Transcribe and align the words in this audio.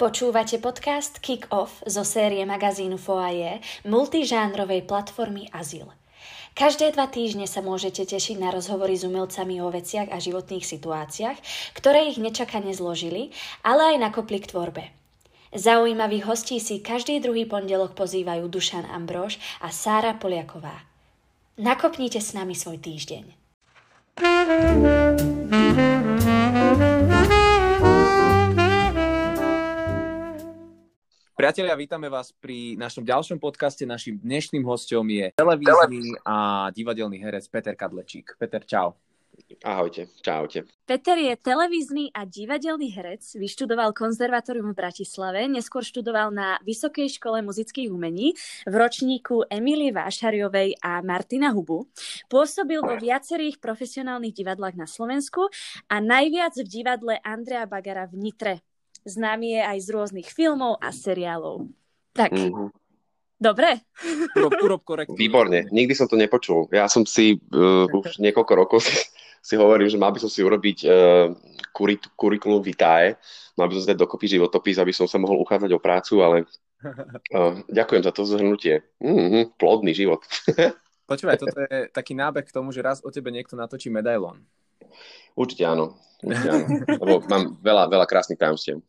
Počúvate 0.00 0.56
podcast 0.56 1.20
Kick 1.20 1.52
Off 1.52 1.84
zo 1.84 2.08
série 2.08 2.40
magazínu 2.48 2.96
Foaje, 2.96 3.60
multižánrovej 3.84 4.88
platformy 4.88 5.52
Azyl. 5.52 5.92
Každé 6.56 6.96
dva 6.96 7.04
týždne 7.04 7.44
sa 7.44 7.60
môžete 7.60 8.08
tešiť 8.08 8.40
na 8.40 8.48
rozhovory 8.48 8.96
s 8.96 9.04
umelcami 9.04 9.60
o 9.60 9.68
veciach 9.68 10.08
a 10.08 10.16
životných 10.16 10.64
situáciách, 10.64 11.36
ktoré 11.76 12.08
ich 12.08 12.16
nečakane 12.16 12.72
zložili, 12.72 13.36
ale 13.60 13.92
aj 13.92 14.08
nakopli 14.08 14.40
k 14.40 14.48
tvorbe. 14.48 14.88
Zaujímavých 15.52 16.24
hostí 16.24 16.64
si 16.64 16.80
každý 16.80 17.20
druhý 17.20 17.44
pondelok 17.44 17.92
pozývajú 17.92 18.48
Dušan 18.48 18.88
Ambrož 18.88 19.36
a 19.60 19.68
Sára 19.68 20.16
Poliaková. 20.16 20.80
Nakopnite 21.60 22.24
s 22.24 22.32
nami 22.32 22.56
svoj 22.56 22.80
týždeň. 22.80 23.36
Priatelia, 31.40 31.72
vítame 31.72 32.12
vás 32.12 32.36
pri 32.36 32.76
našom 32.76 33.00
ďalšom 33.00 33.40
podcaste. 33.40 33.88
Našim 33.88 34.20
dnešným 34.20 34.60
hostom 34.60 35.08
je 35.08 35.32
televízny 35.32 36.12
a 36.20 36.68
divadelný 36.68 37.16
herec 37.16 37.48
Peter 37.48 37.72
Kadlečík. 37.72 38.36
Peter, 38.36 38.60
čau. 38.60 38.92
Ahojte, 39.64 40.12
čaute. 40.20 40.68
Peter 40.84 41.16
je 41.16 41.32
televízny 41.40 42.12
a 42.12 42.28
divadelný 42.28 42.92
herec, 42.92 43.24
vyštudoval 43.40 43.96
konzervatórium 43.96 44.76
v 44.76 44.84
Bratislave, 44.84 45.48
neskôr 45.48 45.80
študoval 45.80 46.28
na 46.28 46.60
Vysokej 46.60 47.08
škole 47.08 47.40
muzických 47.40 47.88
umení 47.88 48.36
v 48.68 48.74
ročníku 48.76 49.48
Emílie 49.48 49.96
Vášariovej 49.96 50.76
a 50.84 51.00
Martina 51.00 51.56
Hubu. 51.56 51.88
Pôsobil 52.28 52.84
vo 52.84 53.00
viacerých 53.00 53.64
profesionálnych 53.64 54.36
divadlách 54.36 54.76
na 54.76 54.84
Slovensku 54.84 55.48
a 55.88 56.04
najviac 56.04 56.52
v 56.60 56.68
divadle 56.68 57.16
Andrea 57.24 57.64
Bagara 57.64 58.04
v 58.12 58.28
Nitre. 58.28 58.60
Známy 59.04 59.56
je 59.56 59.62
aj 59.64 59.78
z 59.80 59.88
rôznych 59.96 60.28
filmov 60.28 60.76
a 60.80 60.92
seriálov. 60.92 61.68
Tak, 62.12 62.34
mm-hmm. 62.34 62.68
dobre? 63.40 63.80
Urob, 64.36 64.52
urob 64.60 64.82
korektne. 64.84 65.16
Výborne, 65.16 65.70
nikdy 65.72 65.94
som 65.96 66.10
to 66.10 66.18
nepočul. 66.18 66.68
Ja 66.74 66.90
som 66.90 67.06
si 67.08 67.38
uh, 67.38 67.86
už 67.88 68.20
niekoľko 68.20 68.52
rokov 68.52 68.78
si, 68.86 68.96
si 69.40 69.54
hovoril, 69.56 69.88
že 69.88 70.00
mal 70.00 70.12
by 70.12 70.20
som 70.20 70.30
si 70.30 70.44
urobiť 70.44 70.78
uh, 70.84 71.32
kurit, 71.72 72.04
kurikulum 72.18 72.60
vitae, 72.60 73.16
mal 73.56 73.70
by 73.70 73.74
som 73.78 73.82
si 73.86 73.90
dať 73.94 73.98
dokopy 73.98 74.26
životopis, 74.26 74.76
aby 74.76 74.92
som 74.92 75.08
sa 75.08 75.16
mohol 75.16 75.40
uchádzať 75.40 75.70
o 75.72 75.80
prácu, 75.80 76.14
ale 76.20 76.36
uh, 77.34 77.56
ďakujem 77.78 78.02
za 78.04 78.12
to 78.12 78.28
zhrnutie. 78.28 78.84
Mm-hmm, 79.00 79.56
plodný 79.56 79.96
život. 79.96 80.20
Počúvaj, 81.10 81.42
toto 81.42 81.58
je 81.66 81.90
taký 81.90 82.14
nábeh 82.14 82.46
k 82.46 82.54
tomu, 82.54 82.70
že 82.70 82.86
raz 82.86 83.02
o 83.02 83.10
tebe 83.10 83.34
niekto 83.34 83.58
natočí 83.58 83.90
medailón. 83.90 84.46
Určite 85.34 85.64
áno. 85.66 85.98
Určite 86.20 86.48
áno. 86.52 86.66
Lebo 86.84 87.14
mám 87.32 87.56
veľa, 87.64 87.88
veľa 87.88 88.04
krásnych 88.04 88.36
tajomstiev. 88.36 88.84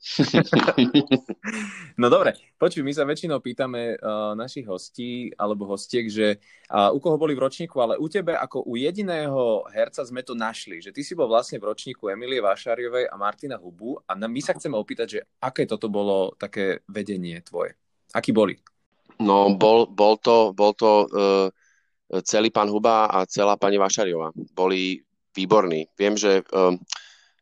No 1.96 2.12
dobre, 2.12 2.36
počuj, 2.60 2.84
my 2.84 2.92
sa 2.92 3.08
väčšinou 3.08 3.40
pýtame 3.40 3.96
uh, 3.96 4.36
našich 4.36 4.68
hostí 4.68 5.32
alebo 5.40 5.64
hostiek, 5.72 6.12
že 6.12 6.44
uh, 6.68 6.92
u 6.92 7.00
koho 7.00 7.16
boli 7.16 7.32
v 7.32 7.48
ročníku, 7.48 7.80
ale 7.80 7.96
u 7.96 8.12
tebe 8.12 8.36
ako 8.36 8.68
u 8.68 8.76
jediného 8.76 9.64
herca 9.72 10.04
sme 10.04 10.28
to 10.28 10.36
našli, 10.36 10.84
že 10.84 10.92
ty 10.92 11.08
si 11.08 11.16
bol 11.16 11.32
vlastne 11.32 11.56
v 11.56 11.72
ročníku 11.72 12.12
Emilie 12.12 12.44
Vášariovej 12.44 13.08
a 13.08 13.16
Martina 13.16 13.56
Hubu 13.56 13.96
a 14.04 14.12
my 14.20 14.42
sa 14.44 14.52
chceme 14.52 14.76
opýtať, 14.76 15.08
že 15.08 15.20
aké 15.40 15.64
toto 15.64 15.88
bolo 15.88 16.36
také 16.36 16.84
vedenie 16.92 17.40
tvoje? 17.48 17.80
Aký 18.12 18.36
boli? 18.36 18.60
No, 19.24 19.56
bol, 19.56 19.88
bol 19.88 20.20
to, 20.20 20.52
bol 20.52 20.76
to 20.76 21.08
uh, 21.08 21.48
celý 22.28 22.52
pán 22.52 22.68
Huba 22.68 23.08
a 23.08 23.24
celá 23.24 23.56
pani 23.56 23.80
Vášariová. 23.80 24.36
Boli 24.52 25.00
výborný. 25.36 25.88
Viem, 25.96 26.20
že 26.20 26.44
um, 26.52 26.78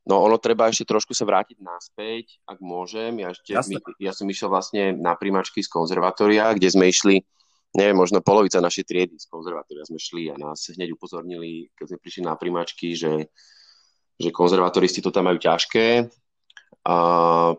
no 0.06 0.16
ono 0.22 0.38
treba 0.42 0.70
ešte 0.70 0.88
trošku 0.88 1.14
sa 1.14 1.26
vrátiť 1.26 1.58
naspäť, 1.62 2.42
ak 2.46 2.58
môžem. 2.62 3.22
Ja, 3.22 3.34
ešte, 3.34 3.54
my, 3.54 3.76
ja 4.02 4.12
som 4.14 4.30
išiel 4.30 4.50
vlastne 4.50 4.96
na 4.96 5.14
príjmačky 5.18 5.62
z 5.62 5.70
konzervatória, 5.70 6.54
kde 6.54 6.70
sme 6.70 6.90
išli, 6.90 7.22
neviem, 7.76 7.98
možno 7.98 8.22
polovica 8.22 8.62
našej 8.62 8.86
triedy 8.86 9.16
z 9.18 9.26
konzervatória 9.30 9.86
sme 9.86 10.00
šli 10.02 10.34
a 10.34 10.36
nás 10.38 10.70
hneď 10.74 10.94
upozornili, 10.94 11.70
keď 11.78 11.86
sme 11.94 11.98
prišli 12.02 12.22
na 12.26 12.34
príjmačky, 12.38 12.94
že, 12.98 13.30
že 14.18 14.30
konzervatoristi 14.30 15.02
to 15.02 15.14
tam 15.14 15.30
majú 15.30 15.42
ťažké, 15.42 16.10
a 16.88 16.96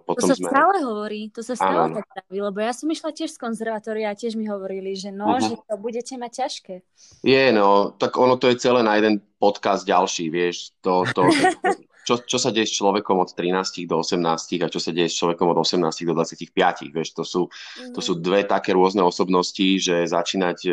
potom 0.00 0.32
to 0.32 0.32
sa 0.32 0.36
sme... 0.40 0.48
stále 0.48 0.76
hovorí, 0.80 1.28
to 1.28 1.44
sa 1.44 1.52
stále 1.52 1.92
ano. 1.92 2.00
tak 2.00 2.08
praví, 2.08 2.40
lebo 2.40 2.56
ja 2.56 2.72
som 2.72 2.88
išla 2.88 3.12
tiež 3.12 3.36
z 3.36 3.38
konzervatória 3.38 4.08
a 4.08 4.16
tiež 4.16 4.32
mi 4.32 4.48
hovorili, 4.48 4.96
že 4.96 5.12
no, 5.12 5.36
uh-huh. 5.36 5.44
že 5.44 5.54
to 5.60 5.76
budete 5.76 6.16
mať 6.16 6.32
ťažké. 6.40 6.74
Je, 7.20 7.44
no, 7.52 7.92
tak 8.00 8.16
ono 8.16 8.40
to 8.40 8.48
je 8.48 8.56
celé 8.56 8.80
na 8.80 8.96
jeden 8.96 9.20
podcast 9.36 9.84
ďalší, 9.84 10.32
vieš, 10.32 10.72
to, 10.80 11.04
to, 11.12 11.28
čo, 12.08 12.16
čo 12.24 12.38
sa 12.40 12.48
deje 12.48 12.72
s 12.72 12.80
človekom 12.80 13.20
od 13.20 13.36
13 13.36 13.84
do 13.84 14.00
18 14.00 14.64
a 14.64 14.72
čo 14.72 14.80
sa 14.80 14.90
deje 14.90 15.12
s 15.12 15.20
človekom 15.20 15.52
od 15.52 15.58
18 15.68 15.84
do 16.08 16.12
25, 16.16 16.96
vieš, 16.96 17.08
to 17.12 17.22
sú, 17.22 17.42
uh-huh. 17.44 17.92
to 17.92 18.00
sú 18.00 18.16
dve 18.16 18.48
také 18.48 18.72
rôzne 18.72 19.04
osobnosti, 19.04 19.68
že 19.76 20.08
začínať 20.08 20.58
e, 20.64 20.72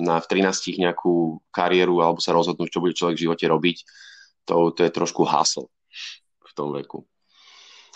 na, 0.00 0.24
v 0.24 0.26
13 0.40 0.72
nejakú 0.80 1.36
kariéru 1.52 2.00
alebo 2.00 2.16
sa 2.16 2.32
rozhodnúť, 2.32 2.72
čo 2.72 2.80
bude 2.80 2.96
človek 2.96 3.20
v 3.20 3.24
živote 3.28 3.44
robiť, 3.44 3.78
to, 4.48 4.72
to 4.72 4.88
je 4.88 4.90
trošku 4.90 5.28
hasl 5.28 5.68
tom 6.60 6.76
veku. 6.76 7.00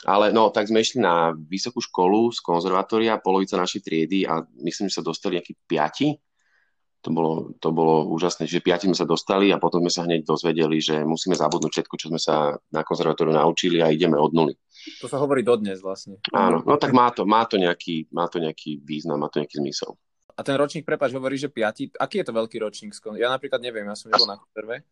Ale 0.05 0.33
no, 0.37 0.53
tak 0.53 0.69
sme 0.69 0.85
išli 0.85 1.01
na 1.01 1.33
vysokú 1.33 1.81
školu 1.81 2.29
z 2.29 2.41
konzervatória, 2.45 3.21
polovica 3.21 3.57
našej 3.57 3.81
triedy 3.81 4.29
a 4.29 4.45
myslím, 4.61 4.93
že 4.93 5.01
sa 5.01 5.05
dostali 5.05 5.41
nejakí 5.41 5.57
piati. 5.65 6.13
To 7.05 7.13
bolo, 7.13 7.33
to 7.61 7.69
bolo 7.69 8.09
úžasné, 8.17 8.49
že 8.49 8.65
piati 8.65 8.89
sme 8.89 8.97
sa 8.97 9.05
dostali 9.05 9.53
a 9.53 9.61
potom 9.61 9.85
sme 9.85 9.93
sa 9.93 10.09
hneď 10.09 10.25
dozvedeli, 10.25 10.81
že 10.81 11.05
musíme 11.05 11.37
zabudnúť 11.37 11.73
všetko, 11.73 11.95
čo 12.01 12.09
sme 12.09 12.21
sa 12.21 12.57
na 12.73 12.81
konzervatóriu 12.81 13.37
naučili 13.37 13.85
a 13.85 13.93
ideme 13.93 14.17
od 14.17 14.33
nuly. 14.33 14.57
To 15.05 15.09
sa 15.09 15.21
hovorí 15.21 15.45
dodnes 15.45 15.85
vlastne. 15.85 16.21
Áno, 16.33 16.65
no 16.65 16.81
tak 16.81 16.97
má 16.97 17.13
to, 17.13 17.29
má 17.29 17.45
to, 17.45 17.61
nejaký, 17.61 18.09
má 18.09 18.25
to 18.29 18.41
nejaký 18.41 18.81
význam, 18.81 19.21
má 19.21 19.29
to 19.29 19.41
nejaký 19.41 19.61
zmysel. 19.61 19.97
A 20.35 20.41
ten 20.43 20.57
ročník, 20.57 20.83
prepač, 20.83 21.13
hovorí, 21.13 21.37
že 21.39 21.53
piati. 21.53 21.93
Aký 21.95 22.21
je 22.21 22.27
to 22.27 22.35
veľký 22.35 22.57
ročník? 22.59 22.93
Ja 23.21 23.31
napríklad 23.31 23.61
neviem, 23.61 23.87
ja 23.87 23.95
som 23.95 24.11
nebol 24.11 24.27
na 24.27 24.41
konzerve. 24.41 24.83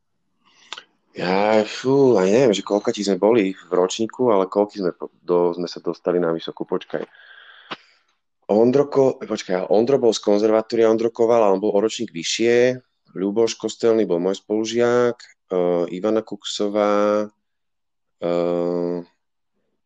Ja, 1.12 1.60
fú, 1.68 2.16
aj 2.16 2.24
neviem, 2.24 2.56
že 2.56 2.64
koľko 2.64 2.88
sme 2.88 3.20
boli 3.20 3.52
v 3.52 3.72
ročníku, 3.72 4.32
ale 4.32 4.48
koľko 4.48 4.72
sme, 4.72 4.92
do, 5.20 5.52
sme 5.52 5.68
sa 5.68 5.84
dostali 5.84 6.16
na 6.16 6.32
vysokú, 6.32 6.64
počkaj. 6.64 7.04
Ondroko, 8.48 9.20
počkaj, 9.20 9.68
Ondro 9.68 10.00
bol 10.00 10.16
z 10.16 10.24
konzervatória, 10.24 10.88
Ondrokoval, 10.88 11.44
ale 11.44 11.60
bol 11.60 11.76
o 11.76 11.80
ročník 11.84 12.16
vyššie, 12.16 12.80
Ľuboš 13.12 13.60
Kostelný 13.60 14.08
bol 14.08 14.24
môj 14.24 14.40
spolužiak, 14.40 15.20
uh, 15.52 15.84
Ivana 15.92 16.24
Kuksová, 16.24 17.28
uh, 17.28 18.96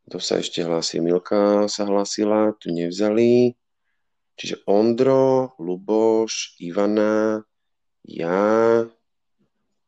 kto 0.06 0.18
sa 0.22 0.38
ešte 0.38 0.62
hlási, 0.62 1.02
Milka 1.02 1.66
sa 1.66 1.82
hlásila, 1.90 2.54
tu 2.54 2.70
nevzali. 2.70 3.58
Čiže 4.38 4.62
Ondro, 4.70 5.58
Luboš, 5.58 6.54
Ivana, 6.62 7.42
ja, 8.06 8.86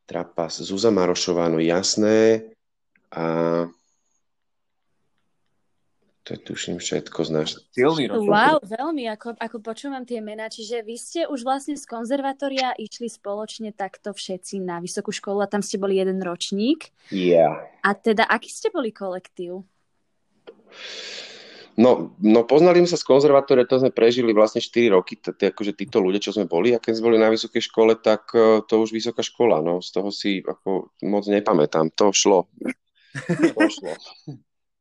Trapas, 0.08 0.64
Zuza 0.64 0.88
Marošová, 0.88 1.52
no 1.52 1.60
jasné. 1.60 2.48
A 3.12 3.68
to 6.24 6.36
je 6.36 6.44
tuším 6.44 6.76
všetko 6.76 7.24
z 7.24 7.30
náš. 7.32 7.48
Silný 7.72 8.08
Wow, 8.12 8.60
veľmi, 8.60 9.08
ako, 9.12 9.36
ako 9.40 9.64
počúvam 9.64 10.04
tie 10.04 10.20
mená. 10.20 10.52
Čiže 10.52 10.84
vy 10.84 10.96
ste 11.00 11.20
už 11.24 11.40
vlastne 11.40 11.72
z 11.72 11.84
konzervatória 11.88 12.76
išli 12.76 13.08
spoločne 13.08 13.72
takto 13.72 14.12
všetci 14.12 14.60
na 14.60 14.76
vysokú 14.80 15.08
školu 15.08 15.44
a 15.44 15.48
tam 15.48 15.64
ste 15.64 15.80
boli 15.80 15.96
jeden 15.96 16.20
ročník. 16.20 16.92
Yeah. 17.08 17.64
A 17.80 17.96
teda, 17.96 18.28
aký 18.28 18.52
ste 18.52 18.68
boli 18.68 18.92
kolektív? 18.92 19.64
No, 21.78 22.10
no 22.18 22.42
poznali 22.42 22.82
sme 22.82 22.90
sa 22.90 22.98
z 22.98 23.06
konzervatória, 23.06 23.62
to 23.62 23.78
sme 23.78 23.94
prežili 23.94 24.34
vlastne 24.34 24.58
4 24.58 24.98
roky, 24.98 25.14
t- 25.14 25.30
t- 25.30 25.54
akože 25.54 25.78
títo 25.78 26.02
ľudia, 26.02 26.18
čo 26.18 26.34
sme 26.34 26.50
boli, 26.50 26.74
a 26.74 26.82
keď 26.82 26.98
sme 26.98 27.14
boli 27.14 27.18
na 27.22 27.30
vysokej 27.30 27.62
škole, 27.70 27.94
tak 28.02 28.34
uh, 28.34 28.66
to 28.66 28.82
už 28.82 28.90
vysoká 28.90 29.22
škola, 29.22 29.62
no, 29.62 29.78
z 29.78 29.94
toho 29.94 30.10
si 30.10 30.42
ako 30.42 30.90
moc 31.06 31.22
nepamätám, 31.30 31.94
to 31.94 32.10
šlo. 32.10 32.50
To 33.54 33.62
šlo. 33.70 33.94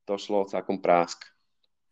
To 0.09 0.13
šlo 0.17 0.49
celkom 0.49 0.81
prásk. 0.81 1.21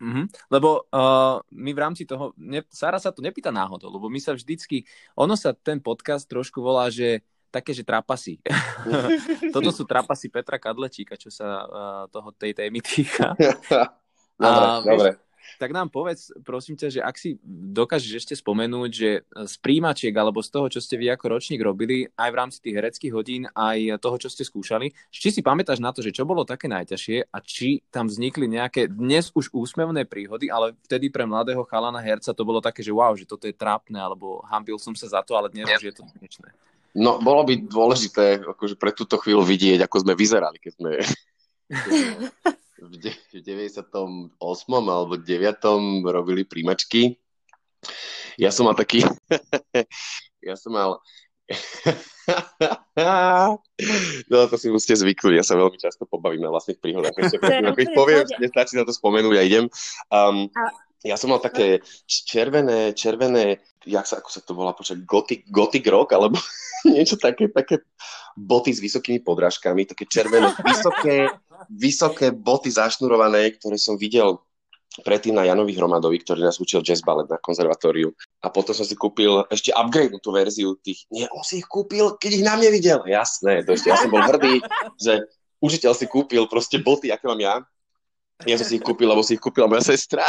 Mm-hmm. 0.01 0.25
Lebo 0.49 0.89
uh, 0.89 1.37
my 1.53 1.71
v 1.71 1.79
rámci 1.79 2.03
toho, 2.09 2.33
ne, 2.41 2.65
Sara 2.73 2.97
sa 2.97 3.13
to 3.13 3.21
nepýta 3.21 3.53
náhodou, 3.53 3.93
lebo 3.93 4.09
my 4.09 4.17
sa 4.17 4.33
vždycky, 4.33 4.89
ono 5.13 5.37
sa 5.37 5.53
ten 5.53 5.77
podcast 5.85 6.25
trošku 6.25 6.65
volá, 6.65 6.89
že 6.89 7.21
také, 7.53 7.77
že 7.77 7.85
trapasy. 7.85 8.41
Toto 9.55 9.69
sú 9.69 9.85
trapasy 9.85 10.33
Petra 10.33 10.57
Kadlečíka, 10.57 11.13
čo 11.13 11.29
sa 11.29 11.47
uh, 11.63 12.03
toho 12.09 12.33
tej 12.35 12.57
témy 12.57 12.81
týka. 12.81 13.37
Dobre, 14.35 14.65
a, 14.67 14.81
dobre. 14.83 15.09
Tak 15.55 15.71
nám 15.71 15.87
povedz, 15.87 16.35
prosím 16.43 16.75
ťa, 16.75 16.87
že 16.91 16.99
ak 16.99 17.15
si 17.15 17.39
dokážeš 17.47 18.11
ešte 18.19 18.35
spomenúť, 18.35 18.91
že 18.91 19.23
z 19.23 19.55
príjmačiek 19.63 20.11
alebo 20.11 20.43
z 20.43 20.51
toho, 20.51 20.67
čo 20.67 20.83
ste 20.83 20.99
vy 20.99 21.07
ako 21.15 21.31
ročník 21.31 21.63
robili, 21.63 22.11
aj 22.19 22.29
v 22.31 22.39
rámci 22.39 22.57
tých 22.59 22.75
hereckých 22.75 23.13
hodín, 23.15 23.47
aj 23.55 24.03
toho, 24.03 24.19
čo 24.19 24.27
ste 24.27 24.43
skúšali, 24.43 24.91
či 25.07 25.31
si 25.31 25.39
pamätáš 25.39 25.79
na 25.79 25.95
to, 25.95 26.03
že 26.03 26.11
čo 26.11 26.27
bolo 26.27 26.43
také 26.43 26.67
najťažšie 26.67 27.31
a 27.31 27.37
či 27.39 27.79
tam 27.87 28.11
vznikli 28.11 28.51
nejaké 28.51 28.91
dnes 28.91 29.31
už 29.31 29.55
úsmevné 29.55 30.03
príhody, 30.03 30.51
ale 30.51 30.75
vtedy 30.83 31.07
pre 31.07 31.23
mladého 31.23 31.63
chalana 31.63 32.03
herca 32.03 32.35
to 32.35 32.43
bolo 32.43 32.59
také, 32.59 32.83
že 32.83 32.91
wow, 32.91 33.15
že 33.15 33.23
toto 33.23 33.47
je 33.47 33.55
trápne, 33.55 33.95
alebo 33.95 34.43
hambil 34.51 34.75
som 34.75 34.91
sa 34.91 35.07
za 35.07 35.21
to, 35.23 35.39
ale 35.39 35.47
dnes 35.47 35.71
už 35.71 35.87
je 35.87 35.95
to 35.95 36.03
dnešné. 36.19 36.51
No, 36.95 37.19
bolo 37.19 37.43
by 37.47 37.59
dôležité 37.63 38.43
akože 38.43 38.75
pre 38.75 38.91
túto 38.95 39.19
chvíľu 39.19 39.43
vidieť, 39.43 39.83
ako 39.83 40.03
sme 40.03 40.13
vyzerali, 40.15 40.59
keď 40.59 40.71
sme 40.79 40.91
v, 42.79 42.95
de- 42.99 43.21
v 43.31 43.39
98. 43.41 44.35
alebo 44.69 45.13
9. 45.15 46.07
robili 46.11 46.43
príjmačky. 46.43 47.15
Ja 48.35 48.51
som 48.51 48.67
mal 48.67 48.75
taký... 48.75 49.03
ja 50.47 50.55
som 50.59 50.75
mal... 50.75 50.99
no 54.31 54.37
to 54.49 54.57
si 54.57 54.73
musíte 54.73 54.97
zvyknúť, 54.97 55.37
ja 55.37 55.45
sa 55.45 55.53
veľmi 55.53 55.77
často 55.77 56.09
pobavím 56.09 56.41
na 56.41 56.49
vlastných 56.49 56.81
príhodách. 56.81 57.13
Keď 57.13 57.89
poviem, 57.99 58.25
nestačí 58.41 58.81
na 58.81 58.83
to 58.83 58.91
spomenúť 58.91 59.35
a 59.37 59.43
idem. 59.45 59.65
Um, 60.09 60.49
ja 61.03 61.19
som 61.19 61.33
mal 61.33 61.43
také 61.43 61.83
červené, 62.07 62.95
červené, 62.95 63.59
jak 63.83 64.05
sa, 64.07 64.21
ako 64.21 64.29
sa 64.31 64.41
to 64.41 64.55
volá 64.55 64.71
počať, 64.71 65.03
gothic, 65.03 65.43
gothic 65.51 65.85
rock, 65.89 66.15
alebo 66.15 66.39
niečo 66.87 67.19
také, 67.19 67.51
také 67.51 67.83
boty 68.37 68.71
s 68.71 68.79
vysokými 68.79 69.19
podrážkami, 69.25 69.89
také 69.89 70.05
červené, 70.07 70.53
vysoké, 70.63 71.29
vysoké 71.67 72.27
boty 72.31 72.71
zašnurované, 72.71 73.55
ktoré 73.57 73.75
som 73.75 73.99
videl 73.99 74.39
predtým 75.03 75.35
na 75.35 75.43
Janovi 75.43 75.75
Hromadovi, 75.75 76.23
ktorý 76.23 76.47
nás 76.47 76.55
učil 76.61 76.79
jazz 76.79 77.03
ballet 77.03 77.27
na 77.27 77.35
konzervatóriu. 77.35 78.15
A 78.39 78.47
potom 78.47 78.71
som 78.71 78.87
si 78.87 78.95
kúpil 78.95 79.43
ešte 79.51 79.75
upgrade 79.75 80.15
tú 80.23 80.31
verziu 80.31 80.79
tých... 80.79 81.03
Nie, 81.11 81.27
on 81.35 81.43
si 81.43 81.59
ich 81.59 81.67
kúpil, 81.67 82.15
keď 82.15 82.31
ich 82.31 82.45
na 82.45 82.55
mne 82.55 82.71
videl. 82.71 83.03
Jasné, 83.03 83.67
to 83.67 83.75
ešte 83.75 83.91
ja 83.91 83.99
som 83.99 84.07
bol 84.07 84.23
hrdý, 84.23 84.63
že 84.95 85.27
učiteľ 85.59 85.91
si 85.91 86.05
kúpil 86.07 86.47
proste 86.47 86.79
boty, 86.79 87.11
aké 87.11 87.27
mám 87.27 87.41
ja. 87.43 87.55
Ja 88.47 88.55
som 88.55 88.67
si 88.67 88.79
ich 88.79 88.85
kúpil, 88.85 89.07
lebo 89.07 89.23
si 89.23 89.35
ich 89.35 89.43
kúpila 89.43 89.67
moja 89.67 89.83
sestra. 89.83 90.27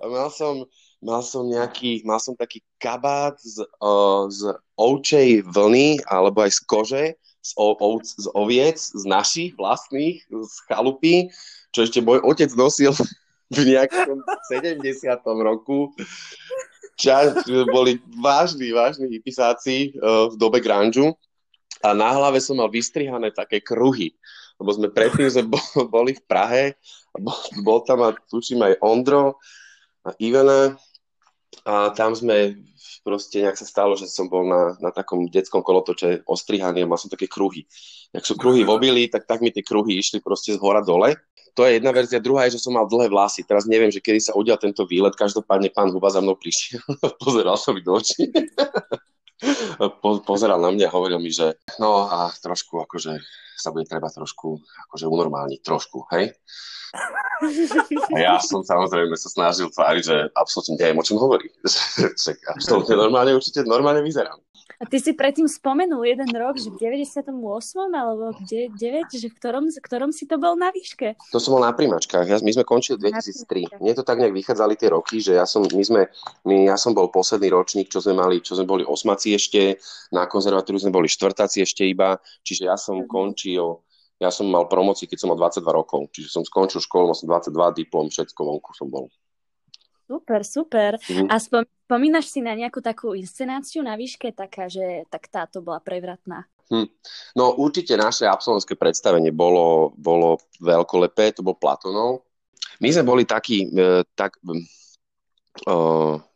A 0.00 0.04
mal 0.08 0.30
som, 0.32 0.64
mal 1.00 1.22
som 1.24 1.44
nejaký, 1.48 2.04
mal 2.04 2.20
som 2.20 2.36
taký 2.36 2.64
kabát 2.80 3.36
z, 3.40 3.64
uh, 3.80 4.28
z 4.28 4.54
ovčej 4.76 5.44
vlny, 5.44 6.04
alebo 6.08 6.44
aj 6.44 6.52
z 6.56 6.60
kože, 6.64 7.04
z, 7.40 7.50
o, 7.56 7.72
ovc, 7.76 8.06
z 8.06 8.26
oviec, 8.36 8.78
z 8.78 9.04
našich 9.08 9.56
vlastných, 9.56 10.24
z 10.28 10.54
chalupy, 10.68 11.32
čo 11.72 11.84
ešte 11.84 12.00
môj 12.04 12.20
otec 12.24 12.50
nosil 12.56 12.92
v 13.56 13.58
nejakom 13.76 14.22
70. 14.52 14.80
roku. 15.40 15.92
Čas, 17.00 17.32
boli 17.72 17.96
vážni, 18.20 18.76
vážni 18.76 19.08
hypisáci 19.08 19.96
uh, 19.96 20.28
v 20.28 20.34
dobe 20.36 20.60
grunge 20.60 21.16
a 21.80 21.96
na 21.96 22.12
hlave 22.12 22.44
som 22.44 22.60
mal 22.60 22.68
vystrihané 22.68 23.32
také 23.32 23.64
kruhy, 23.64 24.12
lebo 24.60 24.70
sme 24.76 24.92
predtým 24.92 25.32
sme 25.32 25.48
boli 25.88 26.12
v 26.12 26.22
Prahe 26.28 26.76
bol, 27.18 27.34
bol 27.66 27.78
tam 27.82 28.04
a 28.06 28.14
tuším 28.14 28.62
aj 28.62 28.78
Ondro 28.84 29.40
a 30.06 30.14
Ivana 30.22 30.76
a 31.66 31.90
tam 31.92 32.14
sme 32.14 32.62
proste 33.02 33.42
nejak 33.42 33.58
sa 33.58 33.66
stalo, 33.66 33.96
že 33.96 34.06
som 34.06 34.28
bol 34.28 34.44
na, 34.46 34.76
na 34.78 34.90
takom 34.92 35.26
detskom 35.26 35.64
kolotoče 35.64 36.28
ostrihaný 36.28 36.84
a 36.84 36.90
mal 36.90 37.00
som 37.00 37.10
také 37.10 37.26
kruhy. 37.26 37.64
Jak 38.12 38.24
sú 38.26 38.34
kruhy 38.36 38.62
v 38.62 38.70
obili, 38.70 39.02
tak 39.08 39.24
tak 39.24 39.40
mi 39.40 39.50
tie 39.50 39.64
kruhy 39.64 39.98
išli 39.98 40.20
proste 40.20 40.54
z 40.54 40.60
hora 40.60 40.84
dole. 40.84 41.16
To 41.58 41.66
je 41.66 41.82
jedna 41.82 41.90
verzia. 41.90 42.22
Druhá 42.22 42.46
je, 42.46 42.56
že 42.56 42.62
som 42.62 42.78
mal 42.78 42.86
dlhé 42.86 43.10
vlasy. 43.10 43.42
Teraz 43.42 43.66
neviem, 43.66 43.90
že 43.90 43.98
kedy 43.98 44.22
sa 44.22 44.36
udial 44.38 44.54
tento 44.54 44.86
výlet. 44.86 45.18
Každopádne 45.18 45.74
pán 45.74 45.90
Huba 45.90 46.06
za 46.06 46.22
mnou 46.22 46.38
prišiel. 46.38 46.78
Pozeral 47.22 47.58
som 47.58 47.74
mi 47.74 47.82
do 47.82 47.98
očí. 47.98 48.30
po, 50.02 50.22
pozeral 50.22 50.60
na 50.60 50.70
mňa 50.70 50.86
a 50.86 50.94
hovoril 50.94 51.18
mi, 51.18 51.32
že 51.32 51.56
no 51.80 52.06
a 52.06 52.30
trošku 52.30 52.84
akože 52.84 53.18
sa 53.60 53.70
bude 53.70 53.84
treba 53.84 54.08
trošku 54.08 54.58
akože 54.88 55.06
unormálniť, 55.06 55.60
trošku, 55.60 56.08
hej? 56.16 56.32
A 58.10 58.18
ja 58.18 58.34
som 58.42 58.66
samozrejme 58.66 59.14
sa 59.14 59.30
snažil 59.30 59.70
tváriť, 59.70 60.02
že 60.02 60.16
absolútne 60.34 60.74
neviem, 60.80 60.98
o 60.98 61.06
čom 61.06 61.22
hovorí. 61.22 61.46
Že 62.18 62.36
absolútne 62.50 62.98
normálne, 62.98 63.38
určite 63.38 63.62
normálne 63.62 64.02
vyzerám. 64.02 64.42
A 64.80 64.88
ty 64.88 64.96
si 64.96 65.12
predtým 65.12 65.44
spomenul 65.44 66.08
jeden 66.08 66.32
rok, 66.32 66.56
že 66.56 66.72
v 66.72 66.80
98. 66.80 67.28
alebo 67.92 68.32
9, 68.32 68.80
že 69.12 69.28
v 69.28 69.34
ktorom, 69.36 69.68
v 69.68 69.76
ktorom 69.76 70.08
si 70.08 70.24
to 70.24 70.40
bol 70.40 70.56
na 70.56 70.72
výške? 70.72 71.20
To 71.36 71.36
som 71.36 71.52
bol 71.52 71.60
na 71.60 71.76
príjmačkách. 71.76 72.24
Ja, 72.24 72.40
my 72.40 72.48
sme 72.48 72.64
končili 72.64 72.96
v 72.96 73.12
2003. 73.12 73.76
Mne 73.76 73.92
to 73.92 74.08
tak 74.08 74.16
nejak 74.16 74.32
vychádzali 74.32 74.80
tie 74.80 74.88
roky, 74.88 75.20
že 75.20 75.36
ja 75.36 75.44
som, 75.44 75.68
my 75.68 75.84
sme, 75.84 76.08
my, 76.48 76.72
ja 76.72 76.80
som 76.80 76.96
bol 76.96 77.12
posledný 77.12 77.52
ročník, 77.52 77.92
čo 77.92 78.00
sme 78.00 78.16
mali, 78.24 78.40
čo 78.40 78.56
sme 78.56 78.64
boli 78.64 78.80
osmaci 78.80 79.36
ešte, 79.36 79.76
na 80.16 80.24
konzervatóriu 80.24 80.80
sme 80.80 80.96
boli 80.96 81.12
štvrtáci 81.12 81.60
ešte 81.60 81.84
iba, 81.84 82.16
čiže 82.40 82.64
ja 82.64 82.80
som 82.80 83.04
mhm. 83.04 83.08
končil 83.08 83.84
ja 84.20 84.28
som 84.28 84.52
mal 84.52 84.68
promocii, 84.68 85.08
keď 85.08 85.16
som 85.16 85.32
mal 85.32 85.40
22 85.40 85.64
rokov, 85.64 86.12
čiže 86.12 86.28
som 86.28 86.44
skončil 86.44 86.84
školu, 86.84 87.08
mal 87.08 87.16
som 87.16 87.24
22 87.24 87.80
diplom, 87.80 88.12
všetko 88.12 88.36
vonku 88.36 88.76
som 88.76 88.92
bol. 88.92 89.08
Super, 90.10 90.42
super. 90.42 90.90
Mm-hmm. 90.98 91.30
A 91.30 91.38
spomínaš 91.38 92.34
si 92.34 92.42
na 92.42 92.58
nejakú 92.58 92.82
takú 92.82 93.14
inscenáciu 93.14 93.86
na 93.86 93.94
výške, 93.94 94.34
taká, 94.34 94.66
že 94.66 95.06
tak 95.06 95.30
táto 95.30 95.62
bola 95.62 95.78
prevratná? 95.78 96.50
Hm. 96.70 96.90
No 97.38 97.54
určite 97.54 97.94
naše 97.94 98.26
absolventské 98.26 98.74
predstavenie 98.74 99.30
bolo, 99.30 99.94
bolo 99.94 100.42
veľkolepé, 100.58 101.30
to 101.34 101.46
bol 101.46 101.54
Platonov. 101.54 102.26
My 102.82 102.90
sme 102.90 103.06
boli 103.06 103.22
takí, 103.22 103.70
e, 103.70 104.02
tak, 104.18 104.38
e, 104.42 104.54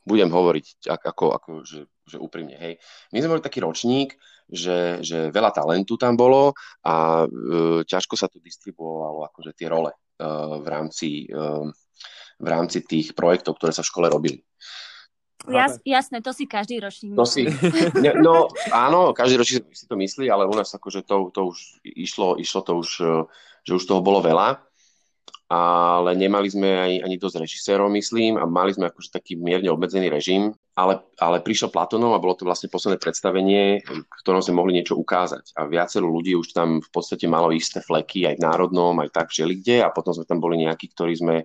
budem 0.07 0.31
hovoriť 0.31 0.91
ako, 0.91 1.25
ako 1.35 1.51
že, 1.67 1.87
že 2.07 2.19
úprimne, 2.19 2.55
hej. 2.59 2.79
My 3.11 3.23
sme 3.23 3.39
boli 3.39 3.43
taký 3.43 3.63
ročník, 3.63 4.15
že, 4.51 5.01
že 5.01 5.33
veľa 5.33 5.51
talentu 5.55 5.97
tam 5.97 6.19
bolo 6.19 6.53
a 6.85 7.25
e, 7.25 7.29
ťažko 7.87 8.15
sa 8.15 8.29
tu 8.29 8.43
distribuovalo 8.43 9.25
akože 9.31 9.57
tie 9.57 9.71
role 9.71 9.95
e, 9.95 9.99
v 10.61 10.67
rámci, 10.69 11.25
e, 11.25 11.27
v 12.45 12.53
rámci 12.53 12.85
tých 12.85 13.17
projektov, 13.17 13.57
ktoré 13.57 13.73
sa 13.73 13.81
v 13.81 13.91
škole 13.91 14.07
robili. 14.13 14.45
Jas, 15.45 15.77
jasné, 15.85 16.25
to 16.25 16.33
si 16.33 16.49
každý 16.49 16.81
ročník 16.81 17.13
myslí. 17.13 17.21
To 17.21 17.27
si, 17.29 17.45
ne, 18.01 18.17
no 18.17 18.49
áno, 18.73 19.13
každý 19.13 19.37
ročník 19.37 19.65
si 19.77 19.85
to 19.85 19.97
myslí, 19.97 20.33
ale 20.33 20.49
u 20.49 20.55
nás 20.57 20.73
akože 20.73 21.05
to, 21.05 21.29
to 21.37 21.53
už 21.53 21.85
išlo, 21.85 22.41
išlo 22.41 22.65
to 22.65 22.73
už, 22.81 22.89
e, 23.05 23.13
že 23.69 23.73
už 23.77 23.85
toho 23.85 24.01
bolo 24.01 24.25
veľa 24.25 24.65
ale 25.55 26.17
nemali 26.17 26.49
sme 26.49 26.69
ani, 26.73 26.97
ani 27.05 27.17
dosť 27.21 27.45
režisérov, 27.45 27.93
myslím, 27.93 28.41
a 28.41 28.49
mali 28.49 28.73
sme 28.73 28.89
akože 28.89 29.13
taký 29.13 29.37
mierne 29.37 29.69
obmedzený 29.69 30.09
režim, 30.09 30.57
ale, 30.73 31.05
ale 31.21 31.45
prišiel 31.45 31.69
Platonov 31.69 32.17
a 32.17 32.23
bolo 32.23 32.33
to 32.33 32.49
vlastne 32.49 32.73
posledné 32.73 32.97
predstavenie, 32.97 33.85
v 33.85 34.19
ktorom 34.25 34.41
sme 34.41 34.59
mohli 34.59 34.81
niečo 34.81 34.97
ukázať. 34.97 35.53
A 35.61 35.69
viacero 35.69 36.09
ľudí 36.09 36.33
už 36.33 36.57
tam 36.57 36.81
v 36.81 36.91
podstate 36.91 37.29
malo 37.29 37.53
isté 37.53 37.85
fleky, 37.85 38.25
aj 38.25 38.41
v 38.41 38.45
národnom, 38.45 38.97
aj 39.05 39.13
tak 39.13 39.29
kde, 39.31 39.85
a 39.85 39.93
potom 39.93 40.17
sme 40.17 40.25
tam 40.25 40.41
boli 40.41 40.65
nejakí, 40.65 40.91
ktorí 40.97 41.13
sme 41.13 41.45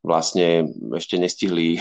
vlastne 0.00 0.68
ešte 0.96 1.16
nestihli 1.20 1.80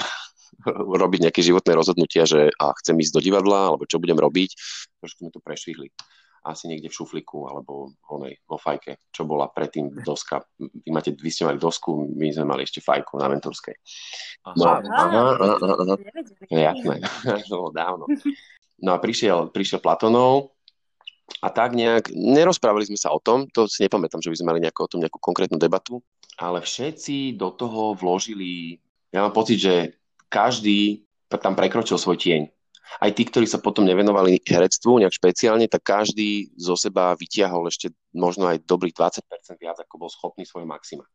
robiť 1.03 1.29
nejaké 1.29 1.41
životné 1.43 1.71
rozhodnutia, 1.75 2.27
že 2.27 2.51
a 2.59 2.75
chcem 2.83 2.99
ísť 2.99 3.13
do 3.15 3.21
divadla, 3.23 3.73
alebo 3.73 3.87
čo 3.87 4.01
budem 4.01 4.19
robiť, 4.19 4.49
trošku 4.99 5.27
sme 5.27 5.31
to 5.31 5.39
prešvihli 5.39 5.89
asi 6.45 6.71
niekde 6.71 6.87
v 6.87 6.95
šufliku 6.95 7.51
alebo 7.51 7.91
onej, 8.07 8.39
vo 8.47 8.55
fajke, 8.55 9.11
čo 9.11 9.27
bola 9.27 9.51
predtým 9.51 9.91
doska. 10.03 10.39
Vy, 10.59 10.89
máte, 10.91 11.11
vy 11.11 11.29
ste 11.29 11.43
mali 11.43 11.59
dosku, 11.59 11.91
my 12.15 12.31
sme 12.31 12.45
mali 12.47 12.63
ešte 12.63 12.79
fajku 12.79 13.19
na 13.19 13.27
mentorskej. 13.27 13.75
No, 14.55 14.79
aha, 14.79 14.79
aha, 14.79 15.23
aha, 15.35 15.75
aha. 15.75 15.95
Jasné, 16.47 16.95
to 17.43 17.55
bolo 17.59 17.71
dávno. 17.75 18.07
No 18.79 18.95
a 18.95 18.97
prišiel, 19.03 19.51
prišiel 19.51 19.83
Platonov 19.83 20.55
a 21.43 21.51
tak 21.51 21.75
nejak, 21.75 22.09
nerozprávali 22.15 22.87
sme 22.87 22.99
sa 22.99 23.11
o 23.11 23.19
tom, 23.19 23.45
to 23.51 23.67
si 23.67 23.83
nepamätám, 23.83 24.23
že 24.23 24.31
by 24.31 24.37
sme 24.39 24.49
mali 24.55 24.59
nejakú, 24.63 24.87
o 24.87 24.91
tom 24.91 25.03
nejakú 25.03 25.19
konkrétnu 25.19 25.59
debatu, 25.59 25.99
ale 26.39 26.63
všetci 26.63 27.35
do 27.35 27.51
toho 27.51 27.93
vložili, 27.93 28.79
ja 29.11 29.27
mám 29.27 29.35
pocit, 29.35 29.59
že 29.59 29.75
každý 30.31 31.03
tam 31.27 31.53
prekročil 31.53 31.99
svoj 31.99 32.17
tieň 32.17 32.49
aj 32.97 33.13
tí, 33.13 33.23
ktorí 33.29 33.45
sa 33.45 33.61
potom 33.61 33.85
nevenovali 33.85 34.41
herectvu 34.41 35.05
nejak 35.05 35.13
špeciálne, 35.13 35.69
tak 35.69 35.85
každý 35.85 36.49
zo 36.57 36.73
seba 36.73 37.13
vytiahol 37.13 37.69
ešte 37.69 37.93
možno 38.17 38.49
aj 38.49 38.65
dobrých 38.65 38.97
20% 38.97 39.61
viac, 39.61 39.77
ako 39.77 39.95
bol 40.01 40.09
schopný 40.09 40.41
svoj 40.49 40.65
maxima. 40.65 41.05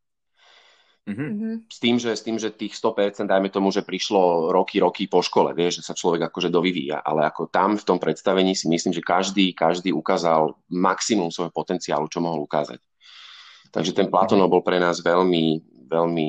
Mm-hmm. 1.04 1.68
S, 1.68 1.78
tým, 1.84 2.00
že, 2.00 2.16
s 2.16 2.24
tým, 2.24 2.40
že 2.40 2.48
tých 2.48 2.72
100%, 2.80 3.28
dajme 3.28 3.52
tomu, 3.52 3.68
že 3.68 3.84
prišlo 3.84 4.48
roky, 4.56 4.80
roky 4.80 5.04
po 5.04 5.20
škole, 5.20 5.52
vieš, 5.52 5.84
že 5.84 5.92
sa 5.92 5.98
človek 5.98 6.32
akože 6.32 6.48
dovyvíja, 6.48 7.04
ale 7.04 7.28
ako 7.28 7.52
tam 7.52 7.76
v 7.76 7.84
tom 7.84 8.00
predstavení 8.00 8.56
si 8.56 8.72
myslím, 8.72 8.96
že 8.96 9.04
každý, 9.04 9.52
každý 9.52 9.92
ukázal 9.92 10.56
maximum 10.72 11.28
svojho 11.28 11.52
potenciálu, 11.52 12.08
čo 12.08 12.24
mohol 12.24 12.48
ukázať. 12.48 12.80
Takže 13.74 13.90
ten 13.90 14.06
Platonov 14.06 14.54
bol 14.54 14.62
pre 14.62 14.78
nás 14.78 15.02
veľmi, 15.02 15.58
veľmi 15.90 16.28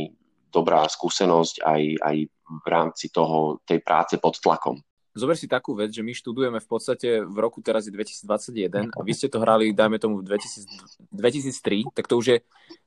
dobrá 0.50 0.90
skúsenosť 0.90 1.62
aj, 1.62 1.82
aj 2.02 2.16
v 2.46 2.66
rámci 2.66 3.14
toho, 3.14 3.62
tej 3.62 3.86
práce 3.86 4.18
pod 4.18 4.42
tlakom 4.42 4.82
zober 5.16 5.40
si 5.40 5.48
takú 5.48 5.72
vec, 5.74 5.96
že 5.96 6.04
my 6.04 6.12
študujeme 6.12 6.60
v 6.60 6.68
podstate 6.68 7.24
v 7.24 7.38
roku 7.40 7.64
teraz 7.64 7.88
je 7.88 7.92
2021 7.96 8.92
a 8.92 9.00
vy 9.00 9.14
ste 9.16 9.32
to 9.32 9.40
hrali, 9.40 9.72
dajme 9.72 9.96
tomu 9.96 10.20
v 10.20 10.28
2000, 10.28 11.16
2003, 11.16 11.88
tak 11.96 12.12
to 12.12 12.20
už, 12.20 12.26
je, 12.36 12.38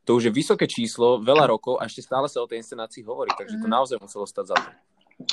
to 0.04 0.20
už 0.20 0.28
je 0.28 0.32
vysoké 0.36 0.68
číslo, 0.68 1.24
veľa 1.24 1.48
rokov 1.48 1.80
a 1.80 1.88
ešte 1.88 2.04
stále 2.04 2.28
sa 2.28 2.44
o 2.44 2.46
tej 2.46 2.60
inscenácii 2.60 3.00
hovorí, 3.08 3.32
takže 3.32 3.56
to 3.56 3.66
mhm. 3.66 3.72
naozaj 3.72 3.96
muselo 3.96 4.28
stať 4.28 4.52
za 4.52 4.56
to. 4.60 4.70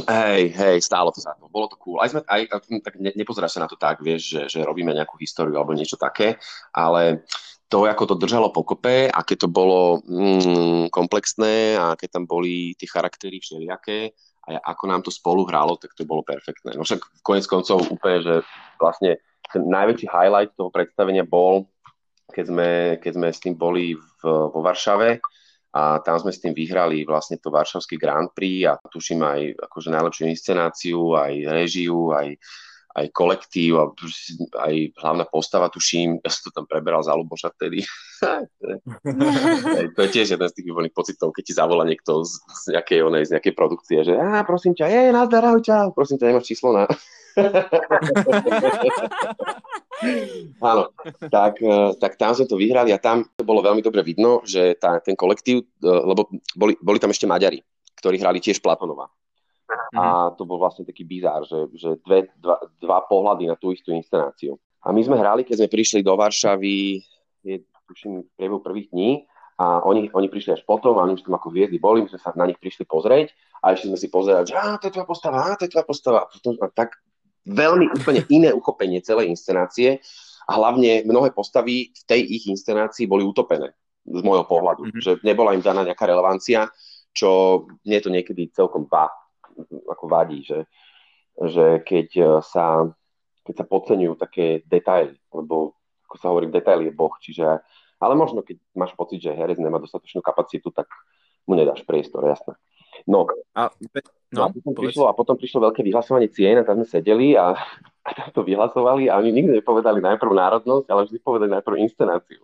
Hej, 0.10 0.50
hej, 0.58 0.77
stálo 0.82 1.13
to 1.13 1.22
za 1.22 1.38
to. 1.38 1.46
Bolo 1.46 1.70
to 1.70 1.77
cool. 1.77 2.01
Aj 2.01 2.10
sme, 2.10 2.25
aj, 2.25 2.58
tak 2.82 2.98
ne, 2.98 3.13
nepozeráš 3.13 3.53
sa 3.53 3.62
na 3.62 3.70
to 3.70 3.77
tak, 3.77 4.01
vieš, 4.01 4.34
že, 4.34 4.41
že 4.50 4.65
robíme 4.65 4.89
nejakú 4.89 5.13
históriu 5.22 5.53
alebo 5.62 5.77
niečo 5.77 5.94
také, 5.94 6.41
ale 6.74 7.22
to, 7.65 7.89
ako 7.89 8.13
to 8.13 8.15
držalo 8.22 8.53
pokope, 8.53 9.10
aké 9.10 9.36
to 9.36 9.50
bolo 9.50 10.01
mm, 10.05 10.93
komplexné 10.93 11.75
a 11.75 11.98
aké 11.98 12.05
tam 12.07 12.29
boli 12.29 12.77
tie 12.77 12.86
charaktery 12.86 13.41
všelijaké 13.41 14.13
a 14.45 14.62
ako 14.77 14.84
nám 14.86 15.01
to 15.01 15.10
spolu 15.10 15.50
hralo, 15.50 15.74
tak 15.81 15.98
to 15.98 16.05
bolo 16.05 16.22
perfektné. 16.22 16.77
No 16.77 16.86
však 16.86 17.01
konec 17.25 17.50
koncov 17.50 17.89
úplne, 17.89 18.22
že 18.22 18.36
vlastne 18.77 19.17
ten 19.50 19.65
najväčší 19.65 20.05
highlight 20.05 20.53
toho 20.53 20.69
predstavenia 20.69 21.25
bol 21.25 21.65
keď 22.36 22.45
sme, 22.50 22.69
keď 23.00 23.12
sme 23.15 23.27
s 23.29 23.39
tým 23.41 23.55
boli 23.55 23.93
v, 23.95 24.22
vo 24.25 24.60
Varšave 24.60 25.22
a 25.75 26.00
tam 26.03 26.15
sme 26.17 26.31
s 26.31 26.41
tým 26.41 26.55
vyhrali 26.55 27.07
vlastne 27.07 27.38
to 27.38 27.51
Varšavský 27.51 28.00
Grand 28.00 28.31
Prix 28.31 28.65
a 28.67 28.79
tuším 28.79 29.22
aj 29.22 29.39
akože 29.72 29.89
najlepšiu 29.91 30.25
inscenáciu, 30.31 31.15
aj 31.15 31.34
režiu, 31.51 32.15
aj, 32.15 32.36
aj 32.96 33.12
kolektív 33.12 33.75
a 33.75 33.92
aj 34.72 34.96
hlavná 35.04 35.28
postava, 35.28 35.68
tuším, 35.68 36.24
ja 36.24 36.32
som 36.32 36.48
to 36.48 36.52
tam 36.56 36.64
preberal 36.64 37.04
za 37.04 37.12
Luboša 37.12 37.52
vtedy. 37.60 37.84
to 39.96 40.00
je 40.00 40.10
tiež 40.16 40.40
jeden 40.40 40.48
z 40.48 40.56
tých 40.56 40.68
výborných 40.72 40.96
pocitov, 40.96 41.36
keď 41.36 41.44
ti 41.44 41.54
zavolá 41.54 41.84
niekto 41.84 42.24
z, 42.24 42.40
z, 42.40 42.80
nejakej, 42.80 43.00
onej, 43.04 43.28
z 43.28 43.32
nejakej 43.36 43.54
produkcie, 43.54 44.00
že 44.08 44.16
a 44.16 44.48
prosím 44.48 44.72
ťa, 44.80 44.88
je, 44.88 45.12
nazdar, 45.12 45.44
ahoj, 45.44 45.92
prosím 45.92 46.24
ťa, 46.24 46.32
nemáš 46.32 46.48
číslo 46.48 46.72
na... 46.72 46.88
Áno, 50.64 50.92
tak, 51.28 51.60
e, 51.60 52.00
tak 52.00 52.16
tam 52.16 52.32
sme 52.32 52.48
to 52.48 52.56
vyhrali 52.56 52.96
a 52.96 53.00
tam 53.00 53.28
to 53.36 53.44
bolo 53.44 53.60
veľmi 53.60 53.84
dobre 53.84 54.08
vidno, 54.08 54.40
že 54.48 54.80
tá, 54.80 55.04
ten 55.04 55.20
kolektív, 55.20 55.68
e, 55.68 55.68
lebo 55.84 56.32
boli, 56.56 56.80
boli 56.80 56.96
tam 56.96 57.12
ešte 57.12 57.28
Maďari, 57.28 57.60
ktorí 58.00 58.24
hrali 58.24 58.40
tiež 58.40 58.64
Platonova. 58.64 59.12
A 59.95 60.29
mhm. 60.29 60.38
to 60.38 60.43
bol 60.45 60.62
vlastne 60.62 60.86
taký 60.86 61.03
bizár, 61.07 61.41
že, 61.48 61.69
že 61.74 61.89
dve, 62.05 62.29
dva, 62.38 62.62
dva 62.77 63.00
pohľady 63.05 63.50
na 63.50 63.55
tú 63.57 63.74
istú 63.74 63.91
inscenáciu. 63.91 64.57
A 64.86 64.93
my 64.93 65.01
sme 65.01 65.17
hrali, 65.17 65.41
keď 65.41 65.65
sme 65.65 65.69
prišli 65.74 66.00
do 66.05 66.13
Varšavy, 66.13 67.01
je, 67.41 67.55
tuším, 67.89 68.22
v 68.22 68.29
priebehu 68.38 68.62
prvých 68.62 68.93
dní, 68.93 69.25
a 69.55 69.79
oni, 69.88 70.12
oni 70.12 70.27
prišli 70.27 70.60
až 70.60 70.62
potom 70.67 71.00
a 71.00 71.07
oni 71.07 71.15
už 71.15 71.24
tam 71.24 71.39
ako 71.39 71.48
hviezdy 71.48 71.79
boli, 71.79 72.03
my 72.03 72.12
sme 72.12 72.19
sa 72.19 72.36
na 72.36 72.43
nich 72.43 72.60
prišli 72.60 72.84
pozrieť 72.84 73.31
a 73.63 73.72
ešte 73.72 73.88
sme 73.88 74.00
si 74.00 74.07
pozerali, 74.12 74.43
že 74.51 74.55
á, 74.60 74.75
to 74.75 74.91
je 74.91 74.93
tvoja 75.00 75.07
postava, 75.07 75.38
á, 75.48 75.55
to 75.55 75.63
je 75.63 75.72
tvoja 75.72 75.88
postava. 75.88 76.22
A 76.27 76.65
tak 76.75 77.00
veľmi 77.48 77.88
úplne 77.95 78.27
iné 78.27 78.51
uchopenie 78.51 79.00
celej 79.00 79.31
inscenácie 79.31 80.03
a 80.45 80.60
hlavne 80.60 81.07
mnohé 81.07 81.31
postavy 81.31 81.95
v 81.95 82.03
tej 82.03 82.22
ich 82.36 82.43
inscenácii 82.51 83.07
boli 83.07 83.24
utopené 83.24 83.72
z 84.05 84.22
môjho 84.22 84.43
pohľadu, 84.43 84.91
mm-hmm. 84.91 85.01
že 85.01 85.12
nebola 85.24 85.55
im 85.55 85.63
daná 85.63 85.88
nejaká 85.88 86.03
relevancia, 86.03 86.67
čo 87.15 87.63
mne 87.88 88.00
to 88.03 88.10
niekedy 88.12 88.51
celkom 88.51 88.86
vá, 88.91 89.07
ako 89.90 90.06
vadí, 90.06 90.44
že, 90.44 90.68
že 91.40 91.82
keď 91.82 92.08
e, 92.16 92.26
sa, 92.44 92.86
keď 93.44 93.54
sa 93.64 93.66
podceňujú 93.66 94.14
také 94.20 94.62
detaily, 94.68 95.16
lebo 95.32 95.76
ako 96.06 96.16
sa 96.20 96.30
hovorí, 96.32 96.52
detail 96.52 96.84
je 96.84 96.94
boh, 96.94 97.14
čiže 97.18 97.64
ale 98.00 98.14
možno, 98.14 98.44
keď 98.44 98.60
máš 98.76 98.92
pocit, 98.94 99.24
že 99.24 99.32
herec 99.32 99.56
nemá 99.58 99.80
dostatočnú 99.80 100.20
kapacitu, 100.20 100.68
tak 100.70 100.92
mu 101.48 101.56
nedáš 101.56 101.82
priestor, 101.88 102.28
jasné. 102.28 102.54
No, 103.08 103.28
a, 103.54 103.70
no, 104.32 104.40
a, 104.40 104.48
potom 104.50 104.74
prišlo, 104.74 105.04
a 105.12 105.14
potom 105.14 105.36
prišlo 105.36 105.60
veľké 105.70 105.84
vyhlasovanie 105.84 106.32
cien 106.32 106.58
a 106.60 106.66
tam 106.66 106.82
sme 106.82 106.88
sedeli 106.88 107.36
a, 107.38 107.54
a 108.08 108.10
tam 108.16 108.30
to 108.32 108.42
vyhlasovali 108.42 109.12
a 109.12 109.20
oni 109.20 109.30
nikdy 109.32 109.52
nepovedali 109.62 110.00
najprv 110.00 110.32
národnosť, 110.32 110.88
ale 110.90 111.06
vždy 111.06 111.18
povedali 111.22 111.52
najprv 111.54 111.76
inscenáciu. 111.86 112.42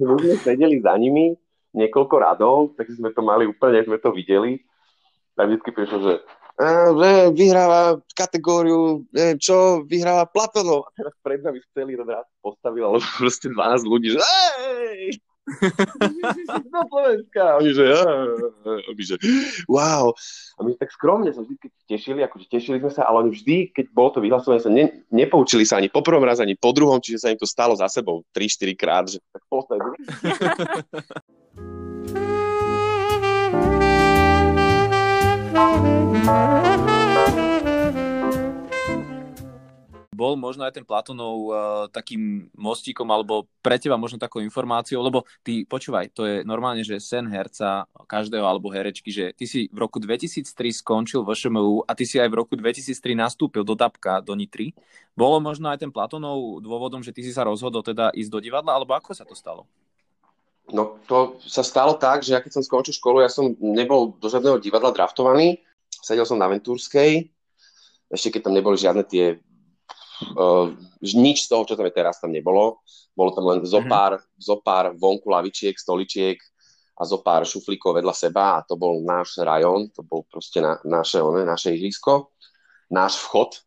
my 0.00 0.20
sme 0.20 0.36
sedeli 0.42 0.80
za 0.80 0.96
nimi 0.96 1.36
niekoľko 1.72 2.14
radov, 2.18 2.56
tak 2.76 2.92
sme 2.92 3.12
to 3.12 3.24
mali 3.24 3.48
úplne, 3.48 3.80
sme 3.84 3.96
to 4.00 4.12
videli. 4.12 4.60
A 5.40 5.48
vždy 5.48 5.72
prišlo, 5.72 5.98
že 6.04 6.14
že 7.00 7.32
vyhráva 7.32 7.98
kategóriu, 8.14 9.02
neviem 9.10 9.40
čo, 9.40 9.82
vyhráva 9.88 10.28
Platonov. 10.28 10.84
A 10.86 10.90
teraz 10.94 11.14
pred 11.24 11.42
nami 11.42 11.58
celý 11.72 11.96
rád 11.98 12.28
postavil, 12.44 12.86
ale 12.86 13.00
proste 13.18 13.50
12 13.50 13.82
ľudí, 13.88 14.14
že 14.14 14.20
hej! 14.20 15.18
do 16.70 16.80
Slovenska. 16.86 17.42
A 17.42 17.58
oni, 17.58 17.74
že, 17.74 17.82
oni, 18.62 19.02
že 19.02 19.18
wow. 19.66 20.14
A 20.54 20.60
my 20.62 20.70
tak 20.78 20.94
skromne 20.94 21.34
sa 21.34 21.42
vždy 21.42 21.58
tešili, 21.90 22.22
akože 22.22 22.46
tešili 22.46 22.78
sme 22.78 22.94
sa, 22.94 23.10
ale 23.10 23.26
oni 23.26 23.34
vždy, 23.34 23.74
keď 23.74 23.90
bolo 23.90 24.14
to 24.14 24.22
vyhlasované, 24.22 24.62
sa 24.62 24.70
ne, 24.70 25.02
nepoučili 25.10 25.66
sa 25.66 25.82
ani 25.82 25.90
po 25.90 25.98
prvom 25.98 26.22
raz, 26.22 26.38
ani 26.38 26.54
po 26.54 26.70
druhom, 26.70 27.02
čiže 27.02 27.26
sa 27.26 27.34
im 27.34 27.42
to 27.42 27.48
stalo 27.48 27.74
za 27.74 27.90
sebou 27.90 28.22
3-4 28.30 28.78
krát, 28.78 29.10
že 29.10 29.18
tak 29.34 29.42
bol 40.22 40.38
možno 40.38 40.62
aj 40.62 40.78
ten 40.78 40.86
Platonov 40.86 41.36
uh, 41.44 41.52
takým 41.90 42.46
mostíkom 42.56 43.04
alebo 43.10 43.50
pre 43.58 43.74
teba 43.76 43.98
možno 43.98 44.22
takou 44.22 44.38
informáciou, 44.38 45.02
lebo 45.02 45.26
ty, 45.42 45.66
počúvaj, 45.66 46.14
to 46.14 46.22
je 46.24 46.36
normálne, 46.46 46.86
že 46.86 47.02
sen 47.02 47.26
herca 47.26 47.90
každého 48.06 48.46
alebo 48.46 48.70
herečky, 48.70 49.10
že 49.10 49.34
ty 49.34 49.50
si 49.50 49.66
v 49.68 49.82
roku 49.82 49.98
2003 49.98 50.48
skončil 50.78 51.26
v 51.26 51.34
ŠMU 51.34 51.84
a 51.84 51.92
ty 51.92 52.06
si 52.06 52.22
aj 52.22 52.30
v 52.30 52.38
roku 52.38 52.54
2003 52.54 53.18
nastúpil 53.18 53.66
do 53.66 53.74
Dabka, 53.74 54.22
do 54.22 54.38
Nitry. 54.38 54.72
Bolo 55.12 55.42
možno 55.42 55.68
aj 55.68 55.82
ten 55.82 55.90
Platonov 55.90 56.62
dôvodom, 56.62 57.02
že 57.02 57.10
ty 57.10 57.26
si 57.26 57.34
sa 57.34 57.42
rozhodol 57.42 57.82
teda 57.82 58.14
ísť 58.14 58.30
do 58.30 58.38
divadla, 58.38 58.78
alebo 58.78 58.94
ako 58.94 59.12
sa 59.12 59.26
to 59.26 59.34
stalo? 59.34 59.66
No 60.70 61.02
to 61.10 61.42
sa 61.42 61.66
stalo 61.66 61.98
tak, 61.98 62.22
že 62.22 62.38
ja 62.38 62.40
keď 62.40 62.60
som 62.60 62.62
skončil 62.62 62.94
školu, 62.94 63.24
ja 63.24 63.30
som 63.32 63.58
nebol 63.58 64.14
do 64.22 64.30
žiadneho 64.30 64.62
divadla 64.62 64.94
draftovaný, 64.94 65.58
sedel 65.90 66.22
som 66.22 66.38
na 66.38 66.46
Ventúrskej, 66.46 67.26
ešte 68.12 68.38
keď 68.38 68.40
tam 68.46 68.54
neboli 68.54 68.78
žiadne 68.78 69.02
tie 69.02 69.42
Uh, 70.38 70.78
nič 71.02 71.46
z 71.46 71.50
toho, 71.50 71.66
čo 71.66 71.74
tam 71.74 71.90
je 71.90 71.98
teraz, 71.98 72.22
tam 72.22 72.30
nebolo. 72.30 72.78
Bolo 73.12 73.34
tam 73.34 73.44
len 73.50 73.58
zopár, 73.66 74.16
mm-hmm. 74.16 74.38
zopár 74.38 74.84
vonku 74.94 75.26
lavičiek, 75.26 75.74
stoličiek 75.74 76.38
a 76.94 77.02
zopár 77.02 77.42
šuflíkov 77.42 77.98
vedľa 77.98 78.14
seba 78.14 78.60
a 78.60 78.64
to 78.64 78.78
bol 78.78 79.02
náš 79.02 79.42
rajón, 79.42 79.90
to 79.90 80.06
bol 80.06 80.22
proste 80.30 80.62
na, 80.62 80.78
naše, 80.86 81.18
one, 81.18 81.42
naše 81.42 81.74
ihrisko, 81.74 82.30
náš 82.86 83.18
vchod. 83.18 83.58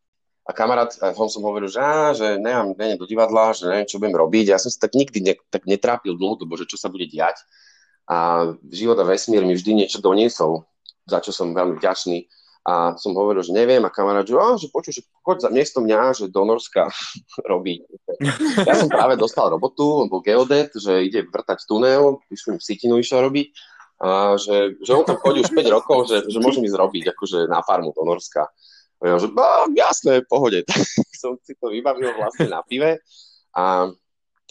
A 0.45 0.53
kamarát, 0.53 0.93
on 1.17 1.25
som 1.25 1.41
hovoril, 1.41 1.65
že, 1.65 1.81
á, 1.81 2.13
že 2.13 2.37
nemám, 2.37 2.77
neviem 2.77 3.01
do 3.01 3.09
divadla, 3.09 3.57
že 3.57 3.65
neviem, 3.65 3.89
čo 3.89 3.97
budem 3.97 4.13
robiť. 4.13 4.45
Ja 4.53 4.61
som 4.61 4.69
sa 4.69 4.85
tak 4.85 4.93
nikdy 4.93 5.19
ne, 5.25 5.33
tak 5.49 5.65
netrápil 5.65 6.13
dlhodobo, 6.13 6.53
že 6.53 6.69
čo 6.69 6.77
sa 6.77 6.87
bude 6.93 7.09
diať. 7.09 7.41
A 8.05 8.53
život 8.69 9.01
a 9.01 9.05
vesmír 9.09 9.41
mi 9.41 9.57
vždy 9.57 9.73
niečo 9.73 10.05
doniesol, 10.05 10.69
za 11.09 11.17
čo 11.17 11.33
som 11.33 11.57
veľmi 11.57 11.81
vďačný 11.81 12.29
a 12.65 12.97
som 12.97 13.13
hovoril, 13.13 13.45
že 13.45 13.53
neviem 13.53 13.85
a 13.85 13.93
kamarát, 13.93 14.25
že, 14.25 14.33
že 14.57 14.67
počuj, 14.73 14.97
že 14.97 15.01
choď 15.21 15.45
za 15.45 15.49
miesto 15.53 15.85
mňa, 15.85 16.17
že 16.17 16.25
do 16.33 16.41
Norska 16.49 16.89
robí. 17.51 17.85
Ja 18.65 18.73
som 18.73 18.89
práve 18.89 19.21
dostal 19.21 19.53
robotu, 19.53 20.01
on 20.01 20.09
bol 20.09 20.25
geodet, 20.25 20.73
že 20.73 21.05
ide 21.05 21.29
vrtať 21.29 21.61
tunel, 21.69 22.17
myslím, 22.33 22.57
Sitinu 22.57 22.97
išiel 22.97 23.21
robiť, 23.21 23.47
a 23.95 24.35
že, 24.35 24.81
že 24.81 24.91
on 24.91 25.05
tam 25.05 25.21
chodí 25.21 25.45
už 25.45 25.55
5 25.55 25.77
rokov, 25.77 26.09
že, 26.09 26.25
že 26.27 26.41
môžem 26.41 26.65
ísť 26.67 26.75
robiť 26.75 27.03
akože 27.15 27.47
na 27.47 27.63
farmu 27.63 27.95
do 27.95 28.03
Norska. 28.03 28.49
A 29.01 29.03
ja, 29.11 29.15
že 29.19 29.27
no, 29.31 29.71
jasné, 29.75 30.23
pohode. 30.25 30.63
Tak 30.69 30.83
som 31.15 31.35
si 31.41 31.55
to 31.57 31.71
vybavil 31.71 32.15
vlastne 32.15 32.47
na 32.51 32.61
pive. 32.63 33.03
A 33.55 33.89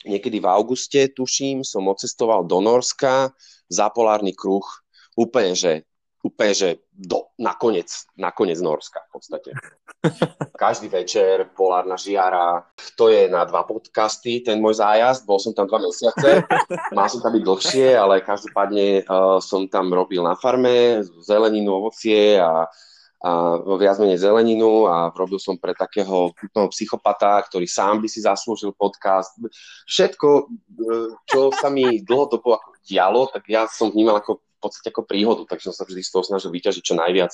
niekedy 0.05 0.41
v 0.41 0.51
auguste, 0.51 1.13
tuším, 1.13 1.65
som 1.65 1.89
odcestoval 1.89 2.45
do 2.45 2.61
Norska 2.61 3.33
za 3.69 3.87
polárny 3.93 4.37
kruh. 4.37 4.65
Úplne, 5.15 5.53
že 5.55 5.73
úplne, 6.25 6.57
že 6.57 6.69
do, 6.89 7.29
nakoniec, 7.37 8.09
nakoniec 8.17 8.57
Norska 8.65 9.05
v 9.13 9.21
podstate. 9.21 9.51
Každý 10.65 10.89
večer, 10.89 11.53
polárna 11.53 12.01
žiara, 12.01 12.65
to 12.97 13.13
je 13.13 13.29
na 13.29 13.45
dva 13.45 13.69
podcasty, 13.69 14.41
ten 14.41 14.57
môj 14.57 14.81
zájazd, 14.81 15.29
bol 15.29 15.37
som 15.37 15.53
tam 15.53 15.69
dva 15.69 15.85
mesiace, 15.85 16.49
mal 16.97 17.13
som 17.13 17.21
tam 17.21 17.37
byť 17.37 17.45
dlhšie, 17.45 17.87
ale 17.93 18.25
každopádne 18.25 19.05
uh, 19.05 19.37
som 19.45 19.69
tam 19.69 19.93
robil 19.93 20.25
na 20.25 20.33
farme, 20.33 21.05
zeleninu, 21.21 21.77
ovocie 21.77 22.41
a, 22.41 22.65
a 23.25 23.57
viac 23.81 23.97
menej 23.97 24.21
zeleninu 24.21 24.85
a 24.85 25.09
robil 25.09 25.41
som 25.41 25.57
pre 25.57 25.73
takého 25.73 26.37
psychopata, 26.69 27.41
ktorý 27.41 27.65
sám 27.65 28.05
by 28.05 28.09
si 28.13 28.21
zaslúžil 28.21 28.77
podcast. 28.77 29.33
Všetko, 29.89 30.29
e, 30.29 30.43
čo 31.25 31.49
sa 31.57 31.73
mi 31.73 32.05
dlhodobo 32.05 32.61
dialo, 32.85 33.33
tak 33.33 33.49
ja 33.49 33.65
som 33.65 33.89
vnímal 33.89 34.21
ako 34.21 34.45
podstate 34.65 34.89
ako 34.89 35.05
príhodu, 35.05 35.45
takže 35.45 35.69
som 35.69 35.77
sa 35.77 35.85
vždy 35.85 36.01
z 36.01 36.09
toho 36.09 36.25
snažil 36.25 36.49
vyťažiť 36.49 36.81
čo 36.81 36.97
najviac, 36.97 37.33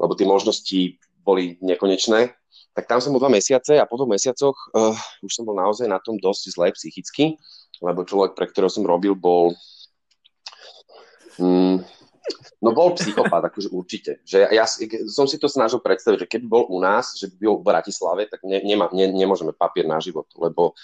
lebo 0.00 0.16
tie 0.16 0.24
možnosti 0.24 0.80
boli 1.20 1.60
nekonečné. 1.60 2.32
Tak 2.72 2.88
tam 2.88 3.04
som 3.04 3.12
bol 3.12 3.20
dva 3.20 3.28
mesiace 3.28 3.76
a 3.76 3.84
po 3.84 4.00
dvoch 4.00 4.08
mesiacoch 4.08 4.56
uh, 4.72 4.96
už 5.20 5.28
som 5.36 5.44
bol 5.44 5.52
naozaj 5.52 5.84
na 5.84 6.00
tom 6.00 6.16
dosť 6.16 6.56
zle 6.56 6.66
psychicky, 6.72 7.36
lebo 7.84 8.08
človek, 8.08 8.32
pre 8.32 8.48
ktorého 8.48 8.72
som 8.72 8.88
robil, 8.88 9.12
bol 9.12 9.52
um, 11.36 11.84
no 12.60 12.76
bol 12.76 12.92
psychopat, 12.94 13.40
akože 13.50 13.72
určite. 13.72 14.20
Že 14.24 14.52
ja, 14.52 14.64
som 15.08 15.24
si 15.24 15.40
to 15.40 15.48
snažil 15.48 15.80
predstaviť, 15.80 16.26
že 16.26 16.30
keby 16.30 16.46
bol 16.46 16.64
u 16.68 16.78
nás, 16.78 17.16
že 17.16 17.32
by 17.32 17.44
bol 17.48 17.58
v 17.60 17.68
Bratislave, 17.68 18.22
tak 18.28 18.44
ne, 18.44 18.60
nemá, 18.60 18.92
ne, 18.92 19.08
nemôžeme 19.08 19.56
papier 19.56 19.88
na 19.88 19.98
život, 19.98 20.28
lebo 20.36 20.76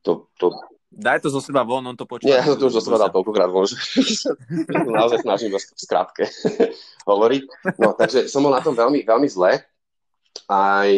to, 0.00 0.30
to, 0.38 0.54
Daj 0.86 1.18
to 1.20 1.28
zo 1.28 1.42
seba 1.42 1.66
von, 1.66 1.82
on 1.82 1.98
to 1.98 2.06
počúva. 2.06 2.30
Nie, 2.30 2.40
ja 2.40 2.56
to 2.56 2.70
už 2.70 2.78
zo 2.78 2.82
seba 2.82 2.96
dal 2.96 3.12
toľkokrát 3.12 3.50
von, 3.50 3.66
že 3.66 3.76
naozaj 4.96 5.26
snažím 5.26 5.52
v 5.52 5.60
skrátke 5.60 6.24
hovoriť. 7.10 7.42
No, 7.76 7.92
takže 7.92 8.30
som 8.30 8.40
bol 8.40 8.54
na 8.54 8.62
tom 8.62 8.72
veľmi, 8.72 9.02
veľmi 9.04 9.28
zle, 9.28 9.60
aj 10.46 10.88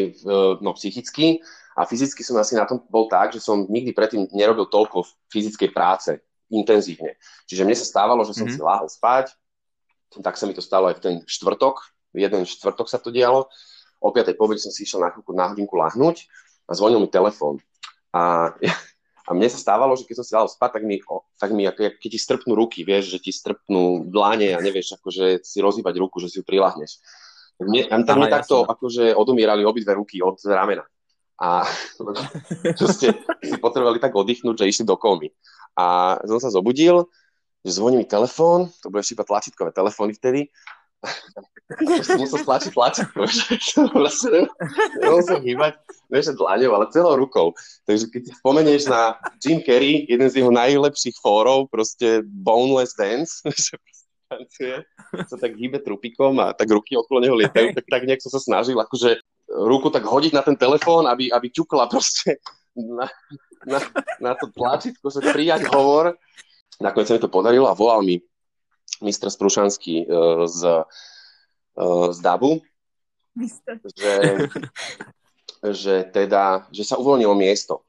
no, 0.60 0.70
psychicky 0.76 1.40
a 1.72 1.88
fyzicky 1.88 2.20
som 2.22 2.36
asi 2.36 2.54
na 2.54 2.68
tom 2.68 2.84
bol 2.90 3.08
tak, 3.08 3.34
že 3.34 3.40
som 3.40 3.64
nikdy 3.66 3.96
predtým 3.96 4.28
nerobil 4.34 4.68
toľko 4.68 5.08
fyzickej 5.32 5.70
práce 5.72 6.10
intenzívne. 6.52 7.16
Čiže 7.48 7.64
mne 7.64 7.76
sa 7.76 7.86
stávalo, 7.86 8.22
že 8.24 8.36
som 8.36 8.44
mm-hmm. 8.48 8.58
si 8.58 8.66
láhol 8.66 8.88
spať, 8.88 9.32
tak 10.24 10.40
sa 10.40 10.48
mi 10.48 10.56
to 10.56 10.64
stalo 10.64 10.88
aj 10.88 10.96
v 10.98 11.02
ten 11.04 11.14
štvrtok, 11.24 11.76
jeden 12.16 12.48
štvrtok 12.48 12.88
sa 12.88 12.98
to 12.98 13.12
dialo, 13.12 13.48
o 13.98 14.08
5. 14.14 14.38
po 14.38 14.46
som 14.56 14.72
si 14.72 14.86
išiel 14.86 15.02
na 15.02 15.10
chvíľku, 15.10 15.34
na 15.34 15.50
hodinku 15.50 15.74
lahnúť 15.74 16.26
a 16.70 16.76
zvonil 16.76 17.02
mi 17.02 17.10
telefón 17.10 17.58
A, 18.14 18.54
a 19.26 19.30
mne 19.34 19.48
sa 19.50 19.58
stávalo, 19.58 19.92
že 19.98 20.06
keď 20.06 20.14
som 20.22 20.26
si 20.26 20.32
dal 20.32 20.48
spať, 20.48 20.80
tak 20.80 20.82
mi, 20.86 21.02
tak 21.36 21.50
mi 21.52 21.66
ako, 21.66 21.98
keď 21.98 22.10
ti 22.14 22.20
strpnú 22.20 22.52
ruky, 22.56 22.86
vieš, 22.86 23.12
že 23.12 23.18
ti 23.20 23.32
strpnú 23.34 24.08
dlane 24.08 24.54
a 24.56 24.62
nevieš 24.62 24.96
akože 25.02 25.44
si 25.44 25.58
rozhýbať 25.60 25.94
ruku, 26.00 26.22
že 26.22 26.32
si 26.32 26.36
ju 26.40 26.44
prilahneš. 26.46 27.02
Mne, 27.58 27.90
tak 27.90 28.16
mne 28.16 28.30
takto 28.30 28.62
akože 28.62 29.18
odumírali 29.18 29.66
obidve 29.66 29.98
ruky 29.98 30.22
od 30.22 30.38
ramena. 30.46 30.86
A 31.38 31.66
proste 32.78 33.14
si 33.42 33.56
potrebovali 33.58 33.98
tak 33.98 34.14
oddychnúť, 34.14 34.62
že 34.62 34.70
išli 34.70 34.84
do 34.86 34.94
komy. 34.94 35.34
A 35.74 36.18
som 36.26 36.38
sa 36.38 36.50
zobudil, 36.50 37.06
že 37.68 37.76
zvoní 37.76 38.00
mi 38.00 38.08
telefón, 38.08 38.72
to 38.80 38.88
bude 38.88 39.04
iba 39.04 39.24
tlačítkové 39.28 39.76
telefóny 39.76 40.16
vtedy, 40.16 40.48
musel 42.16 42.40
stlačiť 42.42 42.72
tlačítko, 42.72 43.22
vlastne 43.92 44.48
nemohol 44.98 45.38
hýbať, 45.44 45.72
než 46.10 46.34
dlaňou, 46.34 46.72
ale 46.74 46.90
celou 46.90 47.14
rukou. 47.14 47.52
Takže 47.84 48.08
keď 48.08 48.22
spomenieš 48.40 48.88
na 48.88 49.20
Jim 49.44 49.60
Carrey, 49.62 50.08
jeden 50.08 50.26
z 50.26 50.42
jeho 50.42 50.50
najlepších 50.50 51.20
fórov, 51.20 51.68
proste 51.68 52.24
Boneless 52.24 52.96
Dance, 52.96 53.44
že 53.68 53.76
tancuje, 54.28 54.76
sa 55.28 55.36
tak 55.40 55.56
hýbe 55.56 55.80
trupikom 55.80 56.36
a 56.40 56.52
tak 56.52 56.68
ruky 56.68 56.96
okolo 56.96 57.24
neho 57.24 57.36
lietajú, 57.36 57.72
tak, 57.72 57.84
tak 57.88 58.02
nejak 58.04 58.20
som 58.20 58.32
sa 58.32 58.40
snažil 58.40 58.76
akože 58.76 59.20
ruku 59.48 59.88
tak 59.88 60.04
hodiť 60.04 60.32
na 60.36 60.42
ten 60.44 60.56
telefón, 60.56 61.08
aby, 61.08 61.32
aby 61.32 61.48
ťukla 61.48 61.88
proste 61.88 62.36
na, 62.76 63.08
na, 63.64 63.78
na 64.20 64.32
to 64.36 64.52
tlačítko, 64.52 65.08
že 65.08 65.32
prijať 65.32 65.68
hovor. 65.72 66.16
Nakoniec 66.78 67.10
sa 67.10 67.14
mi 67.18 67.22
to 67.22 67.30
podarilo 67.30 67.66
a 67.66 67.74
volal 67.74 68.06
mi 68.06 68.22
mistr 69.02 69.30
Sprušanský 69.30 70.06
uh, 70.06 70.46
z, 70.46 70.62
uh, 71.78 72.08
z 72.14 72.18
DABu, 72.22 72.62
že, 73.98 74.14
že 75.62 75.94
teda, 76.10 76.66
že 76.70 76.82
sa 76.86 76.98
uvoľnilo 76.98 77.34
miesto 77.34 77.86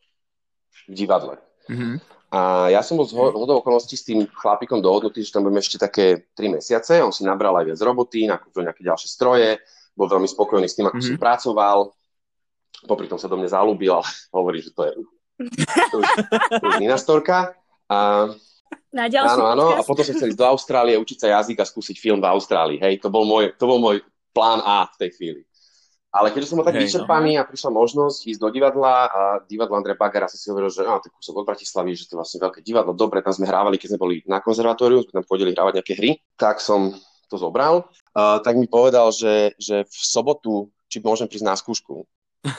v 0.89 0.93
divadle. 0.93 1.37
Mm-hmm. 1.69 1.95
A 2.29 2.69
ja 2.69 2.85
som 2.85 2.93
bol 2.93 3.09
z 3.09 3.17
hodou 3.17 3.57
okolností 3.57 3.97
s 3.97 4.05
tým 4.05 4.29
chlapikom 4.29 4.85
dohodnutý, 4.85 5.25
že 5.25 5.33
tam 5.33 5.49
budeme 5.49 5.65
ešte 5.65 5.81
také 5.81 6.29
3 6.37 6.61
mesiace. 6.61 7.01
On 7.01 7.09
si 7.09 7.25
nabral 7.25 7.57
aj 7.57 7.73
viac 7.73 7.81
roboty, 7.81 8.29
nakúpil 8.29 8.69
nejaké 8.69 8.85
ďalšie 8.85 9.09
stroje, 9.09 9.57
bol 9.97 10.05
veľmi 10.05 10.29
spokojný 10.29 10.69
s 10.69 10.77
tým, 10.77 10.85
ako 10.89 11.01
mm-hmm. 11.01 11.17
som 11.17 11.21
pracoval. 11.21 11.79
Popri 12.85 13.09
tom 13.09 13.17
sa 13.17 13.25
do 13.25 13.37
mňa 13.37 13.49
zalúbil, 13.49 13.97
ale 13.97 14.05
hovorí, 14.37 14.61
že 14.61 14.73
to 14.73 14.85
je 14.85 14.93
to 15.89 15.95
už, 16.03 16.09
to 16.61 16.65
už 16.69 16.75
iná 16.83 16.97
storka. 17.01 17.57
A, 17.89 18.29
Na 18.89 19.05
ďalší 19.05 19.37
áno, 19.37 19.45
áno, 19.53 19.65
a 19.77 19.85
potom 19.85 20.01
som 20.01 20.17
chcel 20.17 20.33
ísť 20.33 20.41
do 20.41 20.49
Austrálie, 20.49 20.97
učiť 20.97 21.17
sa 21.21 21.27
jazyk 21.37 21.61
a 21.61 21.69
skúsiť 21.69 21.97
film 22.01 22.17
v 22.17 22.29
Austrálii. 22.33 22.81
Hej, 22.81 23.05
to 23.05 23.13
bol 23.13 23.21
môj, 23.21 23.53
to 23.53 23.69
bol 23.69 23.77
môj 23.77 24.01
plán 24.33 24.65
A 24.65 24.89
v 24.89 24.97
tej 25.05 25.09
chvíli. 25.13 25.41
Ale 26.09 26.33
keďže 26.33 26.49
som 26.49 26.57
bol 26.57 26.65
tak 26.65 26.73
Hej, 26.73 26.81
no. 26.81 26.85
vyčerpaný 26.89 27.37
no. 27.37 27.39
a 27.41 27.43
prišla 27.45 27.69
možnosť 27.69 28.19
ísť 28.33 28.41
do 28.41 28.49
divadla 28.49 28.93
a 29.13 29.21
divadlo 29.45 29.77
Andrej 29.77 29.93
Bagara 29.93 30.25
som 30.25 30.41
si 30.41 30.49
hovoril, 30.49 30.73
že 30.73 30.81
á, 30.81 30.97
tak 30.97 31.13
kúsok 31.13 31.37
od 31.37 31.45
Bratislavy, 31.45 31.93
že 31.93 32.09
to 32.09 32.17
je 32.17 32.19
vlastne 32.25 32.41
veľké 32.41 32.65
divadlo, 32.65 32.97
dobre, 32.97 33.21
tam 33.21 33.29
sme 33.29 33.45
hrávali, 33.45 33.77
keď 33.77 33.93
sme 33.93 34.01
boli 34.01 34.15
na 34.25 34.41
konzervatóriu, 34.41 35.05
sme 35.05 35.21
tam 35.21 35.25
pôjdeli 35.29 35.53
hrávať 35.53 35.73
nejaké 35.77 35.93
hry, 36.01 36.17
tak 36.33 36.57
som 36.65 36.97
to 37.29 37.37
zobral. 37.37 37.93
Uh, 38.17 38.41
tak 38.41 38.57
mi 38.57 38.65
povedal, 38.65 39.13
že, 39.13 39.53
že 39.61 39.85
v 39.85 39.97
sobotu, 40.01 40.73
či 40.89 40.97
môžem 40.97 41.29
prísť 41.29 41.45
na 41.45 41.53
skúšku. 41.53 42.01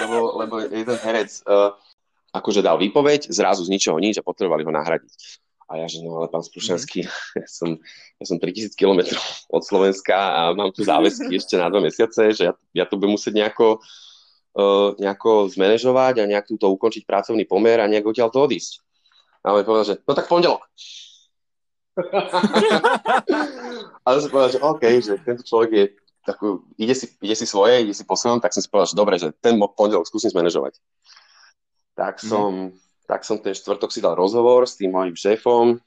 lebo, 0.00 0.16
lebo 0.40 0.54
jeden 0.64 0.96
herec 1.04 1.44
uh, 1.44 1.76
akože 2.30 2.62
dal 2.62 2.78
výpoveď, 2.78 3.30
zrazu 3.30 3.66
z 3.66 3.72
ničoho 3.74 3.98
nič 3.98 4.18
a 4.18 4.26
potrebovali 4.26 4.62
ho 4.62 4.72
nahradiť. 4.72 5.12
A 5.70 5.78
ja, 5.78 5.86
že 5.86 6.02
no 6.02 6.18
ale 6.18 6.26
pán 6.26 6.42
Sprušanský, 6.42 7.06
mm. 7.06 7.10
ja, 7.42 7.46
som, 7.46 7.78
ja 8.18 8.24
som 8.26 8.42
3000 8.42 8.74
km 8.74 9.14
od 9.54 9.62
Slovenska 9.62 10.18
a 10.18 10.40
mám 10.50 10.74
tu 10.74 10.82
záväzky 10.82 11.30
ešte 11.40 11.54
na 11.54 11.70
dva 11.70 11.78
mesiace, 11.78 12.34
že 12.34 12.50
ja, 12.50 12.52
ja 12.74 12.84
to 12.90 12.98
budem 12.98 13.14
musieť 13.14 13.38
nejako, 13.38 13.78
uh, 14.58 14.98
nejako 14.98 15.46
zmanéžovať 15.54 16.22
a 16.22 16.30
nejak 16.30 16.50
túto 16.50 16.66
ukončiť 16.74 17.06
pracovný 17.06 17.46
pomer 17.46 17.78
a 17.78 17.90
nejak 17.90 18.10
odtiaľ 18.10 18.34
to 18.34 18.42
odísť. 18.42 18.82
A 19.46 19.54
on 19.54 19.62
mi 19.62 19.64
povedal, 19.64 19.94
že 19.94 19.96
no 20.02 20.12
tak 20.12 20.26
pondelok. 20.26 20.66
a 24.04 24.06
som 24.18 24.30
povedal, 24.30 24.50
že 24.50 24.62
OK, 24.62 24.82
že 25.02 25.14
tento 25.22 25.42
človek 25.46 25.70
je 25.70 25.84
takú, 26.24 26.64
ide 26.76 26.92
si, 26.92 27.08
ide 27.22 27.36
si 27.36 27.46
svoje, 27.48 27.82
ide 27.82 27.94
si 27.96 28.04
po 28.04 28.18
svojom, 28.18 28.42
tak 28.42 28.52
som 28.52 28.60
si 28.60 28.68
povedal, 28.68 28.90
že 28.92 28.98
dobre, 28.98 29.14
že 29.16 29.32
ten 29.40 29.56
pondelok 29.56 30.06
skúsim 30.06 30.30
zmanéžovať. 30.30 30.76
Tak 32.00 32.24
mhm. 32.24 32.28
som, 32.28 32.52
mm 32.72 32.88
tak 33.10 33.26
som 33.26 33.42
ten 33.42 33.50
štvrtok 33.50 33.90
si 33.90 33.98
dal 33.98 34.14
rozhovor 34.14 34.70
s 34.70 34.78
tým 34.78 34.94
mojim 34.94 35.18
šéfom. 35.18 35.82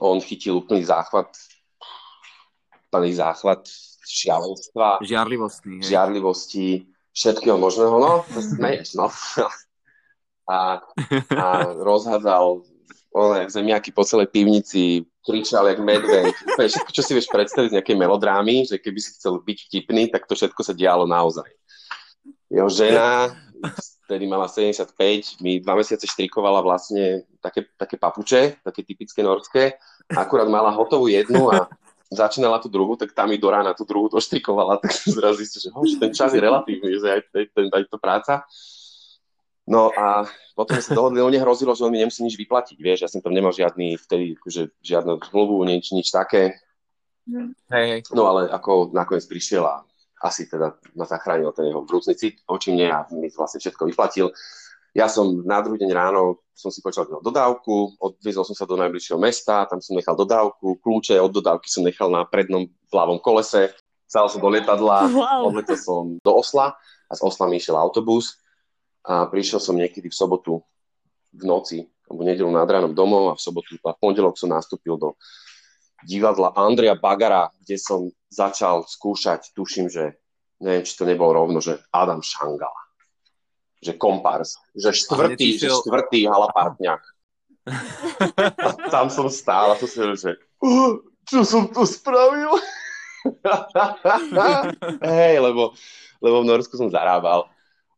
On 0.00 0.16
chytil 0.16 0.64
úplný 0.64 0.80
záchvat, 0.80 1.28
úplný 2.88 3.12
záchvat 3.20 3.68
šialenstva. 4.08 5.04
Žiarlivosti. 5.04 5.76
Hej. 5.76 5.92
Žiarlivosti, 5.92 6.68
všetkého 7.12 7.60
možného. 7.60 8.00
No, 8.00 8.24
to 8.32 8.40
smeješ, 8.40 8.96
no. 8.96 9.12
A, 10.48 10.80
a 11.36 11.76
rozhádzal 11.76 12.64
one, 13.12 13.52
zemiaky 13.52 13.92
po 13.92 14.00
celej 14.00 14.32
pivnici, 14.32 15.04
kričal 15.20 15.68
jak 15.68 15.76
medveď. 15.76 16.32
Všetko, 16.56 16.88
čo 16.88 17.04
si 17.04 17.12
vieš 17.12 17.28
predstaviť 17.28 17.68
z 17.68 17.76
nejakej 17.76 17.96
melodrámy, 18.00 18.64
že 18.64 18.80
keby 18.80 18.96
si 18.96 19.12
chcel 19.12 19.44
byť 19.44 19.58
vtipný, 19.68 20.08
tak 20.08 20.24
to 20.24 20.32
všetko 20.32 20.64
sa 20.64 20.72
dialo 20.72 21.04
naozaj. 21.04 21.52
Jeho 22.48 22.72
žena 22.72 23.36
vtedy 24.08 24.24
mala 24.24 24.48
75, 24.48 25.44
mi 25.44 25.60
dva 25.60 25.76
mesiace 25.76 26.08
štrikovala 26.08 26.64
vlastne 26.64 27.28
také, 27.44 27.68
také 27.76 28.00
papuče, 28.00 28.64
také 28.64 28.80
typické 28.80 29.20
norské. 29.20 29.76
Akurát 30.08 30.48
mala 30.48 30.72
hotovú 30.72 31.12
jednu 31.12 31.52
a 31.52 31.68
začínala 32.08 32.56
tú 32.56 32.72
druhú, 32.72 32.96
tak 32.96 33.12
tam 33.12 33.28
mi 33.28 33.36
do 33.36 33.52
rána 33.52 33.76
tú 33.76 33.84
druhú 33.84 34.08
doštrikovala, 34.08 34.80
tak 34.80 34.96
som 34.96 35.12
zrazu 35.12 35.44
zistil, 35.44 35.68
že, 35.68 35.70
ho, 35.76 35.80
že 35.84 36.00
ten 36.00 36.12
čas 36.16 36.32
je 36.32 36.40
relatívny, 36.40 36.96
že 36.96 37.20
aj, 37.20 37.20
ten, 37.52 37.68
aj 37.68 37.84
to 37.84 38.00
práca. 38.00 38.48
No 39.68 39.92
a 39.92 40.24
potom 40.56 40.80
sa 40.80 40.96
dohodli, 40.96 41.20
no 41.20 41.28
nehrozilo, 41.28 41.76
že 41.76 41.84
on 41.84 41.92
mi 41.92 42.00
nemusí 42.00 42.24
nič 42.24 42.40
vyplatiť, 42.40 42.80
vieš, 42.80 43.04
ja 43.04 43.12
som 43.12 43.20
tam 43.20 43.36
nemal 43.36 43.52
žiadny, 43.52 44.00
vtedy 44.00 44.40
akože 44.40 44.72
žiadnu 44.80 45.20
zmluvu, 45.28 45.60
nič, 45.68 45.92
nič 45.92 46.08
také. 46.08 46.56
Hej, 47.68 47.84
hej. 47.92 48.00
No 48.16 48.24
ale 48.24 48.48
ako 48.48 48.88
nakoniec 48.96 49.28
prišiel 49.28 49.68
a 49.68 49.84
asi 50.22 50.50
teda 50.50 50.74
ma 50.98 51.06
zachránil 51.06 51.54
ten 51.54 51.70
jeho 51.70 51.86
vrúcný 51.86 52.14
cit 52.18 52.42
voči 52.46 52.74
mne 52.74 52.88
a 52.90 52.98
mi 53.14 53.30
vlastne 53.30 53.62
všetko 53.62 53.86
vyplatil. 53.94 54.34
Ja 54.96 55.06
som 55.06 55.46
na 55.46 55.62
druhý 55.62 55.78
deň 55.78 55.90
ráno 55.94 56.42
som 56.58 56.74
si 56.74 56.82
počal 56.82 57.06
dodávku, 57.06 57.94
odviezol 58.02 58.42
som 58.42 58.56
sa 58.58 58.66
do 58.66 58.74
najbližšieho 58.74 59.20
mesta, 59.20 59.68
tam 59.70 59.78
som 59.78 59.94
nechal 59.94 60.18
dodávku, 60.18 60.82
kľúče 60.82 61.14
od 61.22 61.30
dodávky 61.30 61.70
som 61.70 61.86
nechal 61.86 62.10
na 62.10 62.26
prednom 62.26 62.66
ľavom 62.90 63.22
kolese, 63.22 63.70
stal 64.10 64.26
som 64.26 64.42
do 64.42 64.50
lietadla, 64.50 65.06
wow. 65.14 65.54
odletel 65.54 65.78
som 65.78 66.18
do 66.18 66.32
Osla 66.34 66.74
a 67.06 67.12
z 67.14 67.20
Osla 67.22 67.46
mi 67.46 67.62
išiel 67.62 67.78
autobus 67.78 68.42
a 69.06 69.30
prišiel 69.30 69.62
som 69.62 69.78
niekedy 69.78 70.10
v 70.10 70.18
sobotu 70.18 70.58
v 71.30 71.46
noci, 71.46 71.86
alebo 72.08 72.26
nedelu 72.26 72.50
nad 72.50 72.66
ránom 72.66 72.90
domov 72.90 73.30
a 73.30 73.34
v 73.36 73.44
sobotu 73.44 73.78
a 73.84 73.94
v 73.94 74.00
pondelok 74.00 74.34
som 74.34 74.50
nastúpil 74.50 74.98
do 74.98 75.14
divadla 76.04 76.54
Andrea 76.54 76.94
Bagara, 76.94 77.50
kde 77.64 77.76
som 77.78 78.10
začal 78.30 78.84
skúšať, 78.86 79.50
tuším, 79.56 79.90
že 79.90 80.18
neviem, 80.62 80.84
či 80.84 80.94
to 80.94 81.08
nebolo 81.08 81.44
rovno, 81.44 81.58
že 81.58 81.78
Adam 81.90 82.22
Šangala. 82.22 82.82
Že 83.78 83.94
kompárs. 83.94 84.58
Že 84.74 84.90
štvrtý, 84.90 85.48
že 85.58 85.70
štvrtý 85.70 86.26
halapártňak. 86.26 87.02
A 88.58 88.68
tam 88.94 89.06
som 89.12 89.30
stál 89.30 89.74
a 89.74 89.78
to 89.78 89.84
si 89.84 90.00
že 90.00 90.40
uh, 90.64 90.92
čo 91.28 91.44
som 91.44 91.68
tu 91.68 91.84
spravil? 91.84 92.56
Hej, 95.04 95.36
lebo, 95.44 95.76
lebo 96.24 96.36
v 96.40 96.48
Norsku 96.48 96.80
som 96.80 96.88
zarábal 96.88 97.44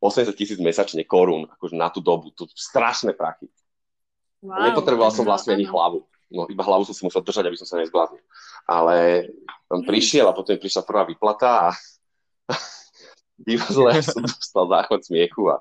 80 0.03 0.35
tisíc 0.35 0.59
mesačne 0.59 1.07
korún, 1.07 1.47
akože 1.47 1.77
na 1.79 1.87
tú 1.93 2.03
dobu, 2.03 2.35
tu 2.35 2.51
strašné 2.51 3.15
prachy. 3.15 3.47
Wow, 4.43 4.73
Nepotreboval 4.73 5.13
som 5.13 5.29
vlastne 5.29 5.55
ani 5.55 5.69
hlavu 5.69 6.09
no 6.31 6.47
iba 6.47 6.62
hlavu 6.62 6.87
som 6.87 6.95
si 6.95 7.03
musel 7.03 7.23
držať, 7.27 7.45
aby 7.47 7.59
som 7.59 7.69
sa 7.69 7.77
nezbláznil. 7.83 8.23
Ale 8.66 9.29
on 9.71 9.83
prišiel 9.83 10.31
a 10.31 10.37
potom 10.37 10.57
prišla 10.57 10.87
prvá 10.87 11.03
vyplata 11.05 11.69
a 11.69 11.77
divadle 13.47 14.01
som 14.07 14.23
dostal 14.23 14.64
záchod 14.71 15.01
smiechu 15.05 15.51
a 15.51 15.61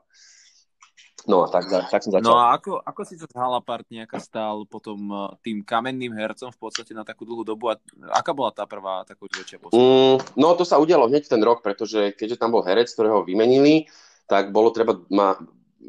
No 1.27 1.43
a 1.43 1.47
tak, 1.51 1.67
tak 1.67 1.99
som 1.99 2.15
začal. 2.15 2.25
No 2.25 2.39
a 2.39 2.55
ako, 2.55 2.79
ako 2.79 3.01
si 3.03 3.19
sa 3.19 3.27
z 3.27 3.35
Halapartniaka 3.35 4.17
stal 4.23 4.63
potom 4.65 4.97
uh, 5.11 5.35
tým 5.43 5.61
kamenným 5.61 6.15
hercom 6.15 6.47
v 6.49 6.59
podstate 6.59 6.95
na 6.95 7.03
takú 7.03 7.27
dlhú 7.27 7.43
dobu 7.43 7.69
a 7.69 7.77
aká 8.15 8.31
bola 8.31 8.55
tá 8.55 8.63
prvá 8.63 9.03
taká 9.03 9.27
väčšia 9.27 9.59
mm, 9.59 10.39
No 10.39 10.55
to 10.55 10.63
sa 10.63 10.79
udialo 10.79 11.11
hneď 11.11 11.27
ten 11.27 11.41
rok, 11.43 11.59
pretože 11.59 12.15
keďže 12.15 12.39
tam 12.39 12.55
bol 12.55 12.63
herec, 12.63 12.87
ktorého 12.89 13.27
vymenili, 13.27 13.91
tak 14.31 14.55
bolo 14.55 14.71
treba 14.71 14.95
ma, 15.11 15.35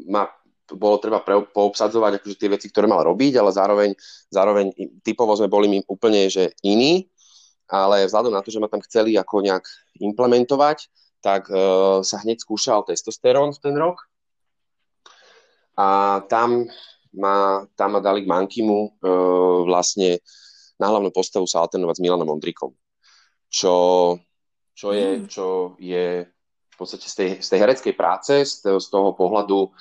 ma 0.05 0.27
bolo 0.75 0.99
treba 0.99 1.19
pre, 1.23 1.43
poobsadzovať 1.43 2.21
akože 2.21 2.35
tie 2.37 2.49
veci, 2.51 2.67
ktoré 2.71 2.87
mal 2.87 3.03
robiť, 3.03 3.39
ale 3.39 3.51
zároveň, 3.51 3.89
zároveň 4.31 4.71
typovo 5.03 5.35
sme 5.35 5.51
boli 5.51 5.67
my 5.67 5.79
úplne 5.87 6.31
že 6.31 6.55
iní, 6.63 7.07
ale 7.71 8.07
vzhľadom 8.07 8.35
na 8.35 8.43
to, 8.43 8.51
že 8.51 8.59
ma 8.59 8.71
tam 8.71 8.83
chceli 8.83 9.15
ako 9.15 9.43
nejak 9.43 9.65
implementovať, 10.03 10.91
tak 11.23 11.47
uh, 11.51 12.01
sa 12.01 12.17
hneď 12.23 12.41
skúšal 12.41 12.83
testosterón 12.83 13.53
v 13.55 13.61
ten 13.61 13.75
rok 13.77 14.03
a 15.77 16.19
tam 16.27 16.67
ma, 17.15 17.63
tam 17.77 17.95
ma 17.95 17.99
dali 18.03 18.25
k 18.25 18.31
Mankimu 18.31 18.79
uh, 18.79 19.63
vlastne 19.67 20.19
na 20.81 20.89
hlavnú 20.89 21.13
postavu 21.13 21.45
sa 21.45 21.61
alternovať 21.61 22.01
s 22.01 22.03
Milanom 22.03 22.33
Ondrikom, 22.33 22.73
čo, 23.47 23.75
čo, 24.73 24.87
je, 24.97 25.07
mm. 25.21 25.25
čo 25.29 25.77
je 25.77 26.25
v 26.71 26.75
podstate 26.75 27.05
z 27.05 27.13
tej, 27.13 27.29
z 27.37 27.47
tej 27.53 27.59
hereckej 27.61 27.93
práce, 27.93 28.33
z, 28.41 28.65
z 28.65 28.87
toho 28.89 29.13
pohľadu 29.13 29.69
uh, 29.69 29.71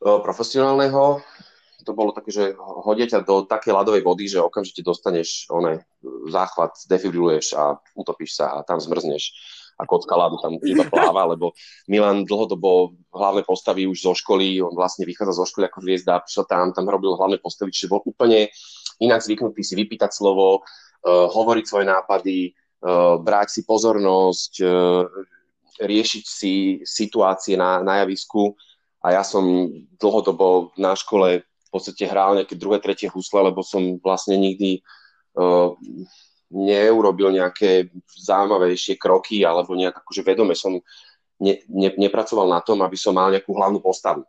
profesionálneho, 0.00 1.20
to 1.84 1.92
bolo 1.96 2.12
také, 2.12 2.30
že 2.32 2.44
hodia 2.56 3.08
ťa 3.08 3.24
do 3.24 3.44
také 3.44 3.72
ľadovej 3.72 4.04
vody, 4.04 4.28
že 4.28 4.40
okamžite 4.40 4.84
dostaneš 4.84 5.48
one, 5.48 5.84
záchvat, 6.28 6.76
defibriluješ 6.88 7.56
a 7.56 7.76
utopíš 7.96 8.40
sa 8.40 8.60
a 8.60 8.64
tam 8.64 8.80
zmrzneš. 8.80 9.32
A 9.80 9.88
kocka 9.88 10.12
ľadu 10.12 10.36
tam 10.44 10.60
iba 10.60 10.84
pláva, 10.92 11.24
lebo 11.32 11.56
Milan 11.88 12.28
dlhodobo 12.28 13.00
hlavné 13.16 13.48
postavy 13.48 13.88
už 13.88 14.04
zo 14.04 14.12
školy, 14.12 14.60
on 14.60 14.76
vlastne 14.76 15.08
vychádza 15.08 15.40
zo 15.40 15.48
školy 15.48 15.72
ako 15.72 15.80
hviezda, 15.80 16.20
prišiel 16.20 16.44
tam, 16.44 16.76
tam 16.76 16.84
robil 16.84 17.16
hlavné 17.16 17.40
postavy, 17.40 17.72
čiže 17.72 17.88
bol 17.88 18.04
úplne 18.04 18.52
inak 19.00 19.24
zvyknutý 19.24 19.64
si 19.64 19.72
vypýtať 19.80 20.12
slovo, 20.12 20.60
uh, 20.60 21.26
hovoriť 21.32 21.64
svoje 21.64 21.88
nápady, 21.88 22.52
uh, 22.52 23.16
brať 23.24 23.56
si 23.56 23.60
pozornosť, 23.64 24.52
uh, 24.60 25.08
riešiť 25.80 26.24
si 26.28 26.84
situácie 26.84 27.56
na, 27.56 27.80
na 27.80 28.04
javisku 28.04 28.52
a 29.00 29.16
ja 29.16 29.22
som 29.24 29.72
dlhodobo 29.96 30.76
na 30.76 30.92
škole 30.92 31.40
v 31.44 31.68
podstate 31.72 32.04
hral 32.04 32.36
nejaké 32.36 32.58
druhé, 32.58 32.82
tretie 32.82 33.08
husle, 33.08 33.40
lebo 33.40 33.64
som 33.64 33.96
vlastne 34.02 34.36
nikdy 34.36 34.84
uh, 35.38 35.72
neurobil 36.50 37.30
nejaké 37.30 37.88
zaujímavejšie 38.10 38.98
kroky 38.98 39.46
alebo 39.46 39.78
nejak 39.78 40.02
akože 40.02 40.22
vedome 40.26 40.52
som 40.58 40.76
ne, 41.40 41.54
ne, 41.70 41.90
nepracoval 41.96 42.50
na 42.50 42.60
tom, 42.60 42.82
aby 42.82 42.98
som 42.98 43.14
mal 43.16 43.30
nejakú 43.30 43.54
hlavnú 43.54 43.78
postavu. 43.80 44.26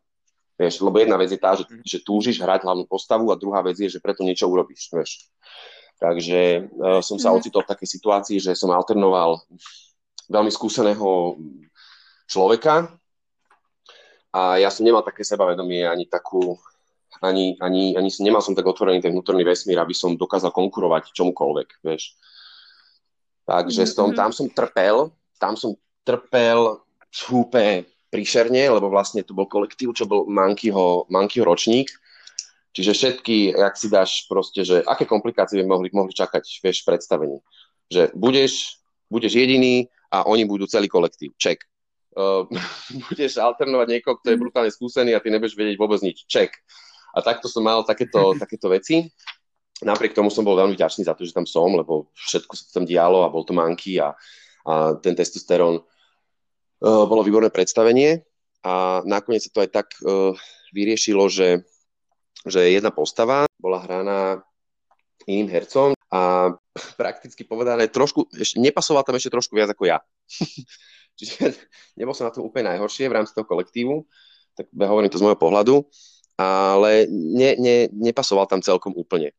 Vieš, 0.56 0.86
lebo 0.86 1.02
jedna 1.02 1.18
vec 1.18 1.34
je 1.34 1.42
tá, 1.42 1.58
že, 1.58 1.66
mhm. 1.66 1.82
že 1.84 1.98
túžiš 2.06 2.38
hrať 2.40 2.64
hlavnú 2.64 2.86
postavu 2.86 3.34
a 3.34 3.40
druhá 3.40 3.66
vec 3.66 3.82
je, 3.82 3.90
že 3.90 4.00
preto 4.00 4.22
niečo 4.22 4.48
urobíš. 4.48 4.94
Vieš. 4.94 5.12
Takže 5.98 6.72
uh, 6.72 7.02
som 7.02 7.18
sa 7.20 7.34
mhm. 7.34 7.44
ocitol 7.44 7.62
v 7.66 7.72
takej 7.76 7.90
situácii, 8.00 8.38
že 8.40 8.54
som 8.54 8.72
alternoval 8.72 9.42
veľmi 10.32 10.54
skúseného 10.54 11.36
človeka 12.30 13.01
a 14.32 14.56
ja 14.58 14.72
som 14.72 14.88
nemal 14.88 15.04
také 15.04 15.28
sebavedomie 15.28 15.84
ani 15.84 16.08
takú, 16.08 16.56
ani, 17.20 17.60
ani, 17.60 18.00
ani 18.00 18.10
nemal 18.24 18.40
som 18.40 18.56
tak 18.56 18.64
otvorený 18.64 19.04
ten 19.04 19.12
vnútorný 19.12 19.44
vesmír, 19.44 19.76
aby 19.80 19.92
som 19.92 20.16
dokázal 20.16 20.56
konkurovať 20.56 21.12
čomukoľvek, 21.12 21.84
vieš. 21.84 22.16
Takže 23.44 23.84
mm-hmm. 23.84 24.08
mhm. 24.12 24.16
tam 24.16 24.32
som 24.32 24.48
trpel, 24.48 24.96
tam 25.36 25.54
som 25.60 25.76
trpel 26.08 26.80
úplne 27.28 27.84
príšerne, 28.12 28.72
lebo 28.72 28.92
vlastne 28.92 29.24
to 29.24 29.36
bol 29.36 29.48
kolektív, 29.48 29.96
čo 29.96 30.08
bol 30.08 30.28
Mankyho, 30.28 31.08
Mankyho 31.12 31.48
ročník. 31.48 31.92
Čiže 32.72 32.92
všetky, 32.96 33.52
ak 33.52 33.76
si 33.76 33.92
dáš 33.92 34.28
proste, 34.32 34.64
že 34.64 34.80
aké 34.88 35.04
komplikácie 35.04 35.60
by 35.60 35.68
mohli, 35.68 35.92
mohli 35.92 36.16
čakať, 36.16 36.64
vieš, 36.64 36.84
v 36.84 36.88
predstavení. 36.88 37.38
Že 37.92 38.16
budeš, 38.16 38.80
budeš 39.12 39.36
jediný 39.36 39.92
a 40.08 40.24
oni 40.24 40.48
budú 40.48 40.64
celý 40.72 40.88
kolektív. 40.88 41.36
Ček. 41.36 41.68
Uh, 42.12 42.44
budeš 43.08 43.40
alternovať 43.40 43.88
niekoho, 43.88 44.20
kto 44.20 44.34
je 44.34 44.38
mhm. 44.38 44.44
brutálne 44.44 44.72
skúsený 44.72 45.16
a 45.16 45.24
ty 45.24 45.32
nebudeš 45.32 45.56
vedieť 45.56 45.78
vôbec 45.80 46.00
nič. 46.04 46.28
Ček. 46.28 46.52
A 47.12 47.20
takto 47.20 47.52
som 47.52 47.64
mal 47.64 47.84
takéto, 47.84 48.36
takéto 48.40 48.72
veci. 48.72 49.04
Napriek 49.82 50.14
tomu 50.14 50.30
som 50.30 50.46
bol 50.46 50.56
veľmi 50.56 50.78
vďačný 50.78 51.04
za 51.04 51.18
to, 51.18 51.26
že 51.26 51.36
tam 51.36 51.50
som, 51.50 51.74
lebo 51.74 52.14
všetko 52.14 52.54
sa 52.54 52.66
tam 52.72 52.86
dialo 52.86 53.26
a 53.26 53.34
bol 53.34 53.44
to 53.44 53.52
manky 53.52 53.98
a, 53.98 54.14
a 54.64 54.96
ten 55.02 55.18
testosterón 55.18 55.82
uh, 55.82 57.04
bolo 57.10 57.26
výborné 57.26 57.50
predstavenie 57.50 58.22
a 58.62 59.02
nakoniec 59.04 59.42
sa 59.42 59.52
to 59.52 59.66
aj 59.66 59.70
tak 59.74 59.88
uh, 60.06 60.38
vyriešilo, 60.70 61.26
že, 61.28 61.66
že 62.46 62.70
jedna 62.70 62.94
postava 62.94 63.50
bola 63.58 63.82
hraná 63.82 64.46
iným 65.26 65.50
hercom 65.50 65.98
a 66.14 66.54
prakticky 67.02 67.42
povedané 67.42 67.90
trošku, 67.90 68.30
ešte, 68.38 68.62
nepasoval 68.62 69.02
tam 69.02 69.18
ešte 69.18 69.34
trošku 69.34 69.58
viac 69.58 69.74
ako 69.74 69.90
ja. 69.90 69.98
Čiže 71.22 71.54
nebol 72.02 72.18
som 72.18 72.26
na 72.26 72.34
tom 72.34 72.50
úplne 72.50 72.74
najhoršie 72.74 73.06
v 73.06 73.16
rámci 73.22 73.38
toho 73.38 73.46
kolektívu, 73.46 74.02
tak 74.58 74.68
hovorím 74.74 75.14
to 75.14 75.22
z 75.22 75.26
môjho 75.30 75.40
pohľadu 75.40 75.86
ale 76.42 77.06
ne, 77.10 77.56
ne, 77.58 77.76
nepasoval 77.94 78.50
tam 78.50 78.64
celkom 78.64 78.94
úplne. 78.98 79.36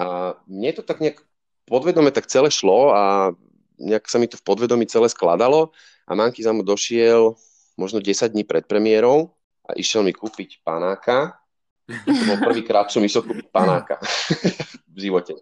A 0.00 0.34
mne 0.48 0.70
to 0.74 0.82
tak 0.82 0.98
nejak 0.98 1.22
podvedome 1.68 2.10
tak 2.10 2.26
celé 2.26 2.50
šlo 2.50 2.90
a 2.90 3.32
nejak 3.78 4.08
sa 4.08 4.18
mi 4.18 4.26
to 4.26 4.40
v 4.40 4.46
podvedomí 4.46 4.84
celé 4.88 5.08
skladalo 5.08 5.70
a 6.08 6.12
Manky 6.16 6.42
za 6.42 6.52
mu 6.52 6.66
došiel 6.66 7.36
možno 7.78 8.02
10 8.02 8.32
dní 8.32 8.44
pred 8.44 8.66
premiérou 8.66 9.32
a 9.64 9.76
išiel 9.76 10.02
mi 10.02 10.12
kúpiť 10.12 10.60
panáka. 10.66 11.38
To 11.86 12.22
bol 12.26 12.38
prvýkrát, 12.50 12.90
čo 12.90 12.98
mi 12.98 13.06
išiel 13.06 13.24
kúpiť 13.24 13.48
panáka 13.54 14.00
v 14.94 14.98
živote. 14.98 15.38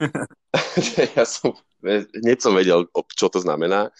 ja 1.16 1.24
som, 1.24 1.54
hneď 2.18 2.38
som 2.42 2.52
vedel, 2.52 2.90
čo 3.14 3.30
to 3.30 3.38
znamená 3.38 3.94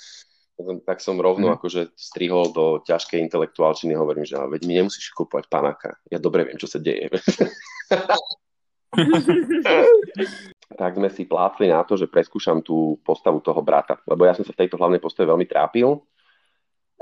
tak 0.86 1.02
som 1.02 1.18
rovno 1.18 1.50
mm. 1.50 1.54
akože 1.58 1.98
strihol 1.98 2.54
do 2.54 2.78
ťažkej 2.86 3.18
intelektuálčiny, 3.26 3.98
hovorím, 3.98 4.22
že 4.22 4.38
veď 4.38 4.62
mi 4.70 4.78
nemusíš 4.78 5.10
kúpovať 5.10 5.50
panáka, 5.50 5.98
ja 6.06 6.22
dobre 6.22 6.46
viem, 6.46 6.58
čo 6.58 6.70
sa 6.70 6.78
deje. 6.78 7.10
tak 10.78 10.94
sme 10.94 11.10
si 11.10 11.26
plácli 11.26 11.66
na 11.66 11.82
to, 11.82 11.98
že 11.98 12.06
preskúšam 12.06 12.62
tú 12.62 13.02
postavu 13.02 13.42
toho 13.42 13.58
brata, 13.66 13.98
lebo 14.06 14.22
ja 14.22 14.38
som 14.38 14.46
sa 14.46 14.54
v 14.54 14.60
tejto 14.62 14.78
hlavnej 14.78 15.02
postave 15.02 15.26
veľmi 15.34 15.50
trápil 15.50 15.98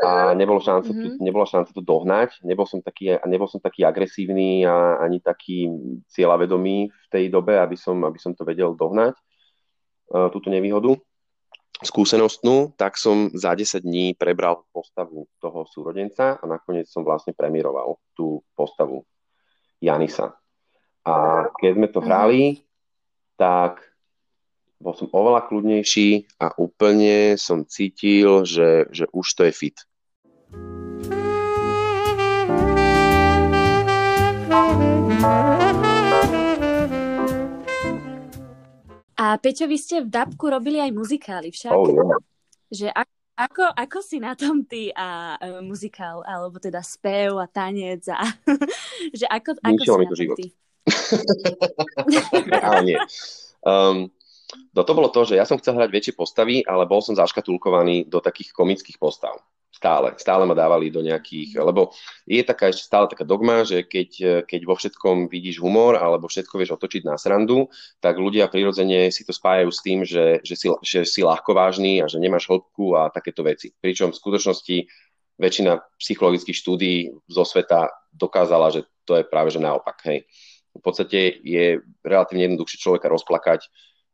a 0.00 0.32
nebolo 0.32 0.56
šanca, 0.56 0.88
mm-hmm. 0.88 1.20
tu, 1.20 1.20
nebolo 1.20 1.44
šanca 1.44 1.70
to 1.76 1.84
dohnať, 1.84 2.40
nebol 2.48 2.64
som 2.64 2.80
taký, 2.80 3.12
nebol 3.28 3.44
som 3.44 3.60
taký 3.60 3.84
agresívny 3.84 4.64
a 4.64 5.04
ani 5.04 5.20
taký 5.20 5.68
cieľavedomý 6.08 6.88
v 6.88 7.06
tej 7.12 7.28
dobe, 7.28 7.60
aby 7.60 7.76
som, 7.76 8.00
aby 8.08 8.16
som 8.16 8.32
to 8.32 8.48
vedel 8.48 8.72
dohnať, 8.72 9.12
uh, 10.16 10.32
túto 10.32 10.48
nevýhodu 10.48 10.96
skúsenostnú, 11.82 12.74
tak 12.78 12.94
som 12.96 13.28
za 13.34 13.52
10 13.52 13.82
dní 13.82 14.14
prebral 14.14 14.62
postavu 14.70 15.26
toho 15.42 15.66
súrodenca 15.66 16.38
a 16.38 16.44
nakoniec 16.46 16.86
som 16.86 17.02
vlastne 17.02 17.34
premiroval 17.34 17.98
tú 18.14 18.40
postavu 18.54 19.02
Janisa. 19.82 20.38
A 21.02 21.46
keď 21.58 21.70
sme 21.74 21.88
to 21.90 22.00
mhm. 22.00 22.06
hrali, 22.06 22.42
tak 23.34 23.82
bol 24.82 24.94
som 24.98 25.06
oveľa 25.14 25.46
kľudnejší 25.46 26.38
a 26.42 26.58
úplne 26.58 27.38
som 27.38 27.62
cítil, 27.62 28.42
že, 28.42 28.90
že 28.90 29.06
už 29.14 29.26
to 29.38 29.42
je 29.46 29.52
fit. 29.54 29.78
A 39.32 39.40
Peťo, 39.40 39.64
vy 39.64 39.80
ste 39.80 40.04
v 40.04 40.12
Dabku 40.12 40.52
robili 40.52 40.76
aj 40.76 40.92
muzikály 40.92 41.48
však? 41.48 41.72
Oh, 41.72 41.88
yeah. 41.88 42.20
Že 42.68 42.86
ako, 42.92 43.14
ako, 43.32 43.64
ako 43.72 43.98
si 44.04 44.20
na 44.20 44.36
tom 44.36 44.60
ty 44.68 44.92
a 44.92 45.40
uh, 45.40 45.64
muzikál, 45.64 46.20
alebo 46.28 46.60
teda 46.60 46.84
spev 46.84 47.40
a 47.40 47.48
tanec 47.48 48.04
a 48.12 48.20
že 49.16 49.24
ako, 49.24 49.56
ako 49.56 49.80
si 49.80 49.88
na 49.88 50.04
tom 50.04 50.20
život. 50.20 50.36
ty? 50.36 50.46
ale 52.68 52.78
nie. 52.84 52.98
Um, 53.64 54.12
no 54.76 54.80
to 54.84 54.92
bolo 54.92 55.08
to, 55.08 55.24
že 55.24 55.40
ja 55.40 55.48
som 55.48 55.56
chcel 55.56 55.80
hrať 55.80 55.88
väčšie 55.88 56.12
postavy, 56.12 56.60
ale 56.68 56.84
bol 56.84 57.00
som 57.00 57.16
zaškatulkovaný 57.16 58.12
do 58.12 58.20
takých 58.20 58.52
komických 58.52 59.00
postav 59.00 59.40
stále, 59.72 60.14
stále 60.20 60.44
ma 60.44 60.52
dávali 60.52 60.92
do 60.92 61.00
nejakých, 61.00 61.58
lebo 61.64 61.90
je 62.28 62.44
taká 62.44 62.68
ešte 62.68 62.86
stále 62.86 63.08
taká 63.08 63.24
dogma, 63.24 63.64
že 63.64 63.82
keď, 63.88 64.44
keď 64.44 64.60
vo 64.68 64.76
všetkom 64.76 65.32
vidíš 65.32 65.58
humor 65.58 65.96
alebo 65.96 66.28
všetko 66.28 66.54
vieš 66.60 66.76
otočiť 66.76 67.02
na 67.08 67.16
srandu, 67.16 67.66
tak 67.98 68.20
ľudia 68.20 68.52
prirodzene 68.52 69.08
si 69.08 69.24
to 69.24 69.32
spájajú 69.32 69.70
s 69.72 69.80
tým, 69.80 69.98
že, 70.04 70.44
že, 70.44 70.54
si, 70.54 70.66
že 70.84 71.08
si 71.08 71.24
ľahko 71.24 71.56
vážny 71.56 72.04
a 72.04 72.06
že 72.06 72.20
nemáš 72.20 72.46
hĺbku 72.46 72.94
a 72.94 73.08
takéto 73.08 73.42
veci. 73.42 73.72
Pričom 73.72 74.12
v 74.12 74.20
skutočnosti 74.20 74.76
väčšina 75.40 75.80
psychologických 75.98 76.54
štúdí 76.54 76.94
zo 77.26 77.42
sveta 77.42 77.90
dokázala, 78.12 78.70
že 78.70 78.84
to 79.08 79.18
je 79.18 79.24
práve 79.26 79.50
že 79.50 79.58
naopak. 79.58 79.98
Hej. 80.04 80.28
V 80.72 80.80
podstate 80.84 81.42
je 81.42 81.80
relatívne 82.04 82.52
jednoduchšie 82.52 82.78
človeka 82.78 83.08
rozplakať, 83.08 83.66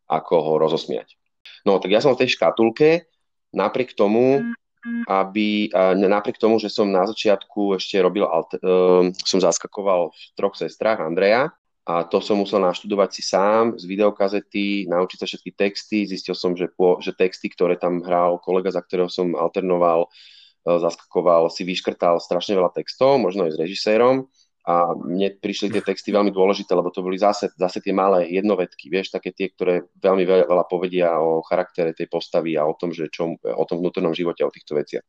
ako 0.08 0.34
ho 0.40 0.52
rozosmiať. 0.56 1.18
No 1.66 1.82
tak 1.82 1.92
ja 1.92 2.00
som 2.00 2.14
v 2.14 2.24
tej 2.24 2.38
škatulke, 2.38 3.10
napriek 3.52 3.92
tomu 3.92 4.54
aby 5.08 5.68
napriek 5.96 6.38
tomu, 6.38 6.60
že 6.62 6.70
som 6.70 6.88
na 6.88 7.04
začiatku 7.04 7.76
ešte 7.76 7.98
robil, 7.98 8.24
uh, 8.24 9.08
som 9.12 9.38
zaskakoval 9.38 10.12
v 10.14 10.22
troch 10.38 10.54
sestrách 10.54 11.02
Andreja 11.02 11.50
a 11.88 12.04
to 12.04 12.20
som 12.20 12.36
musel 12.36 12.60
naštudovať 12.60 13.10
si 13.10 13.22
sám 13.24 13.80
z 13.80 13.88
videokazety, 13.88 14.86
naučiť 14.92 15.18
sa 15.18 15.26
všetky 15.26 15.50
texty, 15.56 16.04
zistil 16.04 16.36
som, 16.36 16.52
že, 16.52 16.68
po, 16.68 17.00
že 17.00 17.16
texty, 17.16 17.48
ktoré 17.48 17.80
tam 17.80 18.04
hral 18.04 18.36
kolega, 18.44 18.68
za 18.68 18.84
ktorého 18.84 19.08
som 19.08 19.32
alternoval, 19.34 20.06
uh, 20.06 20.78
zaskakoval, 20.78 21.48
si 21.48 21.64
vyškrtal 21.64 22.20
strašne 22.20 22.54
veľa 22.54 22.70
textov, 22.76 23.18
možno 23.18 23.48
aj 23.48 23.56
s 23.56 23.60
režisérom 23.60 24.28
a 24.68 24.92
mne 24.92 25.32
prišli 25.40 25.72
tie 25.72 25.80
texty 25.80 26.12
veľmi 26.12 26.28
dôležité, 26.28 26.76
lebo 26.76 26.92
to 26.92 27.00
boli 27.00 27.16
zase, 27.16 27.48
zase 27.56 27.80
tie 27.80 27.96
malé 27.96 28.28
jednovetky, 28.28 28.92
vieš, 28.92 29.16
také 29.16 29.32
tie, 29.32 29.48
ktoré 29.48 29.88
veľmi 29.96 30.28
veľa 30.28 30.68
povedia 30.68 31.16
o 31.16 31.40
charaktere 31.40 31.96
tej 31.96 32.12
postavy 32.12 32.52
a 32.52 32.68
o 32.68 32.76
tom, 32.76 32.92
že 32.92 33.08
čo, 33.08 33.32
o 33.40 33.64
tom 33.64 33.80
vnútornom 33.80 34.12
živote, 34.12 34.44
o 34.44 34.52
týchto 34.52 34.76
veciach. 34.76 35.04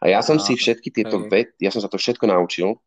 A 0.00 0.08
ja 0.08 0.24
som 0.24 0.40
si 0.40 0.56
všetky 0.56 0.88
tieto 0.88 1.20
veci, 1.28 1.52
ja 1.60 1.68
som 1.68 1.84
sa 1.84 1.92
to 1.92 2.00
všetko 2.00 2.24
naučil 2.32 2.80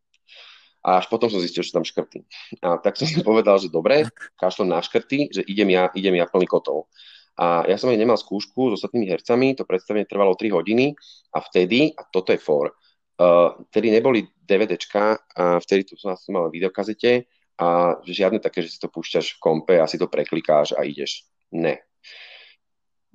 a 0.82 0.98
až 0.98 1.06
potom 1.06 1.30
som 1.30 1.38
zistil, 1.38 1.62
že 1.62 1.70
tam 1.70 1.86
škrty. 1.86 2.26
A 2.66 2.82
tak 2.82 2.98
som 2.98 3.06
si 3.06 3.22
povedal, 3.22 3.62
že 3.62 3.70
dobre, 3.70 4.10
kašlom 4.42 4.74
na 4.74 4.82
škrty, 4.82 5.30
že 5.30 5.46
idem 5.46 5.70
ja, 5.70 5.86
idem 5.94 6.18
ja 6.18 6.26
plný 6.26 6.50
kotov. 6.50 6.90
A 7.38 7.62
ja 7.70 7.78
som 7.78 7.94
aj 7.94 7.98
nemal 8.02 8.18
skúšku 8.18 8.74
s 8.74 8.82
ostatnými 8.82 9.06
hercami, 9.06 9.54
to 9.54 9.62
predstavenie 9.62 10.02
trvalo 10.02 10.34
3 10.34 10.50
hodiny 10.50 10.98
a 11.30 11.38
vtedy, 11.38 11.94
a 11.94 12.02
toto 12.10 12.34
je 12.34 12.42
for, 12.42 12.74
uh, 13.18 13.58
vtedy 13.70 13.92
neboli 13.92 14.26
DVDčka, 14.48 15.18
a 15.36 15.58
vtedy 15.60 15.84
to 15.84 15.94
som 15.98 16.16
mal 16.32 16.48
videokazete 16.48 17.28
a 17.58 17.98
žiadne 18.06 18.38
také, 18.38 18.62
že 18.62 18.70
si 18.70 18.78
to 18.78 18.86
púšťaš 18.86 19.36
v 19.36 19.42
kompe 19.42 19.74
a 19.76 19.90
si 19.90 19.98
to 19.98 20.06
preklikáš 20.06 20.78
a 20.78 20.86
ideš. 20.86 21.26
Ne. 21.50 21.82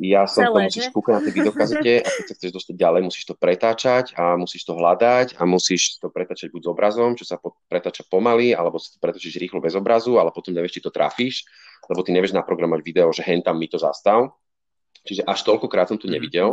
Ja 0.02 0.26
som 0.26 0.50
Celé, 0.50 0.68
to 0.68 0.74
musíš 0.74 0.88
kúkať 0.90 1.14
na 1.16 1.22
tej 1.22 1.34
videokazete 1.38 1.94
a 2.02 2.10
keď 2.10 2.26
sa 2.26 2.36
chceš 2.36 2.52
dostať 2.52 2.76
ďalej, 2.76 3.02
musíš 3.08 3.26
to 3.30 3.36
pretáčať 3.38 4.06
a 4.18 4.36
musíš 4.36 4.66
to 4.66 4.74
hľadať 4.74 5.38
a 5.38 5.42
musíš 5.46 6.02
to 6.02 6.10
pretáčať 6.10 6.50
buď 6.50 6.62
s 6.66 6.70
obrazom, 6.74 7.14
čo 7.14 7.24
sa 7.30 7.38
pretáča 7.70 8.04
pomaly, 8.10 8.58
alebo 8.58 8.82
si 8.82 8.92
to 8.92 9.00
pretáčaš 9.00 9.38
rýchlo 9.38 9.62
bez 9.62 9.78
obrazu, 9.78 10.18
ale 10.18 10.34
potom 10.34 10.52
nevieš, 10.52 10.82
či 10.82 10.84
to 10.84 10.92
trafíš, 10.92 11.46
lebo 11.88 12.02
ty 12.02 12.10
nevieš 12.10 12.34
naprogramovať 12.34 12.82
video, 12.82 13.14
že 13.14 13.22
hen 13.22 13.46
tam 13.46 13.62
mi 13.62 13.70
to 13.70 13.78
zastav. 13.78 14.34
Čiže 15.06 15.30
až 15.30 15.40
toľkokrát 15.46 15.94
som 15.94 16.02
tu 16.02 16.10
mhm. 16.10 16.14
nevidel, 16.18 16.50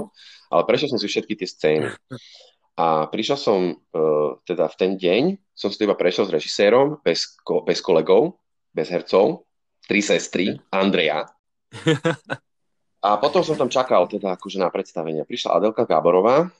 ale 0.52 0.62
prešiel 0.68 0.92
som 0.92 1.00
si 1.00 1.08
všetky 1.08 1.34
tie 1.34 1.48
scény. 1.48 1.88
A 2.78 3.10
prišiel 3.10 3.38
som 3.38 3.60
uh, 3.74 4.38
teda 4.46 4.70
v 4.70 4.76
ten 4.78 4.92
deň, 4.96 5.22
som 5.52 5.68
si 5.68 5.76
to 5.76 5.86
iba 5.88 5.98
prešiel 5.98 6.28
s 6.28 6.34
režisérom, 6.34 7.02
bez, 7.02 7.38
ko- 7.42 7.66
bez 7.66 7.82
kolegov, 7.82 8.38
bez 8.70 8.88
hercov, 8.88 9.44
tri 9.84 10.00
sestry, 10.00 10.54
Andreja. 10.70 11.26
A 13.00 13.16
potom 13.16 13.40
som 13.40 13.56
tam 13.56 13.72
čakal 13.72 14.04
teda 14.12 14.36
akože 14.36 14.60
na 14.60 14.68
predstavenie. 14.68 15.24
Prišla 15.24 15.56
Adelka 15.56 15.88
Gáborová, 15.88 16.52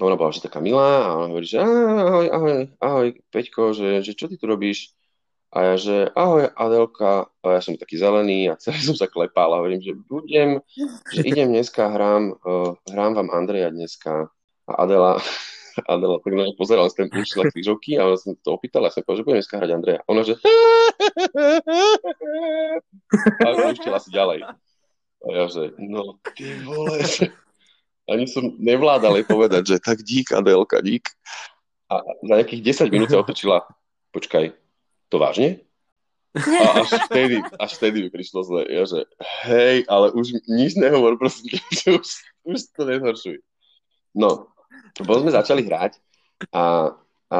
ona 0.00 0.16
bola 0.16 0.32
že 0.32 0.40
taká 0.40 0.64
milá 0.64 1.04
a 1.04 1.20
ona 1.20 1.28
hovorí, 1.28 1.44
že 1.44 1.60
ahoj, 1.60 2.26
ahoj, 2.32 2.54
ahoj, 2.80 3.06
Peťko, 3.28 3.76
že, 3.76 4.00
že 4.00 4.16
čo 4.16 4.30
ty 4.30 4.40
tu 4.40 4.48
robíš? 4.48 4.96
A 5.52 5.68
ja, 5.68 5.74
že 5.76 6.08
ahoj 6.16 6.48
Adelka, 6.56 7.28
a 7.44 7.46
ja 7.52 7.60
som 7.60 7.76
taký 7.76 8.00
zelený 8.00 8.48
a 8.48 8.56
celý 8.56 8.80
som 8.80 8.96
sa 8.96 9.04
klepal 9.04 9.52
a 9.52 9.60
hovorím, 9.60 9.84
že 9.84 9.92
budem, 9.92 10.64
že 11.12 11.20
idem 11.28 11.52
dneska, 11.52 11.92
hrám, 11.92 12.40
uh, 12.40 12.72
hrám 12.88 13.20
vám 13.20 13.28
Andreja 13.28 13.68
dneska. 13.68 14.32
A 14.72 14.88
Adela, 14.88 15.20
Adela 15.92 16.16
tak 16.24 16.32
na 16.32 16.48
pozerala, 16.56 16.88
som 16.88 17.08
tam 17.08 17.20
na 17.20 17.52
krížovky 17.52 18.00
a 18.00 18.08
ona 18.08 18.16
som 18.16 18.32
to 18.40 18.56
opýtala, 18.56 18.88
ja 18.88 18.96
som 18.96 19.04
povedal, 19.04 19.20
že 19.20 19.24
budem 19.24 19.38
dneska 19.40 19.60
hrať 19.60 19.70
Andreja. 19.72 20.00
Ona, 20.08 20.22
že 20.24 20.34
a 23.44 23.48
púštila 23.68 23.98
si 24.00 24.10
ďalej. 24.12 24.48
A 25.22 25.26
ja, 25.28 25.44
že 25.46 25.76
no 25.78 26.18
ty 26.34 26.56
vole, 26.64 26.98
ani 28.12 28.24
som 28.26 28.56
nevládal 28.56 29.20
jej 29.20 29.26
povedať, 29.28 29.62
že 29.76 29.76
tak 29.78 30.00
dík 30.00 30.32
Adelka, 30.32 30.80
dík. 30.80 31.06
A 31.92 32.00
za 32.24 32.34
nejakých 32.40 32.88
10 32.88 32.94
minút 32.94 33.12
sa 33.12 33.20
otočila, 33.20 33.68
počkaj, 34.16 34.56
to 35.12 35.20
vážne? 35.20 35.60
A 36.32 36.80
až 36.80 36.96
vtedy, 37.12 37.44
až 37.60 37.70
vtedy 37.76 38.08
mi 38.08 38.08
prišlo 38.08 38.40
zle. 38.40 38.64
Ja, 38.64 38.88
že 38.88 39.04
hej, 39.44 39.84
ale 39.84 40.16
už 40.16 40.40
nič 40.48 40.80
nehovor, 40.80 41.20
prosím, 41.20 41.60
už, 42.00 42.08
už 42.48 42.58
to 42.72 42.88
nezhoršuj. 42.88 43.36
No, 44.16 44.51
potom 45.00 45.24
sme 45.24 45.32
začali 45.32 45.64
hrať 45.64 45.92
a, 46.52 46.92
a 47.32 47.38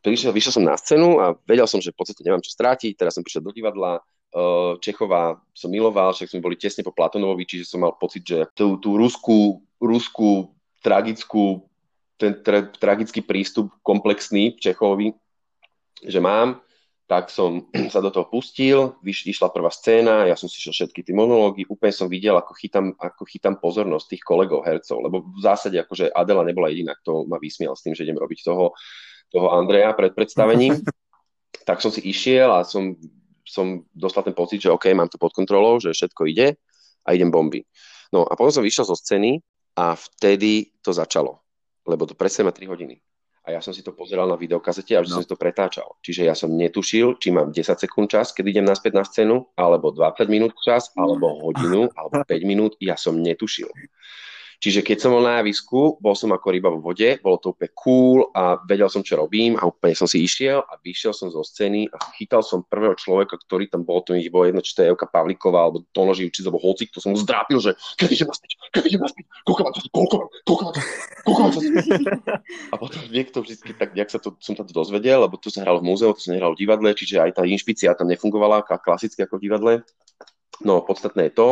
prišiel, 0.00 0.32
vyšiel 0.32 0.54
som 0.56 0.64
na 0.64 0.78
scénu 0.78 1.20
a 1.20 1.36
vedel 1.44 1.68
som, 1.68 1.82
že 1.82 1.92
v 1.92 1.98
podstate 2.00 2.24
nemám 2.24 2.40
čo 2.40 2.54
strátiť, 2.54 2.96
teraz 2.96 3.16
som 3.16 3.24
prišiel 3.24 3.44
do 3.44 3.52
divadla, 3.52 4.00
Čechova 4.84 5.40
som 5.56 5.72
miloval, 5.72 6.12
však 6.12 6.28
sme 6.28 6.44
boli 6.44 6.60
tesne 6.60 6.84
po 6.84 6.92
Platonovovi, 6.92 7.48
čiže 7.48 7.64
som 7.64 7.80
mal 7.80 7.96
pocit, 7.96 8.28
že 8.28 8.44
tú, 8.52 8.76
tú 8.76 9.00
ruskú, 9.00 9.64
ruskú 9.80 10.52
tragickú, 10.84 11.64
ten 12.20 12.36
tra, 12.44 12.68
tragický 12.68 13.24
prístup 13.24 13.72
komplexný 13.80 14.60
Čechovi, 14.60 15.16
že 16.04 16.20
mám, 16.20 16.60
tak 17.08 17.32
som 17.32 17.66
sa 17.92 18.04
do 18.04 18.12
toho 18.12 18.28
pustil, 18.28 19.00
išla 19.02 19.48
prvá 19.48 19.72
scéna, 19.72 20.28
ja 20.28 20.36
som 20.36 20.46
si 20.46 20.60
šiel 20.60 20.76
všetky 20.76 21.02
tie 21.02 21.14
monológy, 21.16 21.64
úplne 21.66 21.90
som 21.90 22.06
videl, 22.06 22.36
ako 22.36 22.52
chytám, 22.54 22.92
ako 23.00 23.24
chytám 23.24 23.56
pozornosť 23.58 24.06
tých 24.12 24.22
kolegov 24.22 24.62
hercov, 24.68 25.00
lebo 25.00 25.24
v 25.24 25.40
zásade 25.40 25.80
akože 25.80 26.12
Adela 26.12 26.44
nebola 26.44 26.68
jediná, 26.68 26.92
kto 27.00 27.24
ma 27.24 27.40
vysmiel 27.40 27.72
s 27.72 27.82
tým, 27.82 27.96
že 27.96 28.04
idem 28.04 28.20
robiť 28.20 28.44
toho, 28.44 28.76
toho 29.32 29.46
Andreja 29.56 29.96
pred 29.96 30.12
predstavením. 30.12 30.78
tak 31.68 31.80
som 31.80 31.88
si 31.88 32.04
išiel 32.04 32.52
a 32.52 32.64
som 32.64 32.96
som 33.48 33.88
dostal 33.96 34.20
ten 34.20 34.36
pocit, 34.36 34.60
že 34.60 34.68
OK, 34.68 34.92
mám 34.92 35.08
to 35.08 35.16
pod 35.16 35.32
kontrolou, 35.32 35.80
že 35.80 35.96
všetko 35.96 36.28
ide 36.28 36.60
a 37.08 37.16
idem 37.16 37.32
bomby. 37.32 37.64
No 38.12 38.28
a 38.28 38.36
potom 38.36 38.52
som 38.52 38.64
vyšiel 38.64 38.84
zo 38.84 38.96
scény 38.96 39.40
a 39.72 39.96
vtedy 39.96 40.76
to 40.84 40.92
začalo, 40.92 41.40
lebo 41.88 42.04
to 42.04 42.12
presne 42.12 42.44
má 42.44 42.52
3 42.52 42.68
hodiny. 42.68 43.00
A 43.48 43.56
ja 43.56 43.64
som 43.64 43.72
si 43.72 43.80
to 43.80 43.96
pozeral 43.96 44.28
na 44.28 44.36
videokazete 44.36 44.92
a 44.92 45.00
už 45.00 45.08
no. 45.08 45.12
som 45.16 45.22
si 45.24 45.32
to 45.32 45.40
pretáčal. 45.40 45.96
Čiže 46.04 46.28
ja 46.28 46.36
som 46.36 46.52
netušil, 46.52 47.16
či 47.16 47.32
mám 47.32 47.48
10 47.48 47.80
sekúnd 47.80 48.12
čas, 48.12 48.36
keď 48.36 48.44
idem 48.52 48.68
naspäť 48.68 48.92
na 48.92 49.08
scénu, 49.08 49.56
alebo 49.56 49.88
20 49.88 50.28
minút 50.28 50.52
čas, 50.60 50.92
alebo 50.92 51.48
hodinu, 51.48 51.88
alebo 51.96 52.28
5 52.28 52.28
minút. 52.44 52.76
Ja 52.76 53.00
som 53.00 53.16
netušil. 53.16 53.72
Čiže 54.58 54.82
keď 54.82 54.98
som 54.98 55.14
bol 55.14 55.22
na 55.22 55.38
javisku, 55.38 56.02
bol 56.02 56.18
som 56.18 56.34
ako 56.34 56.50
ryba 56.50 56.66
vo 56.66 56.82
vode, 56.82 57.22
bolo 57.22 57.38
to 57.38 57.54
úplne 57.54 57.70
cool 57.78 58.26
a 58.34 58.58
vedel 58.66 58.90
som, 58.90 59.06
čo 59.06 59.14
robím 59.14 59.54
a 59.54 59.62
úplne 59.62 59.94
som 59.94 60.10
si 60.10 60.26
išiel 60.26 60.66
a 60.66 60.74
vyšiel 60.82 61.14
som 61.14 61.30
zo 61.30 61.46
scény 61.46 61.86
a 61.94 61.96
chytal 62.18 62.42
som 62.42 62.66
prvého 62.66 62.98
človeka, 62.98 63.38
ktorý 63.38 63.70
tam 63.70 63.86
bol, 63.86 64.02
to 64.02 64.18
mi 64.18 64.26
bolo 64.26 64.50
jedno, 64.50 64.58
či 64.58 64.74
to 64.74 64.82
je 64.82 64.90
Evka 64.90 65.06
Pavlíková 65.06 65.62
alebo 65.62 65.86
Tono 65.94 66.10
Živčic 66.10 66.42
alebo 66.42 66.58
Holcik, 66.58 66.90
to 66.90 66.98
som 66.98 67.14
mu 67.14 67.18
zdrápil, 67.22 67.62
že 67.62 67.78
keď 68.02 68.08
idem 68.18 68.28
naspäť, 68.34 68.50
keď 68.74 68.82
idem 68.90 69.02
naspäť, 69.06 69.24
koľko 69.46 69.60
mám 69.62 69.74
času, 69.78 69.88
koľko 69.94 70.14
mám, 70.18 70.28
koľko 70.42 70.62
mám 70.66 70.74
času, 70.74 70.90
koľko 71.22 71.40
mám 71.40 71.52
času. 71.54 71.68
A 72.72 72.74
potom 72.74 73.00
niekto 73.14 73.36
vždy, 73.46 73.72
tak 73.78 73.94
nejak 73.94 74.10
sa 74.10 74.18
to, 74.18 74.34
som 74.42 74.58
to 74.58 74.66
dozvedel, 74.66 75.22
lebo 75.22 75.38
to 75.38 75.54
sa 75.54 75.62
hralo 75.62 75.78
v 75.78 75.86
múzeu, 75.86 76.10
to 76.10 76.18
sa 76.18 76.34
nehralo 76.34 76.58
v 76.58 76.66
divadle, 76.66 76.90
čiže 76.98 77.22
aj 77.22 77.38
tá 77.38 77.46
inšpícia 77.46 77.94
tam 77.94 78.10
nefungovala 78.10 78.66
klasicky 78.66 79.22
ako 79.22 79.38
v 79.38 79.44
divadle. 79.46 79.72
No, 80.66 80.82
podstatné 80.82 81.30
je 81.30 81.38
to, 81.38 81.48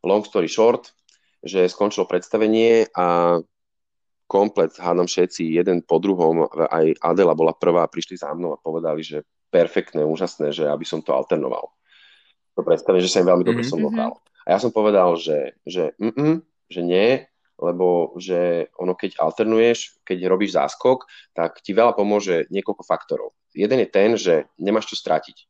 long 0.00 0.24
story 0.24 0.48
short, 0.48 0.96
že 1.40 1.68
skončilo 1.68 2.04
predstavenie 2.04 2.88
a 2.92 3.38
komplet, 4.30 4.70
hádam 4.78 5.10
všetci, 5.10 5.58
jeden 5.58 5.82
po 5.82 5.98
druhom, 5.98 6.46
aj 6.46 7.02
Adela 7.02 7.34
bola 7.34 7.50
prvá, 7.50 7.90
prišli 7.90 8.20
za 8.20 8.30
mnou 8.30 8.54
a 8.54 8.62
povedali, 8.62 9.02
že 9.02 9.26
perfektné, 9.50 10.06
úžasné, 10.06 10.54
že 10.54 10.70
aby 10.70 10.86
som 10.86 11.02
to 11.02 11.10
alternoval. 11.10 11.74
To 12.54 12.62
predstavenie, 12.62 13.02
že 13.02 13.10
sa 13.10 13.26
im 13.26 13.30
veľmi 13.30 13.42
dobre 13.42 13.66
mm-hmm. 13.66 13.74
som 13.74 13.82
dohral. 13.82 14.12
A 14.46 14.54
ja 14.54 14.58
som 14.62 14.70
povedal, 14.70 15.18
že, 15.18 15.58
že, 15.66 15.98
že 16.70 16.80
nie, 16.86 17.26
lebo 17.60 18.16
že 18.16 18.70
ono, 18.78 18.96
keď 18.96 19.20
alternuješ, 19.20 20.00
keď 20.06 20.30
robíš 20.30 20.56
záskok, 20.56 21.04
tak 21.36 21.60
ti 21.60 21.76
veľa 21.76 21.92
pomôže 21.92 22.48
niekoľko 22.48 22.86
faktorov. 22.86 23.36
Jeden 23.52 23.82
je 23.82 23.88
ten, 23.90 24.10
že 24.16 24.46
nemáš 24.56 24.94
čo 24.94 24.96
stratiť. 24.96 25.44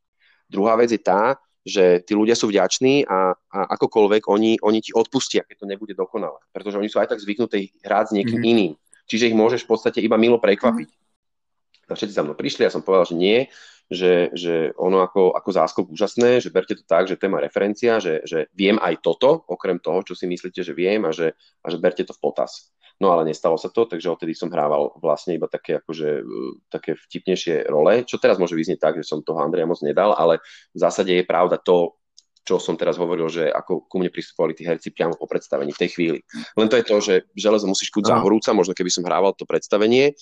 Druhá 0.51 0.75
vec 0.75 0.91
je 0.91 0.99
tá, 0.99 1.39
že 1.61 2.01
tí 2.05 2.17
ľudia 2.17 2.33
sú 2.33 2.49
vďační 2.49 3.05
a, 3.05 3.37
a 3.37 3.59
akokoľvek 3.77 4.33
oni, 4.33 4.57
oni 4.65 4.79
ti 4.81 4.97
odpustia, 4.97 5.45
keď 5.45 5.57
to 5.65 5.67
nebude 5.69 5.93
dokonalé. 5.93 6.41
Pretože 6.53 6.81
oni 6.81 6.89
sú 6.89 6.97
aj 7.01 7.13
tak 7.13 7.21
zvyknutí 7.21 7.85
hrať 7.85 8.05
s 8.11 8.15
niekým 8.17 8.41
mm-hmm. 8.41 8.53
iným. 8.57 8.73
Čiže 9.05 9.29
ich 9.29 9.37
môžeš 9.37 9.69
v 9.69 9.71
podstate 9.77 9.99
iba 10.01 10.17
milo 10.17 10.41
prekvapiť. 10.41 10.89
Mm-hmm. 10.89 11.91
A 11.91 11.99
všetci 11.99 12.15
za 12.17 12.23
mnou 12.23 12.39
prišli, 12.39 12.65
ja 12.65 12.73
som 12.73 12.87
povedal, 12.87 13.11
že 13.11 13.19
nie, 13.19 13.51
že, 13.91 14.31
že 14.39 14.71
ono 14.79 15.03
ako, 15.03 15.35
ako 15.35 15.51
záskok 15.51 15.87
úžasné, 15.91 16.39
že 16.39 16.55
berte 16.55 16.79
to 16.79 16.87
tak, 16.87 17.11
že 17.11 17.19
téma 17.19 17.43
referencia, 17.43 17.99
že, 17.99 18.23
že 18.23 18.47
viem 18.55 18.79
aj 18.79 19.03
toto, 19.03 19.43
okrem 19.51 19.83
toho, 19.83 20.07
čo 20.07 20.15
si 20.15 20.31
myslíte, 20.31 20.63
že 20.63 20.71
viem 20.71 21.03
a 21.03 21.11
že, 21.11 21.35
a 21.35 21.67
že 21.67 21.83
berte 21.83 22.07
to 22.07 22.15
v 22.15 22.23
potaz. 22.23 22.71
No 23.03 23.11
ale 23.11 23.27
nestalo 23.27 23.59
sa 23.59 23.73
to, 23.73 23.91
takže 23.91 24.13
odtedy 24.13 24.37
som 24.37 24.53
hrával 24.53 24.95
vlastne 25.03 25.35
iba 25.35 25.51
také, 25.51 25.83
akože, 25.83 26.09
e, 26.21 26.25
také 26.71 26.95
vtipnejšie 26.95 27.67
role, 27.67 28.07
čo 28.07 28.21
teraz 28.23 28.39
môže 28.39 28.55
vyznieť 28.55 28.79
tak, 28.79 28.95
že 29.03 29.09
som 29.09 29.25
toho 29.27 29.43
Andreja 29.43 29.67
moc 29.67 29.81
nedal, 29.83 30.15
ale 30.15 30.39
v 30.71 30.79
zásade 30.79 31.11
je 31.11 31.25
pravda 31.27 31.59
to, 31.59 31.99
čo 32.45 32.61
som 32.61 32.77
teraz 32.77 32.97
hovoril, 32.97 33.29
že 33.29 33.49
ako 33.49 33.89
ku 33.89 33.97
mne 34.01 34.13
pristupovali 34.13 34.57
tí 34.57 34.65
herci 34.65 34.93
priamo 34.93 35.17
po 35.17 35.29
predstavení 35.29 35.73
v 35.73 35.81
tej 35.81 35.91
chvíli. 35.93 36.19
Len 36.57 36.69
to 36.69 36.77
je 36.77 36.85
to, 36.85 36.97
že 37.01 37.15
železo 37.37 37.69
musíš 37.69 37.93
kúť 37.93 38.13
za 38.13 38.17
horúca, 38.21 38.57
možno 38.57 38.73
keby 38.73 38.91
som 38.93 39.05
hrával 39.05 39.37
to 39.37 39.45
predstavenie, 39.45 40.17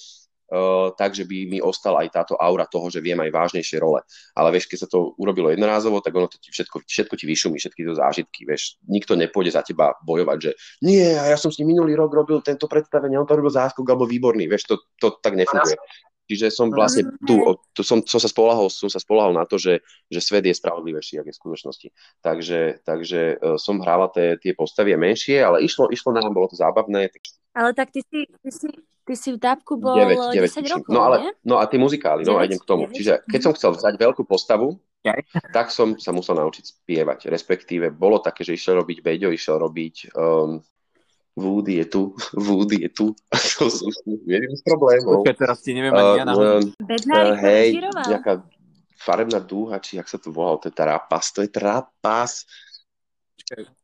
takže 0.96 1.28
by 1.28 1.38
mi 1.46 1.58
ostala 1.60 2.04
aj 2.04 2.08
táto 2.12 2.34
aura 2.40 2.64
toho, 2.64 2.88
že 2.88 3.04
viem 3.04 3.20
aj 3.20 3.28
vážnejšie 3.28 3.76
role. 3.78 4.00
Ale 4.32 4.48
vieš, 4.48 4.68
keď 4.72 4.78
sa 4.84 4.88
to 4.88 5.12
urobilo 5.20 5.52
jednorázovo, 5.52 6.00
tak 6.00 6.16
ono 6.16 6.26
to 6.26 6.40
ti 6.40 6.48
všetko, 6.48 6.88
všetko 6.88 7.14
ti 7.20 7.24
vyšumí, 7.28 7.56
všetky 7.60 7.84
to 7.84 7.92
zážitky, 7.94 8.48
vieš. 8.48 8.80
Nikto 8.88 9.12
nepôjde 9.12 9.52
za 9.52 9.62
teba 9.62 9.92
bojovať, 10.00 10.38
že 10.40 10.50
nie, 10.80 11.04
a 11.04 11.28
ja 11.28 11.36
som 11.36 11.52
s 11.52 11.60
ním 11.60 11.76
minulý 11.76 11.92
rok 11.98 12.08
robil 12.12 12.40
tento 12.40 12.64
predstavenie, 12.64 13.20
on 13.20 13.28
to 13.28 13.36
robil 13.36 13.52
záskok 13.52 13.84
alebo 13.84 14.08
výborný, 14.08 14.48
vieš, 14.48 14.72
to, 14.72 14.74
to 14.96 15.12
tak 15.20 15.36
nefunguje. 15.36 15.76
Čiže 16.28 16.52
som 16.52 16.68
vlastne 16.68 17.08
tu, 17.24 17.40
tu 17.72 17.80
som, 17.80 18.04
som, 18.04 18.20
sa 18.20 18.28
spolahol, 18.28 18.68
som 18.68 18.92
sa 18.92 19.00
spolahol 19.00 19.32
na 19.32 19.48
to, 19.48 19.56
že, 19.56 19.80
že 20.12 20.20
svet 20.20 20.44
je 20.44 20.52
spravodlivejší, 20.52 21.16
ako 21.16 21.28
je 21.28 21.34
v 21.34 21.40
skutočnosti. 21.40 21.88
Takže, 22.20 22.60
takže 22.84 23.20
uh, 23.40 23.56
som 23.56 23.80
hrával 23.80 24.12
tie, 24.12 24.36
tie 24.36 24.52
postavy 24.52 24.92
menšie, 24.92 25.40
ale 25.40 25.64
išlo, 25.64 25.88
išlo 25.88 26.12
nám, 26.12 26.36
bolo 26.36 26.52
to 26.52 26.60
zábavné. 26.60 27.08
Ale 27.56 27.72
tak 27.72 27.88
ty 27.96 28.04
si, 28.04 28.28
ty 28.44 28.50
si, 28.52 28.68
ty 29.08 29.16
si 29.16 29.32
v 29.32 29.40
Dábku 29.40 29.80
bol 29.80 29.96
9, 29.96 30.36
9 30.36 30.52
10 30.52 30.74
rokov, 30.76 30.92
no, 30.92 31.00
ale, 31.00 31.16
nie? 31.24 31.32
no 31.48 31.56
a 31.56 31.64
tie 31.64 31.80
muzikály, 31.80 32.28
9, 32.28 32.28
no 32.28 32.36
a 32.36 32.44
idem 32.44 32.60
k 32.60 32.66
tomu. 32.68 32.84
9. 32.92 32.92
Čiže 32.92 33.12
keď 33.24 33.40
som 33.40 33.52
chcel 33.56 33.72
vzať 33.72 33.94
veľkú 33.96 34.28
postavu, 34.28 34.76
tak 35.56 35.72
som 35.72 35.96
sa 35.96 36.12
musel 36.12 36.36
naučiť 36.36 36.64
spievať. 36.84 37.32
Respektíve 37.32 37.88
bolo 37.88 38.20
také, 38.20 38.44
že 38.44 38.52
išiel 38.52 38.84
robiť 38.84 39.00
Beďo, 39.00 39.32
išiel 39.32 39.56
robiť 39.56 40.12
um, 40.12 40.60
Woody 41.38 41.80
je 41.80 41.86
tu, 41.88 42.02
Woody 42.46 42.84
je 42.84 42.90
tu. 42.92 43.06
to 43.58 43.64
sú 43.70 43.88
s 43.88 44.62
problémov. 44.66 45.24
Počkaj, 45.24 45.36
teraz 45.38 45.64
ti 45.64 45.72
neviem 45.72 45.94
ani 45.94 46.12
ja 46.20 46.24
na 46.26 46.34
uh, 46.34 46.60
uh, 46.60 47.34
Hej, 47.40 47.80
nejaká 47.88 48.44
farebná 48.98 49.38
dúha, 49.38 49.78
či 49.78 49.96
jak 49.96 50.10
sa 50.10 50.18
to 50.18 50.34
volalo, 50.34 50.58
to 50.58 50.68
je 50.68 50.76
trapas, 50.76 51.30
to 51.30 51.40
je 51.46 51.50
trapas. 51.50 52.44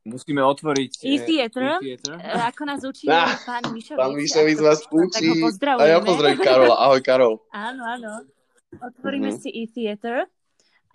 Musíme 0.05 0.41
otvoriť 0.45 0.91
e-theater, 1.01 1.81
e-theater. 1.81 2.15
E, 2.21 2.31
ako 2.53 2.61
nás 2.69 2.81
učí 2.85 3.09
ah, 3.09 3.33
pán 3.45 3.63
Mišovic. 3.73 3.97
Pán 3.97 4.13
Mišovic 4.13 4.57
vás 4.61 4.79
učí. 4.93 5.27
A 5.65 5.83
ja 5.89 5.97
pozdravím 6.01 6.39
Karola. 6.41 6.75
Ahoj, 6.85 7.01
Karol. 7.01 7.35
Áno, 7.49 7.81
áno. 7.81 8.11
Otvoríme 8.77 9.33
mm-hmm. 9.33 9.41
si 9.41 9.49
e-theater. 9.49 10.29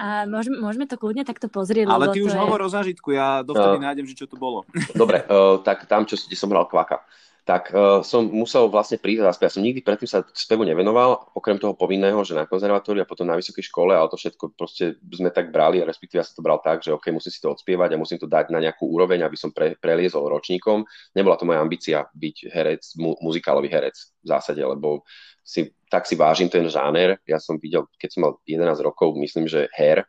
A 0.00 0.24
môžeme, 0.24 0.56
môžeme 0.56 0.88
to 0.88 0.96
kľudne 0.96 1.28
takto 1.28 1.52
pozrieť. 1.52 1.84
Ale 1.84 2.08
ty 2.16 2.24
už 2.24 2.32
je... 2.32 2.40
hovor 2.40 2.64
o 2.64 2.70
zážitku, 2.72 3.12
ja 3.12 3.44
dovtedy 3.44 3.76
uh, 3.76 3.84
nájdem, 3.84 4.08
že 4.08 4.16
čo 4.16 4.24
to 4.24 4.40
bolo. 4.40 4.64
Dobre, 4.96 5.20
uh, 5.28 5.60
tak 5.60 5.84
tam, 5.84 6.08
čo, 6.08 6.16
som 6.16 6.48
hral 6.48 6.64
kvaka 6.72 7.04
tak 7.50 7.74
uh, 7.74 7.98
som 8.06 8.30
musel 8.30 8.70
vlastne 8.70 8.94
prísť 8.94 9.26
zaspievať. 9.26 9.50
Ja 9.50 9.56
som 9.58 9.66
nikdy 9.66 9.82
predtým 9.82 10.06
sa 10.06 10.22
spevu 10.30 10.62
nevenoval, 10.62 11.34
okrem 11.34 11.58
toho 11.58 11.74
povinného, 11.74 12.22
že 12.22 12.38
na 12.38 12.46
konzervatóriu 12.46 13.02
a 13.02 13.10
potom 13.10 13.26
na 13.26 13.34
vysokej 13.34 13.66
škole, 13.66 13.90
ale 13.90 14.06
to 14.06 14.14
všetko 14.14 14.54
proste 14.54 14.94
sme 15.10 15.34
tak 15.34 15.50
brali, 15.50 15.82
a 15.82 15.88
respektíve 15.90 16.22
ja 16.22 16.26
som 16.30 16.38
to 16.38 16.46
bral 16.46 16.62
tak, 16.62 16.86
že 16.86 16.94
OK, 16.94 17.10
musím 17.10 17.34
si 17.34 17.42
to 17.42 17.50
odspievať 17.50 17.90
a 17.90 17.98
musím 17.98 18.22
to 18.22 18.30
dať 18.30 18.54
na 18.54 18.62
nejakú 18.62 18.86
úroveň, 18.86 19.26
aby 19.26 19.34
som 19.34 19.50
pre, 19.50 19.74
preliezol 19.74 20.30
ročníkom. 20.30 20.86
Nebola 21.18 21.34
to 21.34 21.42
moja 21.42 21.58
ambícia 21.58 22.06
byť 22.06 22.36
herec, 22.54 22.82
mu, 23.02 23.18
muzikálový 23.18 23.66
herec 23.66 23.98
v 23.98 24.26
zásade, 24.30 24.62
lebo 24.62 25.02
si, 25.42 25.74
tak 25.90 26.06
si 26.06 26.14
vážim 26.14 26.46
ten 26.46 26.70
žáner. 26.70 27.18
Ja 27.26 27.42
som 27.42 27.58
videl, 27.58 27.82
keď 27.98 28.08
som 28.14 28.30
mal 28.30 28.38
11 28.46 28.78
rokov, 28.78 29.18
myslím, 29.18 29.50
že 29.50 29.66
her 29.74 30.06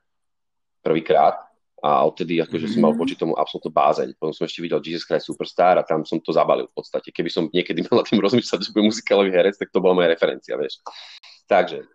prvýkrát, 0.86 1.42
a 1.82 2.06
odtedy 2.06 2.38
akože 2.38 2.78
som 2.78 2.86
mal 2.86 2.94
mhm. 2.94 3.00
voči 3.02 3.16
tomu 3.18 3.34
absolútnu 3.34 3.74
bázeň. 3.74 4.14
Potom 4.22 4.38
som 4.38 4.46
ešte 4.46 4.62
videl 4.62 4.78
Jesus 4.86 5.02
Christ 5.02 5.26
Superstar 5.26 5.82
a 5.82 5.84
tam 5.84 6.06
som 6.06 6.22
to 6.22 6.30
zabalil 6.30 6.70
v 6.70 6.76
podstate. 6.78 7.10
Keby 7.10 7.30
som 7.34 7.50
niekedy 7.50 7.82
mal 7.90 8.02
na 8.02 8.06
tým 8.06 8.22
rozmýšľať, 8.22 8.62
že 8.62 8.72
budem 8.72 8.94
muzikálový 8.94 9.34
herec, 9.34 9.58
tak 9.58 9.74
to 9.74 9.82
bola 9.82 9.98
moja 9.98 10.14
referencia, 10.14 10.54
vieš. 10.62 10.80
Takže 11.50 11.90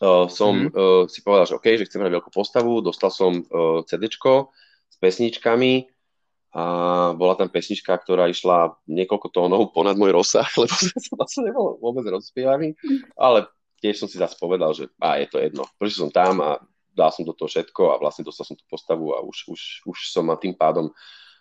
uh, 0.00 0.24
som 0.32 0.72
uh, 0.72 1.04
si 1.04 1.20
povedal, 1.20 1.46
že 1.46 1.56
OK, 1.60 1.66
že 1.76 1.86
chcem 1.86 2.00
hrať 2.00 2.16
veľkú 2.16 2.30
postavu, 2.32 2.80
dostal 2.80 3.12
som 3.12 3.44
uh, 3.44 3.84
CDčko 3.84 4.50
s 4.88 4.96
pesničkami 4.96 5.84
a 6.50 6.64
bola 7.14 7.38
tam 7.38 7.46
pesnička, 7.46 7.94
ktorá 7.94 8.26
išla 8.26 8.74
niekoľko 8.90 9.28
tónov 9.30 9.70
ponad 9.70 9.94
môj 9.94 10.16
rozsah, 10.16 10.48
lebo 10.60 10.72
som 10.74 11.14
vlastne 11.14 11.46
nebol 11.46 11.78
vôbec 11.78 12.08
rozspievaný, 12.08 12.74
ale 13.14 13.46
tiež 13.84 14.02
som 14.02 14.08
si 14.10 14.18
zase 14.18 14.34
povedal, 14.34 14.72
že 14.74 14.90
a 14.98 15.20
je 15.20 15.28
to 15.28 15.38
jedno. 15.38 15.62
Prišiel 15.78 16.08
som 16.08 16.10
tam 16.10 16.42
a 16.42 16.58
dal 16.94 17.10
som 17.14 17.22
do 17.22 17.34
toho 17.34 17.48
všetko 17.48 17.94
a 17.94 18.00
vlastne 18.00 18.26
dostal 18.26 18.46
som 18.46 18.56
tú 18.58 18.64
postavu 18.66 19.14
a 19.14 19.22
už, 19.22 19.50
už, 19.50 19.60
už 19.86 19.98
som 20.10 20.26
ma 20.26 20.36
tým 20.36 20.54
pádom 20.54 20.90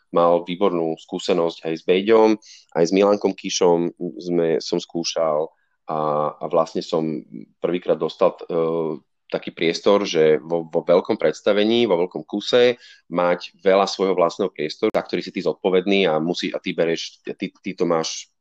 mal 0.09 0.41
výbornú 0.41 0.97
skúsenosť 0.97 1.69
aj 1.69 1.73
s 1.73 1.83
Bejďom, 1.85 2.29
aj 2.73 2.83
s 2.89 2.91
Milankom 2.93 3.37
Kišom 3.37 3.93
sme, 4.17 4.57
som 4.57 4.81
skúšal 4.81 5.49
a, 5.85 5.99
a 6.33 6.45
vlastne 6.49 6.81
som 6.81 7.21
prvýkrát 7.61 7.97
dostal 7.97 8.33
uh, 8.49 8.97
taký 9.29 9.53
priestor, 9.53 10.09
že 10.09 10.41
vo, 10.41 10.65
vo 10.65 10.81
veľkom 10.81 11.21
predstavení, 11.21 11.85
vo 11.85 12.01
veľkom 12.01 12.25
kuse 12.25 12.81
mať 13.13 13.61
veľa 13.61 13.85
svojho 13.85 14.17
vlastného 14.17 14.49
priestoru, 14.49 14.89
za 14.89 15.05
ktorý 15.05 15.21
si 15.21 15.29
ty 15.29 15.45
zodpovedný 15.45 16.09
a, 16.09 16.17
musí, 16.17 16.49
a 16.49 16.57
ty 16.57 16.73
bereš, 16.73 17.21
ty, 17.21 17.53
ty 17.53 17.77
to 17.77 17.85
máš 17.85 18.33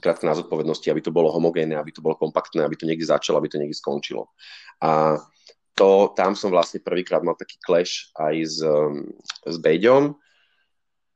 krátke 0.00 0.26
na 0.26 0.34
zodpovednosti, 0.34 0.90
aby 0.90 1.00
to 1.00 1.14
bolo 1.14 1.30
homogénne, 1.30 1.78
aby 1.78 1.94
to 1.94 2.02
bolo 2.02 2.18
kompaktné, 2.18 2.66
aby 2.66 2.76
to 2.76 2.84
niekde 2.84 3.06
začalo, 3.06 3.38
aby 3.38 3.48
to 3.48 3.56
niekde 3.62 3.78
skončilo. 3.78 4.28
A 4.82 5.16
to, 5.74 6.14
tam 6.14 6.38
som 6.38 6.54
vlastne 6.54 6.78
prvýkrát 6.78 7.20
mal 7.26 7.34
taký 7.34 7.58
clash 7.58 8.10
aj 8.14 8.34
s, 8.46 8.58
um, 8.62 9.10
s 9.44 9.56
Beďom, 9.58 10.14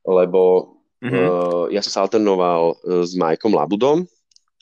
lebo 0.05 0.75
mm-hmm. 1.03 1.27
uh, 1.27 1.65
ja 1.71 1.81
som 1.83 1.93
sa 1.95 2.01
alternoval 2.05 2.75
uh, 2.75 3.03
s 3.07 3.15
Majkom 3.15 3.55
Labudom, 3.55 4.03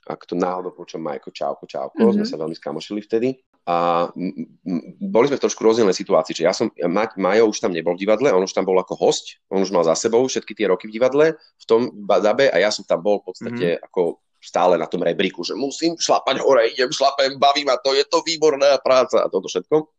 ak 0.06 0.22
to 0.28 0.38
náhodou 0.38 0.70
počujem 0.70 1.02
Majko, 1.02 1.34
čauko, 1.34 1.66
čauko, 1.66 1.98
mm-hmm. 1.98 2.22
sme 2.22 2.26
sa 2.28 2.36
veľmi 2.38 2.56
skamošili 2.56 3.00
vtedy. 3.02 3.34
A 3.66 4.06
m- 4.14 4.46
m- 4.62 4.94
boli 5.02 5.26
sme 5.26 5.42
v 5.42 5.42
trošku 5.42 5.58
rozdielnej 5.58 5.96
situácii, 5.98 6.38
že 6.38 6.46
ja 6.46 6.54
som, 6.54 6.70
ja, 6.78 6.86
Majo 7.18 7.50
už 7.50 7.58
tam 7.58 7.74
nebol 7.74 7.98
v 7.98 8.06
divadle, 8.06 8.30
on 8.30 8.46
už 8.46 8.54
tam 8.54 8.62
bol 8.62 8.78
ako 8.78 8.94
host, 8.94 9.42
on 9.50 9.58
už 9.58 9.74
mal 9.74 9.82
za 9.82 9.98
sebou 9.98 10.22
všetky 10.22 10.54
tie 10.54 10.70
roky 10.70 10.86
v 10.86 10.94
divadle, 10.94 11.34
v 11.34 11.64
tom 11.66 11.90
dabe 12.06 12.46
a 12.46 12.56
ja 12.62 12.70
som 12.70 12.86
tam 12.86 13.02
bol 13.02 13.18
v 13.18 13.26
podstate 13.26 13.66
mm-hmm. 13.74 13.86
ako 13.90 14.22
stále 14.46 14.78
na 14.78 14.86
tom 14.86 15.02
rebríku, 15.02 15.42
že 15.42 15.58
musím 15.58 15.98
šlapať 15.98 16.38
hore, 16.38 16.70
idem, 16.70 16.94
šlapem, 16.94 17.34
baví 17.34 17.66
ma 17.66 17.74
to, 17.82 17.90
je 17.98 18.06
to 18.06 18.22
výborná 18.22 18.78
práca 18.78 19.26
a 19.26 19.26
toto 19.26 19.50
všetko. 19.50 19.90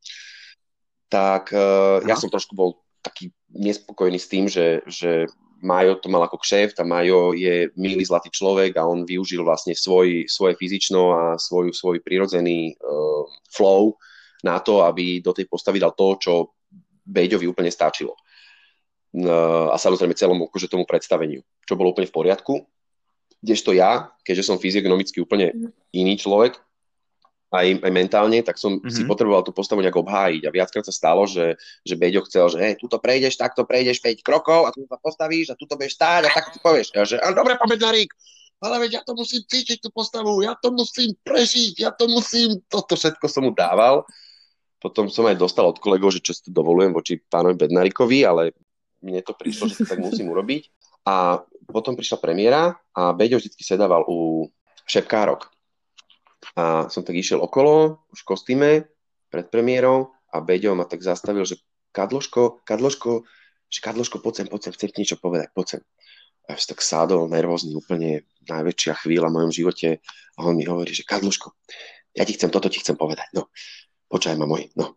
Tak 1.11 1.51
uh, 1.51 1.99
ja 2.07 2.15
som 2.15 2.31
trošku 2.31 2.55
bol 2.55 2.79
taký 3.03 3.35
nespokojný 3.51 4.15
s 4.15 4.31
tým, 4.31 4.47
že, 4.47 4.87
že 4.87 5.27
Majo 5.59 5.99
to 5.99 6.07
mal 6.07 6.23
ako 6.23 6.39
kšeft 6.39 6.79
a 6.79 6.87
Majo 6.87 7.35
je 7.35 7.67
milý 7.75 8.07
zlatý 8.07 8.31
človek 8.31 8.79
a 8.79 8.87
on 8.87 9.03
využil 9.03 9.43
vlastne 9.43 9.75
svoj, 9.75 10.29
svoje 10.31 10.55
fyzično 10.55 11.01
a 11.11 11.21
svoj, 11.35 11.75
svoj 11.75 11.99
prirodzený 11.99 12.79
uh, 12.79 13.27
flow 13.51 13.99
na 14.47 14.63
to, 14.63 14.87
aby 14.87 15.19
do 15.19 15.35
tej 15.35 15.49
postavy 15.51 15.83
dal 15.83 15.91
to, 15.91 16.15
čo 16.15 16.33
Beďovi 17.03 17.47
úplne 17.47 17.71
stačilo. 17.71 18.15
Uh, 19.11 19.71
a 19.71 19.75
samozrejme 19.79 20.15
celomu 20.15 20.47
akože 20.47 20.71
tomu 20.71 20.87
predstaveniu, 20.87 21.43
čo 21.67 21.75
bolo 21.75 21.91
úplne 21.91 22.07
v 22.07 22.15
poriadku 22.15 22.53
kdežto 23.41 23.73
ja, 23.73 24.11
keďže 24.25 24.47
som 24.47 24.61
fyziognomicky 24.61 25.21
úplne 25.21 25.53
mhm. 25.53 25.69
iný 25.93 26.15
človek, 26.17 26.57
aj, 27.47 27.79
aj 27.79 27.91
mentálne, 27.95 28.43
tak 28.43 28.59
som 28.59 28.75
mm-hmm. 28.75 28.91
si 28.91 29.07
potreboval 29.07 29.39
tú 29.39 29.55
postavu 29.55 29.79
nejak 29.79 29.95
obhájiť. 29.95 30.43
A 30.47 30.51
viackrát 30.51 30.83
sa 30.83 30.91
stalo, 30.91 31.23
že, 31.23 31.55
že 31.87 31.95
Beďo 31.95 32.27
chcel, 32.27 32.51
že 32.51 32.57
hej, 32.59 32.73
tuto 32.75 32.99
prejdeš, 32.99 33.39
takto 33.39 33.63
prejdeš 33.63 34.03
5 34.03 34.19
krokov 34.19 34.67
a 34.67 34.75
tu 34.75 34.83
sa 34.83 34.99
postavíš 34.99 35.55
a 35.55 35.59
tuto 35.59 35.79
budeš 35.79 35.95
stáť 35.95 36.27
a 36.27 36.29
tak 36.35 36.51
ti 36.51 36.59
povieš. 36.59 36.87
A 36.99 37.07
že, 37.07 37.15
a 37.23 37.31
dobre, 37.31 37.55
pamätlarík, 37.55 38.11
ale 38.59 38.83
veď 38.83 38.99
ja 38.99 39.01
to 39.07 39.15
musím 39.15 39.47
cítiť, 39.47 39.79
tú 39.79 39.89
postavu, 39.95 40.43
ja 40.43 40.59
to 40.59 40.75
musím 40.75 41.15
prežiť, 41.23 41.87
ja 41.87 41.91
to 41.95 42.11
musím, 42.11 42.59
toto 42.67 42.99
všetko 42.99 43.25
som 43.31 43.47
mu 43.47 43.55
dával. 43.55 44.03
Potom 44.77 45.09
som 45.09 45.25
aj 45.25 45.39
dostal 45.39 45.65
od 45.65 45.79
kolegov, 45.79 46.13
že 46.13 46.21
čo 46.21 46.35
si 46.35 46.45
to 46.45 46.51
dovolujem 46.51 46.91
voči 46.91 47.17
pánovi 47.17 47.55
Bednarikovi, 47.57 48.27
ale 48.27 48.53
mne 48.99 49.23
to 49.23 49.33
prišlo, 49.33 49.71
že 49.71 49.81
to 49.81 49.85
tak 49.87 50.03
musím 50.03 50.29
urobiť. 50.29 50.67
A 51.07 51.39
potom 51.67 51.99
prišla 51.99 52.23
premiéra 52.23 52.79
a 52.95 53.11
Beďo 53.11 53.37
vždy 53.37 53.59
sedával 53.59 54.07
u 54.07 54.47
šepkárok. 54.87 55.51
A 56.55 56.87
som 56.87 57.03
tak 57.03 57.19
išiel 57.19 57.43
okolo, 57.43 58.01
už 58.15 58.23
v 58.23 58.27
kostýme, 58.27 58.71
pred 59.27 59.45
premiérou 59.51 60.15
a 60.31 60.39
Beďo 60.39 60.73
ma 60.73 60.87
tak 60.87 61.03
zastavil, 61.03 61.43
že 61.43 61.59
Kadloško, 61.91 62.63
Kadloško, 62.63 63.27
že 63.67 63.79
Kadloško, 63.83 64.23
poď 64.23 64.33
sem, 64.43 64.47
poď 64.47 64.61
sem, 64.63 64.73
chcem 64.73 64.89
niečo 64.95 65.17
povedať, 65.19 65.51
poď 65.51 65.65
sem. 65.77 65.81
A 66.47 66.55
ja 66.55 66.63
tak 66.63 66.79
sádol, 66.79 67.27
nervózny, 67.27 67.75
úplne 67.75 68.23
najväčšia 68.47 69.03
chvíľa 69.03 69.27
v 69.27 69.35
mojom 69.35 69.51
živote 69.51 69.99
a 69.99 70.39
on 70.47 70.55
mi 70.55 70.63
hovorí, 70.63 70.95
že 70.95 71.03
Kadloško, 71.03 71.51
ja 72.15 72.23
ti 72.23 72.39
chcem, 72.39 72.47
toto 72.47 72.71
ti 72.71 72.79
chcem 72.79 72.95
povedať, 72.95 73.27
no, 73.35 73.51
počaj 74.07 74.39
ma 74.39 74.47
môj, 74.47 74.71
no. 74.79 74.95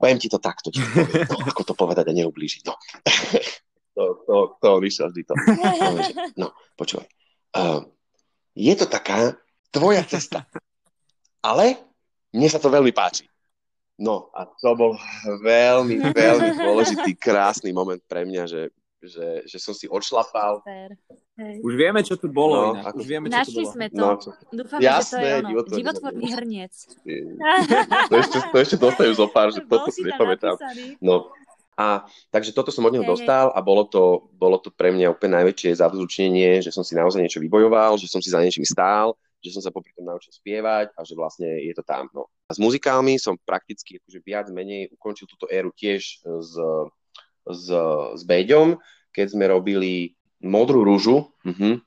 Poviem 0.00 0.16
ti 0.16 0.32
to 0.32 0.40
takto, 0.40 0.72
ti 0.72 0.80
to 0.80 0.88
poviem, 0.96 1.28
no, 1.28 1.36
ako 1.44 1.62
to 1.68 1.74
povedať 1.76 2.08
a 2.08 2.16
neublížiť, 2.16 2.62
no. 2.64 2.72
to, 3.94 4.04
to, 4.26 4.36
to 4.60 4.70
vyšiel 4.80 5.08
vždy 5.10 5.22
to. 5.26 5.34
No, 6.40 6.54
počúvaj. 6.78 7.06
Uh, 7.50 7.84
je 8.54 8.74
to 8.78 8.86
taká 8.86 9.34
tvoja 9.70 10.02
cesta. 10.06 10.46
Ale 11.40 11.78
mne 12.30 12.48
sa 12.50 12.60
to 12.60 12.70
veľmi 12.70 12.92
páči. 12.94 13.26
No 14.00 14.32
a 14.32 14.48
to 14.48 14.72
bol 14.72 14.96
veľmi, 15.44 16.00
veľmi 16.16 16.56
dôležitý, 16.56 17.12
krásny 17.20 17.68
moment 17.68 18.00
pre 18.08 18.24
mňa, 18.24 18.48
že, 18.48 18.62
že, 19.04 19.44
že 19.44 19.58
som 19.60 19.76
si 19.76 19.84
odšlapal. 19.84 20.64
Už 21.60 21.72
vieme, 21.76 22.00
čo 22.00 22.16
tu 22.16 22.32
bolo. 22.32 22.76
No, 22.76 22.80
ako... 22.80 23.00
Už 23.00 23.08
vieme, 23.08 23.28
čo 23.28 23.36
Našli 23.36 23.52
tu 23.52 23.60
bolo. 23.68 23.74
sme 23.76 23.86
to. 23.92 24.00
No, 24.00 24.08
Dúfam, 24.56 24.78
Jasné, 24.80 25.04
že 25.04 25.12
to 25.12 25.20
je 25.20 25.34
ono. 25.36 25.76
Životvorný 25.84 26.26
hrniec. 26.32 26.72
To 28.08 28.14
ešte, 28.16 28.38
to 28.40 28.56
ešte 28.56 28.76
dostajú 28.80 29.12
zo 29.12 29.26
pár, 29.28 29.48
že 29.52 29.60
toto 29.72 29.92
si 29.92 30.00
nepamätám. 30.00 30.56
No, 31.04 31.28
a 31.80 32.04
takže 32.28 32.52
toto 32.52 32.68
som 32.68 32.84
od 32.84 32.92
neho 32.92 33.08
dostal 33.08 33.48
a 33.56 33.58
bolo 33.64 33.88
to, 33.88 34.28
bolo 34.36 34.60
to 34.60 34.68
pre 34.68 34.92
mňa 34.92 35.16
úplne 35.16 35.40
najväčšie 35.40 35.80
zadozučnenie, 35.80 36.60
že 36.60 36.68
som 36.68 36.84
si 36.84 36.92
naozaj 36.92 37.24
niečo 37.24 37.40
vybojoval, 37.40 37.96
že 37.96 38.04
som 38.04 38.20
si 38.20 38.28
za 38.28 38.44
niečím 38.44 38.68
stál, 38.68 39.16
že 39.40 39.56
som 39.56 39.64
sa 39.64 39.72
popri 39.72 39.96
tom 39.96 40.04
naučil 40.04 40.28
spievať 40.28 40.92
a 40.92 41.00
že 41.00 41.16
vlastne 41.16 41.48
je 41.48 41.72
to 41.72 41.80
tam. 41.80 42.12
No. 42.12 42.28
A 42.44 42.52
s 42.52 42.60
muzikálmi 42.60 43.16
som 43.16 43.40
prakticky 43.40 43.96
akože 43.96 44.20
viac 44.20 44.52
menej 44.52 44.92
ukončil 44.92 45.24
túto 45.24 45.48
éru 45.48 45.72
tiež 45.72 46.20
s, 46.20 46.52
s, 47.48 47.66
s 48.12 48.22
Beďom, 48.28 48.76
keď 49.16 49.26
sme 49.32 49.48
robili 49.48 50.12
Modrú 50.40 50.84
rúžu 50.84 51.32
uh-huh. 51.44 51.80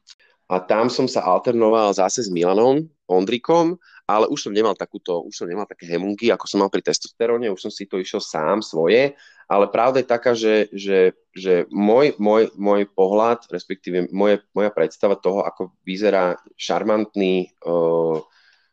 a 0.45 0.55
tam 0.61 0.85
som 0.85 1.09
sa 1.09 1.25
alternoval 1.25 1.93
zase 1.93 2.21
s 2.25 2.29
Milanom 2.29 2.85
Ondrikom, 3.13 3.77
ale 4.09 4.27
už 4.27 4.49
som 4.49 4.53
nemal 4.53 4.75
takúto, 4.75 5.23
už 5.23 5.33
som 5.33 5.47
nemal 5.47 5.69
také 5.69 5.87
hemunky, 5.87 6.33
ako 6.33 6.45
som 6.49 6.59
mal 6.65 6.69
pri 6.73 6.83
testosteróne, 6.83 7.47
už 7.53 7.69
som 7.69 7.71
si 7.71 7.87
to 7.87 8.01
išiel 8.01 8.19
sám 8.19 8.59
svoje 8.59 9.15
ale 9.47 9.67
pravda 9.67 9.99
je 9.99 10.07
taká, 10.07 10.31
že, 10.33 10.71
že, 10.71 11.13
že 11.35 11.67
môj, 11.69 12.15
môj, 12.17 12.49
môj 12.55 12.87
pohľad, 12.89 13.45
respektíve 13.51 14.09
moje, 14.09 14.41
moja 14.55 14.71
predstava 14.71 15.19
toho, 15.19 15.43
ako 15.43 15.75
vyzerá 15.83 16.39
šarmantný 16.55 17.51
uh, 17.67 18.17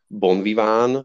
bon 0.07 0.39
vivant 0.41 1.03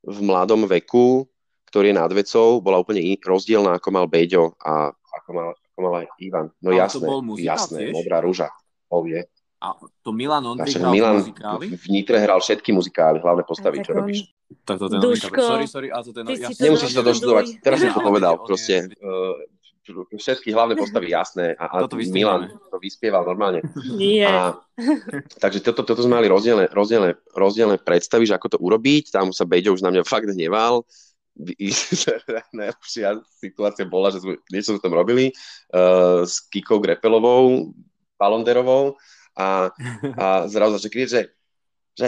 v 0.00 0.18
mladom 0.22 0.64
veku, 0.64 1.26
ktorý 1.68 1.92
je 1.92 2.00
nad 2.00 2.10
vecou, 2.10 2.62
bola 2.62 2.80
úplne 2.80 3.02
rozdielna, 3.20 3.78
ako 3.78 3.88
mal 3.92 4.06
Beďo 4.08 4.54
a 4.58 4.90
ako 4.90 5.30
mal, 5.34 5.48
ako 5.52 5.78
mal 5.84 5.94
aj 6.02 6.06
Ivan. 6.22 6.46
No 6.62 6.72
Ale 6.72 6.80
jasné, 6.80 7.06
jasné, 7.44 7.80
modrá 7.92 8.22
rúža, 8.22 8.48
povie. 8.88 9.26
A 9.60 9.76
to 10.00 10.10
Milan 10.16 10.40
Ondrik 10.48 10.72
hral 10.72 10.88
Milan 10.88 11.20
muzikály? 11.20 11.76
v 11.76 11.86
Nitre 11.92 12.16
hral 12.16 12.40
všetky 12.40 12.72
muzikály, 12.72 13.20
hlavné 13.20 13.44
postavy, 13.44 13.84
čo 13.84 13.92
robíš. 13.92 14.32
Tak 14.64 14.80
to 14.80 14.88
ten 14.88 15.04
Duško, 15.04 15.36
sorry, 15.36 15.66
sorry, 15.68 15.88
a 15.92 16.00
to 16.00 16.16
ten... 16.16 16.24
Ja... 16.32 16.48
Nemusíš 16.48 16.96
to 16.96 17.04
doštudovať, 17.04 17.60
teraz 17.60 17.84
som 17.84 17.92
to 17.92 18.00
povedal, 18.08 18.40
proste. 18.40 18.88
Uh, 19.04 19.36
všetky 20.16 20.54
hlavné 20.54 20.78
postavy 20.78 21.10
jasné 21.10 21.58
a, 21.58 21.82
a 21.82 21.88
Milan 22.14 22.52
to 22.70 22.78
vyspieval 22.78 23.26
normálne. 23.26 23.64
Nie. 23.90 24.22
A, 24.22 24.54
takže 25.42 25.66
toto, 25.66 25.82
toto 25.82 26.06
sme 26.06 26.22
mali 26.22 26.30
rozdielne, 26.30 26.70
rozdielne, 26.70 27.18
rozdielne 27.34 27.76
predstavy, 27.80 28.22
že 28.22 28.38
ako 28.38 28.54
to 28.54 28.58
urobiť. 28.62 29.10
Tam 29.10 29.34
sa 29.34 29.42
Beďo 29.48 29.74
už 29.74 29.82
na 29.82 29.90
mňa 29.90 30.06
fakt 30.06 30.30
hneval. 30.30 30.86
Najlepšia 32.54 33.18
situácia 33.40 33.82
bola, 33.88 34.14
že 34.14 34.22
sme 34.22 34.38
niečo 34.52 34.76
sme 34.76 34.84
tam 34.84 34.94
robili 34.94 35.32
uh, 35.74 36.22
s 36.22 36.44
Kikou 36.46 36.78
Grepelovou, 36.78 37.74
Palonderovou 38.20 38.94
a, 39.36 39.70
a 40.16 40.26
zrazu 40.50 40.78
začne 40.78 40.90
kriť, 40.90 41.08
že, 41.08 41.22
že 41.96 42.06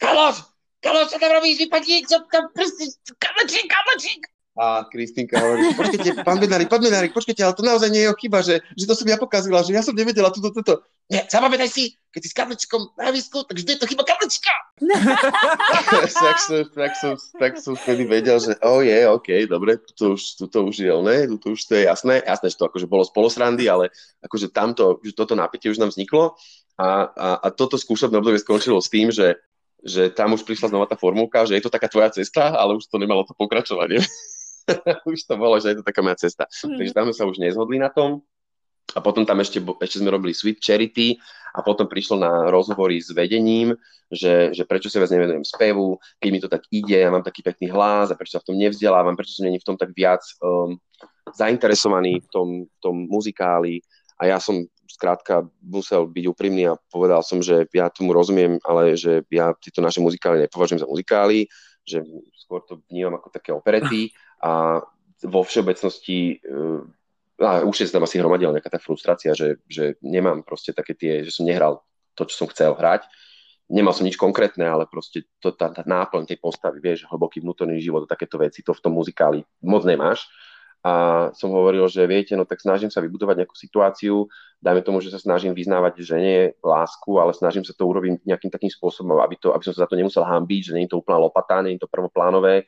Kaloš, 0.00 0.46
Kaloš, 0.80 1.12
čo 1.12 1.18
tam 1.20 1.30
robíš, 1.36 1.60
vypadí, 1.66 2.08
čo 2.08 2.24
tam 2.30 2.48
prsty, 2.54 2.88
kamočík, 3.20 3.66
kamočík. 3.68 4.22
A 4.58 4.82
Kristýnka 4.90 5.38
hovorí, 5.38 5.70
počkajte, 5.78 6.26
pán 6.26 6.42
Bednárik, 6.42 6.66
pán 6.66 6.82
Bednárik, 6.82 7.14
počkajte, 7.14 7.38
ale 7.46 7.54
to 7.54 7.62
naozaj 7.62 7.86
nie 7.86 8.02
je 8.02 8.06
jeho 8.10 8.18
chyba, 8.18 8.38
že, 8.42 8.58
že 8.74 8.82
to 8.82 8.98
som 8.98 9.06
ja 9.06 9.14
pokazila, 9.14 9.62
že 9.62 9.70
ja 9.70 9.78
som 9.78 9.94
nevedela 9.94 10.34
toto, 10.34 10.50
toto. 10.50 10.82
Nie, 11.06 11.22
zapamätaj 11.30 11.70
si, 11.70 11.94
keď 12.10 12.20
si 12.22 12.30
s 12.30 12.38
kablčkom 12.38 12.98
na 12.98 13.14
výsku, 13.14 13.46
tak 13.46 13.58
vždy 13.58 13.78
je 13.78 13.80
to 13.82 13.86
chyba 13.86 14.02
kablčka. 14.02 14.54
tak, 15.94 16.38
som, 16.42 16.60
tak, 16.74 16.92
som, 16.98 17.12
tak 17.38 17.52
som 17.62 17.74
vtedy 17.78 18.10
vedel, 18.10 18.42
že 18.42 18.58
oh 18.66 18.82
je, 18.82 18.90
yeah, 18.90 19.10
OK, 19.10 19.30
dobre, 19.46 19.78
to 19.94 20.18
už, 20.18 20.38
to 20.50 20.58
už 20.66 20.82
je 20.82 20.90
oné, 20.90 21.30
to 21.38 21.54
už 21.54 21.70
to 21.70 21.78
je 21.78 21.86
jasné. 21.86 22.18
Jasné, 22.22 22.50
že 22.50 22.58
to 22.58 22.66
akože 22.66 22.90
bolo 22.90 23.06
spolosrandy, 23.06 23.70
ale 23.70 23.94
akože 24.22 24.50
tamto, 24.50 24.98
že 25.06 25.14
toto 25.14 25.38
napätie 25.38 25.70
už 25.70 25.78
nám 25.78 25.94
vzniklo. 25.94 26.34
A, 26.74 27.06
a, 27.10 27.28
a 27.42 27.46
toto 27.54 27.78
skúšobné 27.78 28.18
obdobie 28.18 28.42
skončilo 28.42 28.82
s 28.82 28.90
tým, 28.90 29.14
že 29.14 29.38
že 29.80 30.12
tam 30.12 30.36
už 30.36 30.44
prišla 30.44 30.68
znova 30.68 30.84
tá 30.84 30.92
formulka, 30.92 31.48
že 31.48 31.56
je 31.56 31.64
to 31.64 31.72
taká 31.72 31.88
tvoja 31.88 32.12
cesta, 32.12 32.52
ale 32.52 32.76
už 32.76 32.84
to 32.84 33.00
nemalo 33.00 33.24
to 33.24 33.32
pokračovanie. 33.32 34.04
už 35.10 35.26
to 35.26 35.34
bolo, 35.36 35.58
že 35.58 35.74
je 35.74 35.76
to 35.80 35.84
taká 35.86 36.00
moja 36.02 36.20
cesta. 36.20 36.46
Mm. 36.64 36.78
Takže 36.78 36.92
tam 36.94 37.04
sme 37.10 37.16
sa 37.16 37.24
už 37.28 37.36
nezhodli 37.42 37.78
na 37.78 37.90
tom. 37.90 38.22
A 38.90 38.98
potom 38.98 39.22
tam 39.22 39.38
ešte, 39.38 39.62
ešte 39.62 40.02
sme 40.02 40.10
robili 40.10 40.34
Sweet 40.34 40.58
Charity 40.58 41.14
a 41.54 41.62
potom 41.62 41.86
prišlo 41.86 42.18
na 42.18 42.50
rozhovory 42.50 42.98
s 42.98 43.14
vedením, 43.14 43.78
že, 44.10 44.50
že 44.50 44.66
prečo 44.66 44.90
sa 44.90 44.98
viac 44.98 45.14
nevenujem 45.14 45.46
spevu, 45.46 45.94
keď 46.18 46.28
mi 46.30 46.40
to 46.42 46.50
tak 46.50 46.66
ide, 46.74 46.98
ja 46.98 47.10
mám 47.10 47.22
taký 47.22 47.46
pekný 47.46 47.70
hlas 47.70 48.10
a 48.10 48.18
prečo 48.18 48.34
sa 48.38 48.42
v 48.42 48.50
tom 48.50 48.56
nevzdelávam, 48.58 49.14
prečo 49.14 49.38
som 49.38 49.46
není 49.46 49.62
v 49.62 49.66
tom 49.66 49.78
tak 49.78 49.94
viac 49.94 50.26
um, 50.42 50.74
zainteresovaný 51.38 52.18
v 52.26 52.28
tom, 52.34 52.48
v 52.66 52.76
tom 52.82 52.96
muzikáli. 53.06 53.78
A 54.18 54.26
ja 54.26 54.42
som 54.42 54.66
skrátka 54.90 55.46
musel 55.62 56.10
byť 56.10 56.24
úprimný 56.26 56.74
a 56.74 56.78
povedal 56.90 57.22
som, 57.22 57.38
že 57.38 57.70
ja 57.70 57.86
tomu 57.94 58.10
rozumiem, 58.10 58.58
ale 58.66 58.98
že 58.98 59.22
ja 59.30 59.54
tieto 59.54 59.78
naše 59.78 60.02
muzikály 60.02 60.44
nepovažujem 60.44 60.82
za 60.82 60.90
muzikály, 60.90 61.46
že 61.90 61.98
skôr 62.38 62.62
to 62.62 62.78
vnímam 62.86 63.18
ako 63.18 63.28
také 63.34 63.50
operety 63.50 64.14
a 64.38 64.78
vo 65.26 65.40
všeobecnosti 65.42 66.38
uh, 66.46 66.86
a 67.40 67.64
už 67.64 67.88
je 67.88 67.92
tam 67.92 68.04
asi 68.04 68.20
hromadila 68.20 68.52
nejaká 68.52 68.68
tá 68.68 68.76
frustrácia, 68.76 69.32
že, 69.32 69.56
že 69.64 69.96
nemám 70.04 70.44
proste 70.44 70.76
také 70.76 70.92
tie, 70.92 71.24
že 71.24 71.32
som 71.32 71.48
nehral 71.48 71.80
to, 72.12 72.28
čo 72.28 72.44
som 72.44 72.48
chcel 72.52 72.76
hrať. 72.76 73.08
Nemal 73.72 73.96
som 73.96 74.04
nič 74.04 74.20
konkrétne, 74.20 74.68
ale 74.68 74.84
proste 74.84 75.24
to, 75.40 75.54
tá, 75.56 75.72
tá 75.72 75.80
náplň 75.86 76.28
tej 76.28 76.36
postavy, 76.36 76.82
vieš, 76.84 77.08
hlboký 77.08 77.40
vnútorný 77.40 77.80
život 77.80 78.04
a 78.04 78.12
takéto 78.12 78.36
veci, 78.36 78.60
to 78.60 78.76
v 78.76 78.82
tom 78.84 78.92
muzikáli 78.92 79.40
moc 79.64 79.88
nemáš. 79.88 80.28
A 80.80 81.28
som 81.36 81.52
hovoril, 81.52 81.84
že 81.92 82.08
viete, 82.08 82.32
no 82.32 82.48
tak 82.48 82.64
snažím 82.64 82.88
sa 82.88 83.04
vybudovať 83.04 83.44
nejakú 83.44 83.52
situáciu, 83.52 84.24
dajme 84.64 84.80
tomu, 84.80 85.04
že 85.04 85.12
sa 85.12 85.20
snažím 85.20 85.52
vyznávať 85.52 86.00
žene 86.00 86.56
lásku, 86.64 87.20
ale 87.20 87.36
snažím 87.36 87.68
sa 87.68 87.76
to 87.76 87.84
urobiť 87.84 88.24
nejakým 88.24 88.48
takým 88.48 88.72
spôsobom, 88.72 89.20
aby, 89.20 89.36
to, 89.36 89.52
aby 89.52 89.60
som 89.60 89.76
sa 89.76 89.84
za 89.84 89.88
to 89.92 90.00
nemusel 90.00 90.24
hambiť, 90.24 90.72
že 90.72 90.74
nie 90.76 90.88
je 90.88 90.96
to 90.96 91.04
úplná 91.04 91.20
lopata, 91.20 91.60
nie 91.60 91.76
je 91.76 91.84
to 91.84 91.92
prvoplánové, 91.92 92.64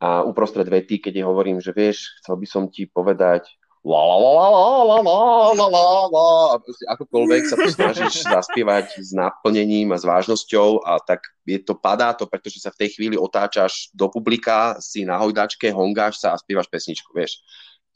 a 0.00 0.24
uprostred 0.24 0.64
vety, 0.64 0.96
keď 0.96 1.20
je 1.20 1.24
hovorím, 1.28 1.60
že 1.60 1.76
vieš, 1.76 2.16
chcel 2.24 2.40
by 2.40 2.46
som 2.48 2.64
ti 2.72 2.88
povedať 2.88 3.59
la 3.80 3.96
la 3.96 4.16
la 4.20 4.48
la 4.52 4.68
la 4.84 4.98
la 5.00 5.52
la 5.56 5.66
la 5.72 5.84
la 6.12 6.28
a 6.52 6.56
proste 6.60 6.84
akokoľvek 6.84 7.42
sa 7.48 7.56
to 7.56 7.68
snažíš 7.72 8.14
zaspievať 8.36 9.00
s 9.00 9.16
naplnením 9.16 9.96
a 9.96 9.96
s 9.96 10.04
vážnosťou 10.04 10.84
a 10.84 11.00
tak 11.00 11.24
je 11.48 11.56
to, 11.64 11.72
padá 11.72 12.12
to, 12.12 12.28
pretože 12.28 12.60
sa 12.60 12.68
v 12.68 12.84
tej 12.84 13.00
chvíli 13.00 13.16
otáčaš 13.16 13.88
do 13.96 14.12
publika, 14.12 14.76
si 14.84 15.08
na 15.08 15.16
hojdačke, 15.16 15.72
hongáš 15.72 16.20
sa 16.20 16.36
a 16.36 16.40
spievaš 16.40 16.68
pesničku, 16.68 17.08
vieš. 17.16 17.40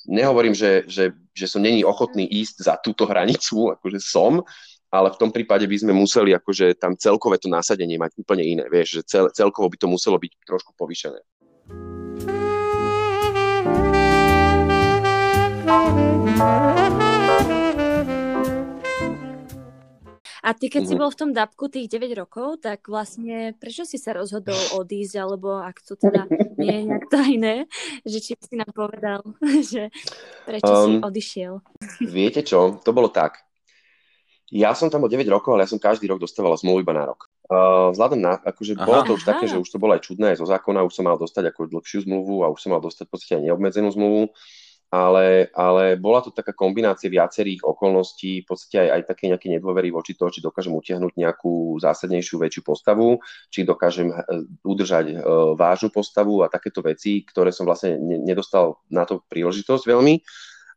Nehovorím, 0.09 0.53
že, 0.57 0.85
že, 0.89 1.13
že 1.33 1.47
som 1.49 1.61
není 1.61 1.85
ochotný 1.85 2.29
ísť 2.29 2.57
za 2.65 2.75
túto 2.81 3.05
hranicu, 3.05 3.73
akože 3.77 4.01
som, 4.01 4.41
ale 4.95 5.11
v 5.11 5.21
tom 5.21 5.31
prípade 5.35 5.67
by 5.67 5.77
sme 5.81 5.93
museli 5.93 6.31
akože 6.33 6.79
tam 6.79 6.95
celkové 6.95 7.37
to 7.43 7.51
nasadenie 7.51 7.99
mať 7.99 8.15
úplne 8.21 8.47
iné, 8.47 8.65
vieš, 8.71 9.01
že 9.01 9.03
cel, 9.05 9.25
celkovo 9.35 9.67
by 9.69 9.77
to 9.77 9.89
muselo 9.91 10.17
byť 10.17 10.33
trošku 10.47 10.73
povýšené. 10.79 11.19
A 20.45 20.53
ty, 20.53 20.67
keď 20.67 20.83
mm-hmm. 20.83 20.91
si 20.91 20.95
mhm. 20.99 21.01
bol 21.01 21.11
v 21.15 21.19
tom 21.23 21.31
dabku 21.31 21.71
tých 21.71 21.87
9 21.87 22.21
rokov, 22.21 22.61
tak 22.61 22.91
vlastne 22.91 23.55
prečo 23.57 23.87
si 23.87 23.97
sa 24.03 24.19
rozhodol 24.19 24.59
odísť, 24.83 25.15
alebo 25.23 25.63
ak 25.63 25.79
to 25.87 25.95
teda 25.95 26.27
nie 26.59 26.75
je 26.75 26.83
nejak 26.91 27.07
tajné, 27.07 27.55
že 28.03 28.19
či 28.19 28.33
si 28.35 28.55
nám 28.59 28.75
povedal, 28.75 29.23
že 29.71 29.95
prečo 30.43 30.69
um, 30.75 30.83
si 30.83 30.93
odišiel? 31.01 31.63
Viete 32.19 32.43
čo, 32.43 32.83
to 32.83 32.91
bolo 32.91 33.15
tak. 33.15 33.47
Ja 34.51 34.75
som 34.75 34.91
tam 34.91 35.07
o 35.07 35.09
9 35.09 35.23
rokov, 35.31 35.55
ale 35.55 35.65
ja 35.65 35.71
som 35.71 35.79
každý 35.79 36.11
rok 36.11 36.19
dostával 36.19 36.59
zmluvu 36.59 36.83
iba 36.83 36.93
na 36.93 37.09
rok. 37.09 37.31
Uh, 37.47 37.95
vzhľadom 37.95 38.21
na, 38.21 38.43
akože 38.43 38.75
Aha. 38.75 38.85
bolo 38.85 39.01
to 39.07 39.13
už 39.17 39.25
Aha. 39.25 39.31
také, 39.39 39.45
že 39.47 39.57
už 39.63 39.71
to 39.71 39.79
bolo 39.79 39.95
aj 39.95 40.03
čudné 40.03 40.35
aj 40.35 40.43
zo 40.43 40.47
zákona, 40.51 40.83
už 40.83 40.99
som 40.99 41.07
mal 41.07 41.15
dostať 41.15 41.55
ako 41.55 41.71
dlhšiu 41.71 42.11
zmluvu 42.11 42.43
a 42.43 42.51
už 42.51 42.59
som 42.59 42.75
mal 42.75 42.83
dostať 42.83 43.07
v 43.07 43.13
podstate 43.15 43.35
aj 43.39 43.43
neobmedzenú 43.49 43.89
zmluvu 43.95 44.35
ale, 44.95 45.51
ale 45.51 45.99
bola 45.99 46.23
to 46.23 46.31
taká 46.31 46.55
kombinácia 46.55 47.11
viacerých 47.11 47.67
okolností, 47.67 48.43
v 48.43 48.47
podstate 48.47 48.87
aj, 48.87 48.89
aj 48.95 49.03
také 49.11 49.25
nejaké 49.27 49.51
nedôvery 49.51 49.91
voči 49.91 50.15
toho, 50.15 50.31
či 50.31 50.39
dokážem 50.39 50.71
utiahnuť 50.71 51.19
nejakú 51.19 51.83
zásadnejšiu, 51.83 52.39
väčšiu 52.39 52.63
postavu, 52.63 53.19
či 53.51 53.67
dokážem 53.67 54.15
eh, 54.15 54.23
udržať 54.63 55.19
uh, 55.19 55.59
vážnu 55.59 55.91
postavu 55.91 56.47
a 56.47 56.53
takéto 56.53 56.79
veci, 56.79 57.27
ktoré 57.27 57.51
som 57.51 57.67
vlastne 57.67 57.99
ne, 57.99 58.23
nedostal 58.23 58.79
na 58.87 59.03
to 59.03 59.27
príležitosť 59.27 59.83
veľmi. 59.83 60.23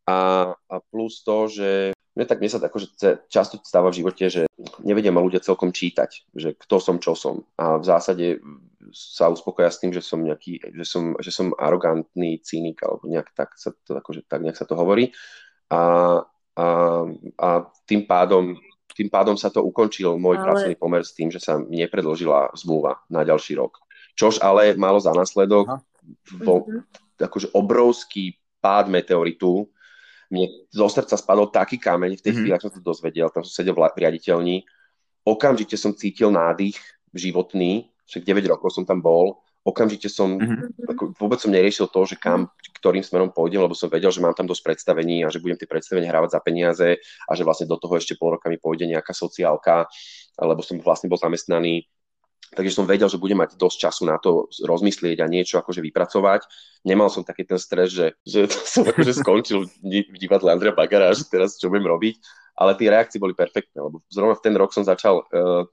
A, 0.09 0.49
a 0.55 0.75
plus 0.89 1.21
to, 1.21 1.51
že 1.51 1.69
mne 2.17 2.25
tak 2.25 2.41
mne 2.41 2.49
sa 2.49 2.57
akože 2.57 2.87
často 3.29 3.61
stáva 3.61 3.93
v 3.93 4.01
živote, 4.01 4.25
že 4.25 4.41
nevedia 4.81 5.13
ma 5.13 5.21
ľudia 5.21 5.43
celkom 5.43 5.69
čítať, 5.69 6.33
že 6.33 6.57
kto 6.57 6.81
som, 6.81 6.97
čo 6.97 7.13
som. 7.13 7.45
A 7.61 7.77
v 7.77 7.85
zásade 7.85 8.41
sa 8.93 9.31
uspokoja 9.31 9.71
s 9.71 9.79
tým, 9.79 9.91
že 9.91 10.03
som 10.03 10.21
nejaký, 10.21 10.61
že 10.75 10.85
som, 10.87 11.15
že 11.19 11.31
som 11.31 11.55
arogantný 11.55 12.39
cynik, 12.43 12.83
alebo 12.83 13.07
nejak 13.07 13.31
tak, 13.33 13.55
sa 13.55 13.71
to, 13.73 13.97
akože, 13.97 14.27
tak 14.27 14.43
nejak 14.43 14.57
sa 14.59 14.67
to 14.67 14.75
hovorí. 14.75 15.11
A, 15.71 15.79
a, 16.55 16.67
a 17.37 17.49
tým 17.85 18.07
pádom 18.07 18.55
tým 18.97 19.13
pádom 19.13 19.37
sa 19.37 19.53
to 19.53 19.61
ukončil 19.61 20.17
môj 20.17 20.41
ale... 20.41 20.45
pracovný 20.49 20.73
pomer 20.73 21.05
s 21.05 21.13
tým, 21.13 21.29
že 21.29 21.37
sa 21.37 21.61
nepredložila 21.61 22.49
zmluva 22.57 22.97
na 23.13 23.21
ďalší 23.21 23.53
rok. 23.53 23.77
Čož 24.17 24.41
ale 24.41 24.73
malo 24.73 24.97
za 24.97 25.13
následok 25.13 25.85
vo, 26.41 26.65
mm-hmm. 26.65 27.21
akože 27.21 27.53
obrovský 27.53 28.33
pád 28.57 28.89
meteoritu, 28.89 29.69
mne 30.33 30.49
zo 30.73 30.89
srdca 30.89 31.13
spadol 31.13 31.53
taký 31.53 31.77
kameň 31.77 32.17
v 32.17 32.23
tej 32.25 32.33
mm-hmm. 32.33 32.41
chvíli, 32.41 32.55
ak 32.57 32.63
som 32.65 32.73
to 32.73 32.81
dozvedel, 32.81 33.29
tam 33.29 33.45
som 33.45 33.53
sedel 33.53 33.77
v 33.77 33.85
riaditeľni, 33.85 34.65
okamžite 35.21 35.77
som 35.77 35.93
cítil 35.93 36.33
nádych 36.33 36.81
životný, 37.13 37.93
však 38.07 38.23
9 38.23 38.47
rokov 38.47 38.73
som 38.73 38.87
tam 38.87 39.03
bol, 39.03 39.43
okamžite 39.67 40.07
som, 40.07 40.39
mm-hmm. 40.39 40.87
ako, 40.95 41.03
vôbec 41.19 41.43
som 41.43 41.51
neriešil 41.51 41.91
to, 41.91 42.01
že 42.07 42.15
kam, 42.15 42.47
ktorým 42.79 43.03
smerom 43.03 43.35
pôjdem, 43.35 43.59
lebo 43.59 43.75
som 43.75 43.91
vedel, 43.91 44.07
že 44.09 44.23
mám 44.23 44.31
tam 44.31 44.47
dosť 44.47 44.63
predstavení 44.63 45.27
a 45.27 45.31
že 45.31 45.43
budem 45.43 45.59
tie 45.59 45.67
predstavenia 45.67 46.07
hrávať 46.07 46.39
za 46.39 46.41
peniaze 46.41 46.89
a 47.27 47.31
že 47.35 47.43
vlastne 47.43 47.67
do 47.67 47.75
toho 47.75 47.99
ešte 47.99 48.15
pol 48.15 48.39
roka 48.39 48.47
mi 48.47 48.55
pôjde 48.55 48.87
nejaká 48.87 49.11
sociálka, 49.11 49.91
lebo 50.39 50.63
som 50.63 50.79
vlastne 50.79 51.11
bol 51.11 51.19
zamestnaný 51.19 51.83
Takže 52.47 52.79
som 52.79 52.87
vedel, 52.87 53.11
že 53.11 53.19
budem 53.19 53.43
mať 53.43 53.59
dosť 53.59 53.75
času 53.75 54.07
na 54.07 54.15
to 54.15 54.47
rozmyslieť 54.63 55.19
a 55.19 55.27
niečo 55.27 55.59
akože 55.59 55.83
vypracovať. 55.83 56.47
Nemal 56.87 57.11
som 57.11 57.27
taký 57.27 57.43
ten 57.43 57.59
stres, 57.59 57.91
že, 57.91 58.15
že 58.23 58.47
som 58.71 58.87
akože 58.87 59.19
skončil 59.19 59.67
v 59.83 60.15
divadle 60.15 60.55
Andrea 60.55 60.71
Bagara, 60.71 61.11
že 61.11 61.27
teraz 61.27 61.59
čo 61.59 61.67
budem 61.67 61.91
robiť. 61.91 62.15
Ale 62.57 62.73
tie 62.79 62.89
reakcie 62.89 63.21
boli 63.21 63.37
perfektné, 63.37 63.77
lebo 63.83 64.01
zrovna 64.09 64.33
v 64.33 64.41
ten 64.41 64.55
rok 64.55 64.73
som 64.73 64.81
začal 64.81 65.21
uh, 65.29 65.67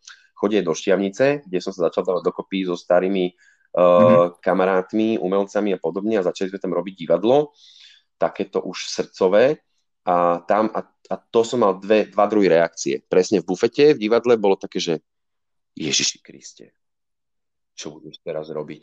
chodiť 0.45 0.61
do 0.61 0.77
Štiavnice, 0.77 1.49
kde 1.49 1.59
som 1.65 1.73
sa 1.73 1.89
začal 1.89 2.05
dávať 2.05 2.29
dokopy 2.29 2.69
so 2.69 2.77
starými 2.77 3.33
uh, 3.33 3.81
mm-hmm. 3.81 4.45
kamarátmi, 4.45 5.17
umelcami 5.17 5.73
a 5.73 5.81
podobne 5.81 6.21
a 6.21 6.27
začali 6.29 6.53
sme 6.53 6.61
tam 6.61 6.77
robiť 6.77 6.95
divadlo, 6.95 7.57
takéto 8.21 8.61
už 8.61 8.93
srdcové 8.93 9.65
a 10.05 10.45
tam, 10.45 10.69
a, 10.77 10.85
a 10.85 11.15
to 11.17 11.41
som 11.49 11.65
mal 11.65 11.81
dve, 11.81 12.13
dva 12.13 12.29
druhy 12.29 12.53
reakcie. 12.53 13.01
Presne 13.01 13.41
v 13.41 13.49
bufete 13.49 13.97
v 13.97 14.03
divadle 14.05 14.37
bolo 14.37 14.61
také, 14.61 14.77
že 14.77 15.01
Ježiši 15.75 16.21
Kriste, 16.21 16.77
čo 17.73 17.97
budeš 17.97 18.21
teraz 18.21 18.53
robiť? 18.53 18.83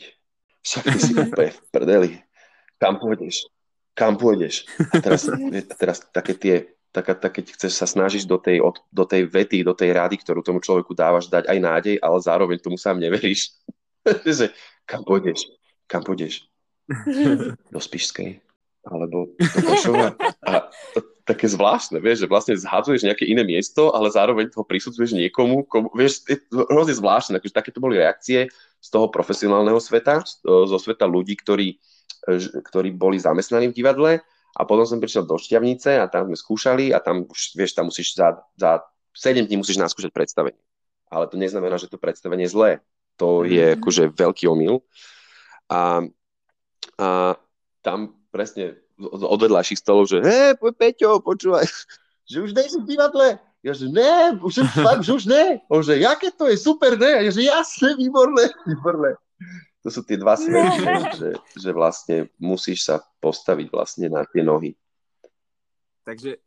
Však 0.65 0.83
ty 0.83 0.97
si 0.99 1.13
úplne 1.13 1.51
v 1.53 1.61
prdeli. 1.71 2.11
Kam 2.81 2.97
pôjdeš? 2.97 3.47
Kam 3.93 4.17
pôjdeš? 4.17 4.65
A 4.91 4.97
teraz, 4.97 5.29
a 5.29 5.37
teraz 5.81 5.97
také 6.09 6.33
tie, 6.33 6.55
taká, 6.91 7.15
tak, 7.15 7.39
keď 7.39 7.55
chceš 7.55 7.73
sa 7.79 7.87
snažiť 7.87 8.27
do 8.27 8.37
tej, 8.37 8.59
od, 8.59 8.83
do 8.91 9.07
tej 9.07 9.25
vety, 9.27 9.63
do 9.63 9.71
tej 9.71 9.95
rady, 9.95 10.19
ktorú 10.19 10.43
tomu 10.43 10.59
človeku 10.59 10.91
dávaš, 10.91 11.31
dať 11.31 11.47
aj 11.47 11.57
nádej, 11.59 11.95
ale 12.03 12.17
zároveň 12.19 12.59
tomu 12.59 12.75
sám 12.75 12.99
neveríš. 12.99 13.55
kam 14.91 15.01
pôjdeš? 15.07 15.47
Kam 15.87 16.03
pôjdeš? 16.03 16.47
Do 17.73 17.79
Spišskej. 17.79 18.43
alebo 18.81 19.31
Tomášova. 19.37 20.17
A 20.43 20.67
to, 20.91 20.99
také 21.23 21.47
zvláštne, 21.47 22.01
vieš, 22.01 22.25
že 22.25 22.31
vlastne 22.31 22.57
zhadzuješ 22.57 23.05
nejaké 23.05 23.29
iné 23.29 23.45
miesto, 23.45 23.93
ale 23.93 24.09
zároveň 24.09 24.49
toho 24.49 24.65
prisudzuješ 24.65 25.13
niekomu, 25.13 25.63
komu, 25.69 25.87
vieš, 25.93 26.25
je 26.25 26.41
to 26.49 26.65
hrozne 26.67 26.97
zvláštne, 26.97 27.37
akože 27.37 27.53
takéto 27.53 27.79
boli 27.79 28.01
reakcie 28.01 28.49
z 28.81 28.87
toho 28.89 29.07
profesionálneho 29.07 29.77
sveta, 29.77 30.25
zo 30.43 30.77
sveta 30.81 31.05
ľudí, 31.05 31.37
ktorí, 31.37 31.77
ktorí 32.65 32.89
boli 32.97 33.21
zamestnaní 33.21 33.69
v 33.69 33.77
divadle 33.77 34.11
a 34.51 34.67
potom 34.67 34.83
som 34.83 34.99
prišiel 34.99 35.23
do 35.23 35.39
Šťavnice 35.39 36.01
a 36.01 36.05
tam 36.11 36.27
sme 36.31 36.37
skúšali 36.37 36.91
a 36.91 36.99
tam 36.99 37.23
už, 37.27 37.55
vieš, 37.55 37.71
tam 37.75 37.87
musíš 37.87 38.19
za, 38.19 38.43
za 38.59 38.83
7 39.15 39.47
dní 39.47 39.59
musíš 39.59 39.79
naskúšať 39.79 40.11
predstavenie. 40.11 40.59
Ale 41.11 41.27
to 41.27 41.35
neznamená, 41.35 41.75
že 41.75 41.91
to 41.91 41.99
predstavenie 41.99 42.47
je 42.47 42.53
zlé. 42.55 42.71
To 43.19 43.43
je 43.43 43.75
mm. 43.75 43.77
akože 43.79 44.03
veľký 44.15 44.47
omyl. 44.47 44.83
A, 45.71 46.03
a 46.99 47.07
tam 47.83 48.15
presne 48.31 48.79
od 49.01 49.39
vedľajších 49.39 49.81
stolov, 49.81 50.07
že 50.07 50.23
hej, 50.23 50.55
Peťo, 50.59 51.19
počúvaj, 51.23 51.67
že 52.31 52.37
už 52.43 52.51
nejsi 52.55 52.79
v 52.83 52.95
divadle. 52.95 53.39
Ja 53.61 53.77
že 53.77 53.93
ne, 53.93 54.41
už, 54.41 54.65
fakt, 54.73 55.05
že 55.05 55.13
už 55.13 55.29
ne. 55.29 55.61
On 55.69 55.85
že, 55.85 56.01
jaké 56.01 56.33
to 56.33 56.49
je, 56.49 56.57
super, 56.57 56.97
ne? 56.97 57.29
Ja 57.29 57.29
že 57.29 57.45
jasne, 57.45 57.93
výborné, 57.93 58.49
výborné. 58.69 59.13
To 59.81 59.89
sú 59.89 60.05
tie 60.05 60.17
dva 60.17 60.37
svety, 60.37 60.81
že, 61.21 61.29
že 61.57 61.69
vlastne 61.73 62.29
musíš 62.37 62.85
sa 62.85 63.01
postaviť 63.21 63.67
vlastne 63.73 64.07
na 64.09 64.25
tie 64.25 64.45
nohy. 64.45 64.77
Takže 66.05 66.37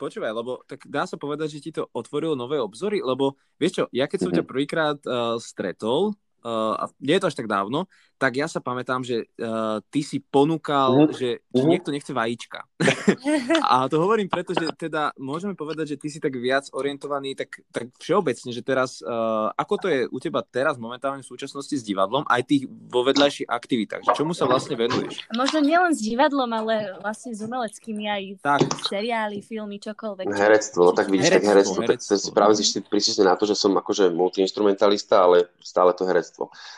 počúvaj, 0.00 0.32
lebo 0.32 0.64
tak 0.64 0.88
dá 0.88 1.04
sa 1.04 1.20
povedať, 1.20 1.60
že 1.60 1.64
ti 1.68 1.70
to 1.76 1.84
otvorilo 1.92 2.32
nové 2.32 2.56
obzory, 2.56 3.04
lebo 3.04 3.36
vieš 3.60 3.82
čo, 3.82 3.84
ja 3.92 4.08
keď 4.08 4.18
som 4.18 4.30
mm-hmm. 4.32 4.46
ťa 4.46 4.50
prvýkrát 4.50 4.98
uh, 5.04 5.36
stretol, 5.36 6.16
uh, 6.44 6.88
nie 7.00 7.16
je 7.16 7.22
to 7.22 7.28
až 7.30 7.36
tak 7.36 7.48
dávno, 7.48 7.86
tak 8.20 8.36
ja 8.36 8.44
sa 8.44 8.60
pamätám, 8.60 9.00
že 9.00 9.24
uh, 9.40 9.80
ty 9.88 10.04
si 10.04 10.20
ponúkal, 10.20 11.08
uh-huh. 11.08 11.16
že, 11.16 11.40
že 11.40 11.62
uh-huh. 11.64 11.72
niekto 11.72 11.88
nechce 11.88 12.12
vajíčka. 12.12 12.68
a 13.72 13.88
to 13.88 13.96
hovorím 13.96 14.28
preto, 14.28 14.52
že 14.52 14.68
teda 14.76 15.16
môžeme 15.16 15.56
povedať, 15.56 15.96
že 15.96 16.00
ty 16.00 16.12
si 16.12 16.20
tak 16.20 16.36
viac 16.36 16.68
orientovaný 16.76 17.32
tak, 17.32 17.64
tak 17.72 17.88
všeobecne, 17.96 18.52
že 18.52 18.60
teraz, 18.60 19.00
uh, 19.00 19.48
ako 19.56 19.74
to 19.80 19.86
je 19.88 20.00
u 20.12 20.18
teba 20.20 20.44
teraz 20.44 20.76
momentálne 20.76 21.24
v 21.24 21.30
súčasnosti 21.32 21.72
s 21.72 21.80
divadlom, 21.80 22.28
aj 22.28 22.44
tých 22.44 22.68
vo 22.68 23.00
vedľajších 23.08 23.48
aktivitách, 23.48 24.04
že 24.04 24.12
čomu 24.12 24.36
sa 24.36 24.44
vlastne 24.44 24.76
venuješ? 24.76 25.24
Možno 25.32 25.64
nielen 25.64 25.96
s 25.96 26.04
divadlom, 26.04 26.52
ale 26.52 27.00
vlastne 27.00 27.32
s 27.32 27.40
umeleckými 27.40 28.04
aj 28.04 28.22
tak. 28.44 28.60
seriály, 28.84 29.40
filmy, 29.40 29.80
čokoľvek. 29.80 30.28
Herectvo, 30.28 30.80
no 30.88 30.92
tak 30.92 31.08
vidíš, 31.08 31.40
herectvo, 31.40 31.48
tak 31.48 31.52
herectvo, 31.56 31.80
herectvo. 31.88 32.12
tak 32.20 32.36
práve 32.36 32.52
si 32.60 32.84
prišli 32.84 33.24
na 33.24 33.32
to, 33.32 33.48
že 33.48 33.56
som 33.56 33.72
akože 33.72 34.12
multiinstrumentalista, 34.12 35.24
ale 35.24 35.48
stále 35.64 35.96
to 35.96 36.04
herectvo. 36.04 36.29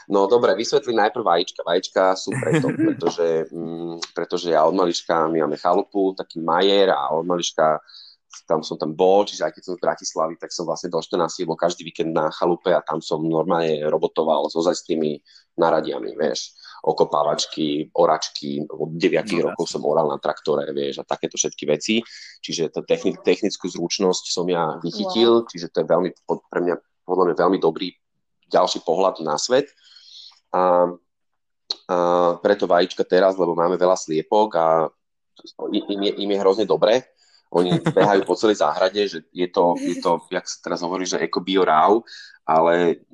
No 0.09 0.31
dobre, 0.31 0.57
vysvetli 0.57 0.95
najprv 0.97 1.25
vajíčka. 1.25 1.61
Vajíčka 1.67 2.03
sú 2.17 2.31
preto, 2.37 2.73
pretože, 2.89 3.49
mm, 3.53 4.15
pretože 4.17 4.49
ja 4.55 4.65
od 4.65 4.75
malička, 4.77 5.29
my 5.29 5.45
máme 5.45 5.59
chalupu, 5.61 6.17
taký 6.17 6.41
majer 6.41 6.93
a 6.93 7.13
od 7.13 7.27
malička 7.27 7.81
tam 8.49 8.65
som 8.65 8.81
tam 8.81 8.97
bol, 8.97 9.29
čiže 9.29 9.45
aj 9.45 9.53
keď 9.53 9.63
som 9.63 9.75
z 9.77 9.83
Bratislavy, 9.85 10.35
tak 10.41 10.51
som 10.57 10.65
vlastne 10.65 10.89
do 10.89 10.99
14 10.99 11.45
bol 11.45 11.59
každý 11.59 11.85
víkend 11.85 12.17
na 12.17 12.33
chalupe 12.33 12.73
a 12.73 12.81
tam 12.81 13.05
som 13.05 13.21
normálne 13.21 13.85
robotoval 13.85 14.49
so 14.49 14.65
tými 14.65 15.21
naradiami, 15.61 16.17
vieš, 16.17 16.57
okopávačky, 16.81 17.93
oračky, 17.93 18.65
od 18.67 18.97
9 18.97 19.37
no, 19.37 19.53
rokov 19.53 19.69
som 19.69 19.85
oral 19.85 20.09
na 20.09 20.17
traktore, 20.17 20.65
vieš, 20.73 21.05
a 21.05 21.09
takéto 21.09 21.37
všetky 21.37 21.65
veci, 21.69 22.01
čiže 22.41 22.73
tú 22.73 22.81
techni- 22.89 23.21
technickú 23.21 23.69
zručnosť 23.69 24.25
som 24.33 24.49
ja 24.49 24.81
vychytil, 24.81 25.45
wow. 25.45 25.49
čiže 25.53 25.69
to 25.69 25.85
je 25.85 25.87
veľmi, 25.93 26.11
pre 26.49 26.61
mňa 26.65 26.77
podľa 27.03 27.25
mňa 27.31 27.37
veľmi 27.37 27.59
dobrý 27.59 27.91
ďalší 28.53 28.85
pohľad 28.85 29.25
na 29.25 29.41
svet. 29.41 29.73
A 30.53 30.93
a 31.89 31.97
preto 32.41 32.69
vajíčka 32.69 33.05
teraz, 33.05 33.35
lebo 33.37 33.57
máme 33.57 33.77
veľa 33.77 33.97
sliepok 33.97 34.49
a 34.57 34.67
im 35.73 36.01
je, 36.09 36.13
im 36.21 36.31
je 36.31 36.39
hrozne 36.41 36.67
dobre. 36.69 37.05
Oni 37.53 37.77
behajú 37.85 38.25
po 38.25 38.37
celej 38.37 38.65
záhrade, 38.65 39.01
že 39.05 39.29
je 39.29 39.49
to, 39.53 39.77
je 39.77 40.01
to 40.01 40.25
jak 40.33 40.47
sa 40.49 40.59
teraz 40.65 40.81
hovorí, 40.81 41.05
že 41.05 41.21
eko 41.21 41.45
bio 41.45 41.69
raw, 41.69 41.93
ale 42.49 43.05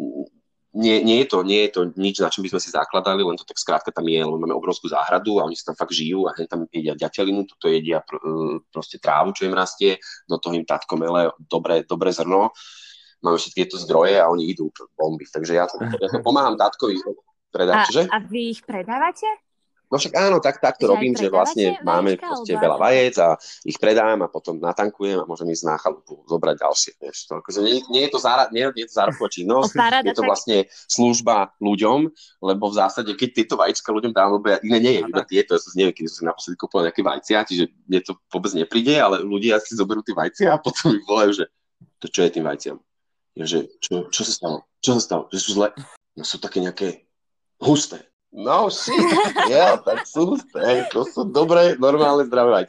nie, 0.78 1.02
nie, 1.02 1.26
je 1.26 1.26
to, 1.26 1.42
nie 1.42 1.66
je 1.66 1.70
to 1.74 1.80
nič, 1.98 2.22
na 2.22 2.30
čom 2.30 2.46
by 2.46 2.54
sme 2.54 2.60
si 2.62 2.70
zakladali, 2.70 3.26
len 3.26 3.34
to 3.34 3.42
tak 3.42 3.58
skrátka 3.58 3.90
tam 3.90 4.06
je, 4.06 4.20
lebo 4.22 4.38
máme 4.38 4.54
obrovskú 4.54 4.86
záhradu 4.86 5.42
a 5.42 5.46
oni 5.48 5.58
sa 5.58 5.74
tam 5.74 5.80
fakt 5.82 5.90
žijú 5.90 6.30
a 6.30 6.36
tam 6.46 6.70
jedia 6.70 6.94
ďatelinu, 6.94 7.50
toto 7.50 7.66
jedia 7.66 7.98
pr- 7.98 8.22
e, 8.22 8.62
proste 8.70 9.02
trávu, 9.02 9.34
čo 9.34 9.48
im 9.48 9.58
rastie, 9.58 9.98
do 10.30 10.38
toho 10.38 10.54
im 10.54 10.62
tatko 10.62 10.94
mele 10.94 11.34
dobré, 11.40 11.82
dobré 11.82 12.14
zrno. 12.14 12.54
Máme 13.18 13.36
všetky 13.36 13.66
tieto 13.66 13.76
zdroje 13.82 14.14
a 14.18 14.30
oni 14.30 14.54
idú 14.54 14.70
bomby. 14.94 15.26
Takže 15.26 15.52
ja, 15.58 15.66
to, 15.66 15.82
ja 15.82 16.08
to 16.08 16.22
pomáham 16.22 16.54
tatkovi 16.54 17.02
predávať, 17.50 18.06
a, 18.06 18.14
A 18.14 18.18
vy 18.22 18.54
ich 18.54 18.62
predávate? 18.62 19.26
No 19.88 19.96
však 19.96 20.14
áno, 20.20 20.36
tak, 20.36 20.60
tak 20.60 20.76
to 20.76 20.84
že 20.84 20.90
robím, 20.92 21.16
že 21.16 21.32
vlastne 21.32 21.80
máme 21.80 22.20
proste 22.20 22.52
veľa 22.52 22.76
vajec 22.76 23.14
a 23.24 23.40
ich 23.64 23.80
predám 23.80 24.20
a 24.20 24.28
potom 24.28 24.60
natankujem 24.60 25.16
a 25.16 25.24
môžem 25.24 25.48
ísť 25.48 25.64
na 25.64 25.80
chalupu 25.80 26.20
zobrať 26.28 26.60
ďalšie. 26.60 26.92
Vieš. 27.00 27.16
To, 27.32 27.40
akože 27.40 27.60
nie, 27.64 27.80
nie, 27.88 28.04
je 28.04 28.10
to 28.12 28.20
zára, 28.20 28.52
nie, 28.52 28.68
nie 28.76 28.84
je 28.84 28.92
to 28.92 28.96
zárobková 29.00 29.28
činnosť, 29.32 29.72
je 30.04 30.12
to 30.12 30.24
vlastne 30.28 30.56
služba 30.68 31.56
ľuďom, 31.56 32.04
lebo 32.44 32.68
v 32.68 32.74
zásade, 32.76 33.16
keď 33.16 33.28
tieto 33.32 33.54
vaječka 33.56 33.88
ľuďom 33.88 34.12
dám, 34.12 34.36
lebo 34.36 34.52
ja, 34.52 34.60
iné 34.60 34.76
nie 34.76 34.92
je, 35.00 35.02
iba 35.08 35.24
tieto, 35.24 35.56
ja 35.56 35.60
som 35.64 35.72
neviem, 35.72 35.96
kedy 35.96 36.08
som 36.12 36.20
si 36.20 36.28
naposledy 36.28 36.56
kúpil 36.60 36.84
nejaké 36.84 37.00
vajcia, 37.00 37.48
čiže 37.48 37.64
mne 37.88 38.00
to 38.04 38.12
vôbec 38.28 38.52
nepríde, 38.52 38.92
ale 38.92 39.24
ľudia 39.24 39.56
si 39.64 39.72
zoberú 39.72 40.04
tie 40.04 40.12
vajcia 40.12 40.52
a 40.52 40.60
potom 40.60 40.92
mi 40.92 41.00
volajú, 41.00 41.32
že 41.32 41.44
to 41.96 42.12
čo 42.12 42.28
je 42.28 42.30
tým 42.36 42.44
vajciam? 42.44 42.76
Ja, 43.38 43.46
že 43.46 43.70
čo, 43.78 44.10
čo 44.10 44.22
sa 44.26 44.32
stalo? 44.34 44.58
Čo 44.82 44.98
sa 44.98 45.00
stalo? 45.00 45.22
Že 45.30 45.38
sú 45.38 45.50
zle? 45.54 45.68
No 46.18 46.22
sú 46.26 46.42
také 46.42 46.58
nejaké 46.58 47.06
husté. 47.62 48.02
No 48.28 48.68
shit, 48.68 48.92
yeah, 49.48 49.80
tak 49.80 50.04
sú 50.04 50.36
husté, 50.36 50.84
to 50.92 51.00
sú 51.08 51.24
dobré, 51.32 51.80
normálne 51.80 52.28
zdravé. 52.28 52.68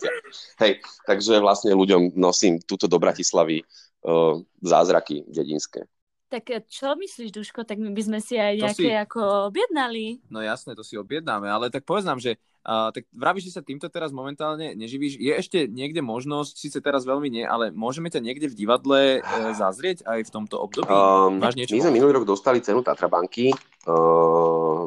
Hej, 0.55 0.79
takže 1.03 1.35
vlastne 1.43 1.75
ľuďom 1.75 2.15
nosím 2.15 2.63
túto 2.63 2.87
do 2.87 2.95
Bratislavy 2.95 3.59
uh, 4.07 4.39
zázraky 4.63 5.27
dedinské. 5.27 5.83
Tak 6.29 6.45
eh, 6.53 6.61
čo 6.69 6.93
myslíš, 6.93 7.33
Duško, 7.33 7.65
tak 7.65 7.81
my 7.81 7.89
by 7.89 8.03
sme 8.05 8.19
si 8.21 8.37
aj 8.37 8.61
nejaké 8.61 8.89
si... 8.89 8.93
ako 8.93 9.49
objednali. 9.49 10.21
No 10.29 10.45
jasné, 10.45 10.77
to 10.77 10.85
si 10.85 10.93
objednáme, 10.93 11.49
ale 11.49 11.73
tak 11.73 11.89
povedz 11.89 12.05
nám, 12.05 12.21
že 12.21 12.37
uh, 12.69 12.93
tak 12.93 13.09
vravíš, 13.09 13.49
že 13.49 13.55
sa 13.57 13.65
týmto 13.65 13.89
teraz 13.89 14.13
momentálne 14.13 14.77
neživíš. 14.77 15.17
Je 15.17 15.33
ešte 15.33 15.65
niekde 15.65 16.05
možnosť, 16.05 16.53
síce 16.53 16.77
teraz 16.85 17.01
veľmi 17.09 17.33
nie, 17.33 17.45
ale 17.49 17.73
môžeme 17.73 18.13
ťa 18.13 18.21
niekde 18.21 18.53
v 18.53 18.57
divadle 18.61 19.01
uh, 19.25 19.51
zazrieť 19.57 20.05
aj 20.05 20.29
v 20.29 20.33
tomto 20.33 20.61
období? 20.61 20.93
Um, 20.93 21.41
Máš 21.41 21.57
niečo? 21.57 21.73
My 21.73 21.89
sme 21.89 21.97
minulý 21.97 22.21
rok 22.21 22.29
dostali 22.29 22.61
cenu 22.61 22.85
Tatra 22.85 23.09
banky. 23.09 23.49
Uh, 23.89 24.85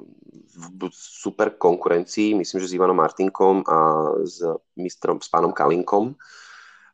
v 0.52 0.92
super 0.92 1.56
konkurencii, 1.56 2.36
myslím, 2.38 2.58
že 2.60 2.70
s 2.70 2.76
Ivanom 2.76 2.94
Martinkom 2.94 3.64
a 3.64 3.78
s 4.22 4.44
mistrom, 4.76 5.18
s 5.18 5.26
pánom 5.26 5.50
Kalinkom 5.50 6.14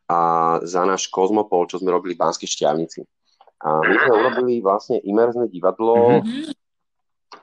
a 0.09 0.19
za 0.63 0.87
náš 0.87 1.11
Kozmopol, 1.11 1.67
čo 1.69 1.77
sme 1.77 1.93
robili 1.93 2.15
v 2.15 2.23
Banskej 2.23 2.49
šťavnici. 2.49 3.05
A 3.59 3.83
my 3.83 3.95
sme 3.95 4.13
urobili 4.15 4.63
vlastne 4.63 5.03
imerzné 5.03 5.51
divadlo 5.51 6.23
mm-hmm. 6.23 6.43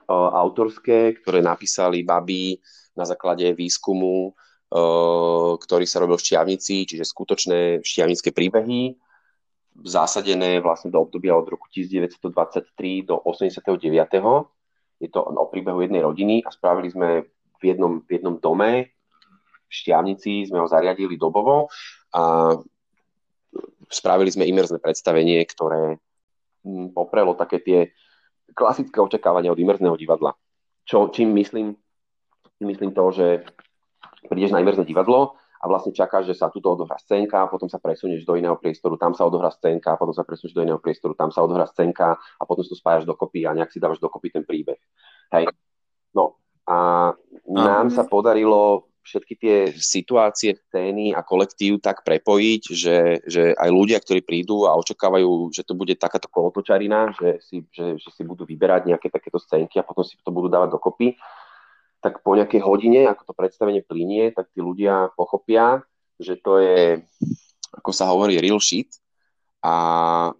uh, 0.09 0.31
autorské, 0.41 1.13
ktoré 1.21 1.45
napísali 1.45 2.03
baby 2.05 2.57
na 2.97 3.05
základe 3.05 3.53
výskumu, 3.53 4.33
uh, 4.33 5.53
ktorý 5.61 5.85
sa 5.85 6.01
robil 6.01 6.17
v 6.17 6.25
Šťavnici, 6.25 6.89
čiže 6.89 7.05
skutočné 7.05 7.85
šťavnické 7.85 8.33
príbehy, 8.33 8.97
zásadené 9.85 10.65
vlastne 10.65 10.89
do 10.89 11.05
obdobia 11.05 11.37
od 11.37 11.53
roku 11.53 11.69
1923 11.69 13.05
do 13.05 13.21
89 13.21 13.77
je 15.01 15.09
to 15.13 15.21
o 15.21 15.47
príbehu 15.53 15.85
jednej 15.85 16.01
rodiny 16.01 16.41
a 16.41 16.49
spravili 16.49 16.89
sme 16.89 17.09
v 17.61 17.63
jednom, 17.63 18.01
v 18.05 18.11
jednom 18.17 18.41
dome 18.41 18.97
v 19.67 19.73
Šťavnici, 19.73 20.49
sme 20.49 20.63
ho 20.63 20.69
zariadili 20.71 21.19
dobovo 21.19 21.69
a 22.15 22.55
spravili 23.91 24.31
sme 24.33 24.49
imerzné 24.49 24.81
predstavenie, 24.81 25.43
ktoré 25.45 26.01
poprelo 26.93 27.35
také 27.39 27.63
tie 27.63 27.79
klasické 28.55 28.99
očakávania 29.01 29.53
od 29.53 29.59
imerzného 29.59 29.97
divadla. 29.99 30.35
Čo, 30.87 31.11
čím 31.11 31.35
myslím, 31.35 31.75
myslím 32.63 32.95
to, 32.95 33.05
že 33.11 33.27
prídeš 34.31 34.55
na 34.55 34.63
imerzné 34.63 34.87
divadlo 34.87 35.35
a 35.63 35.65
vlastne 35.67 35.91
čakáš, 35.91 36.31
že 36.31 36.39
sa 36.39 36.53
tuto 36.53 36.77
odohrá 36.77 36.95
scénka, 37.01 37.49
potom 37.51 37.67
sa 37.67 37.83
presunieš 37.83 38.23
do 38.23 38.39
iného 38.39 38.55
priestoru, 38.55 38.95
tam 38.95 39.17
sa 39.17 39.27
odohrá 39.27 39.51
scénka, 39.51 39.99
potom 39.99 40.15
sa 40.15 40.23
presunieš 40.23 40.55
do 40.55 40.63
iného 40.63 40.79
priestoru, 40.79 41.17
tam 41.17 41.35
sa 41.35 41.43
odohrá 41.43 41.67
scénka 41.67 42.15
a 42.15 42.43
potom 42.47 42.63
si 42.63 42.71
to 42.71 42.79
spájaš 42.79 43.09
dokopy 43.09 43.49
a 43.49 43.57
nejak 43.57 43.73
si 43.73 43.83
dávaš 43.83 43.99
dokopy 43.99 44.31
ten 44.31 44.45
príbeh. 44.47 44.79
Hej. 45.33 45.51
No 46.15 46.39
a 46.69 47.11
nám 47.47 47.91
sa 47.91 48.07
podarilo 48.07 48.91
všetky 49.07 49.35
tie 49.39 49.57
situácie, 49.71 50.59
scény 50.59 51.15
a 51.15 51.23
kolektív 51.23 51.79
tak 51.79 52.03
prepojiť, 52.03 52.63
že, 52.75 52.99
že 53.23 53.43
aj 53.55 53.71
ľudia, 53.71 54.03
ktorí 54.03 54.27
prídu 54.27 54.67
a 54.67 54.75
očakávajú, 54.75 55.55
že 55.55 55.63
to 55.63 55.79
bude 55.79 55.95
takáto 55.95 56.27
kolotočarina, 56.27 57.15
že 57.15 57.39
si, 57.39 57.63
že, 57.71 57.95
že 58.03 58.11
si 58.11 58.27
budú 58.27 58.43
vyberať 58.43 58.91
nejaké 58.91 59.07
takéto 59.09 59.39
scénky 59.39 59.79
a 59.79 59.87
potom 59.87 60.03
si 60.03 60.19
to 60.19 60.35
budú 60.35 60.51
dávať 60.51 60.75
dokopy, 60.75 61.15
tak 62.03 62.21
po 62.27 62.35
nejakej 62.35 62.61
hodine, 62.67 63.07
ako 63.07 63.31
to 63.31 63.35
predstavenie 63.39 63.87
plinie, 63.87 64.35
tak 64.35 64.51
tí 64.51 64.59
ľudia 64.59 65.15
pochopia, 65.15 65.87
že 66.19 66.35
to 66.37 66.59
je, 66.59 67.01
ako 67.71 67.91
sa 67.95 68.11
hovorí, 68.11 68.43
real 68.43 68.59
shit 68.59 68.91
a 69.63 69.75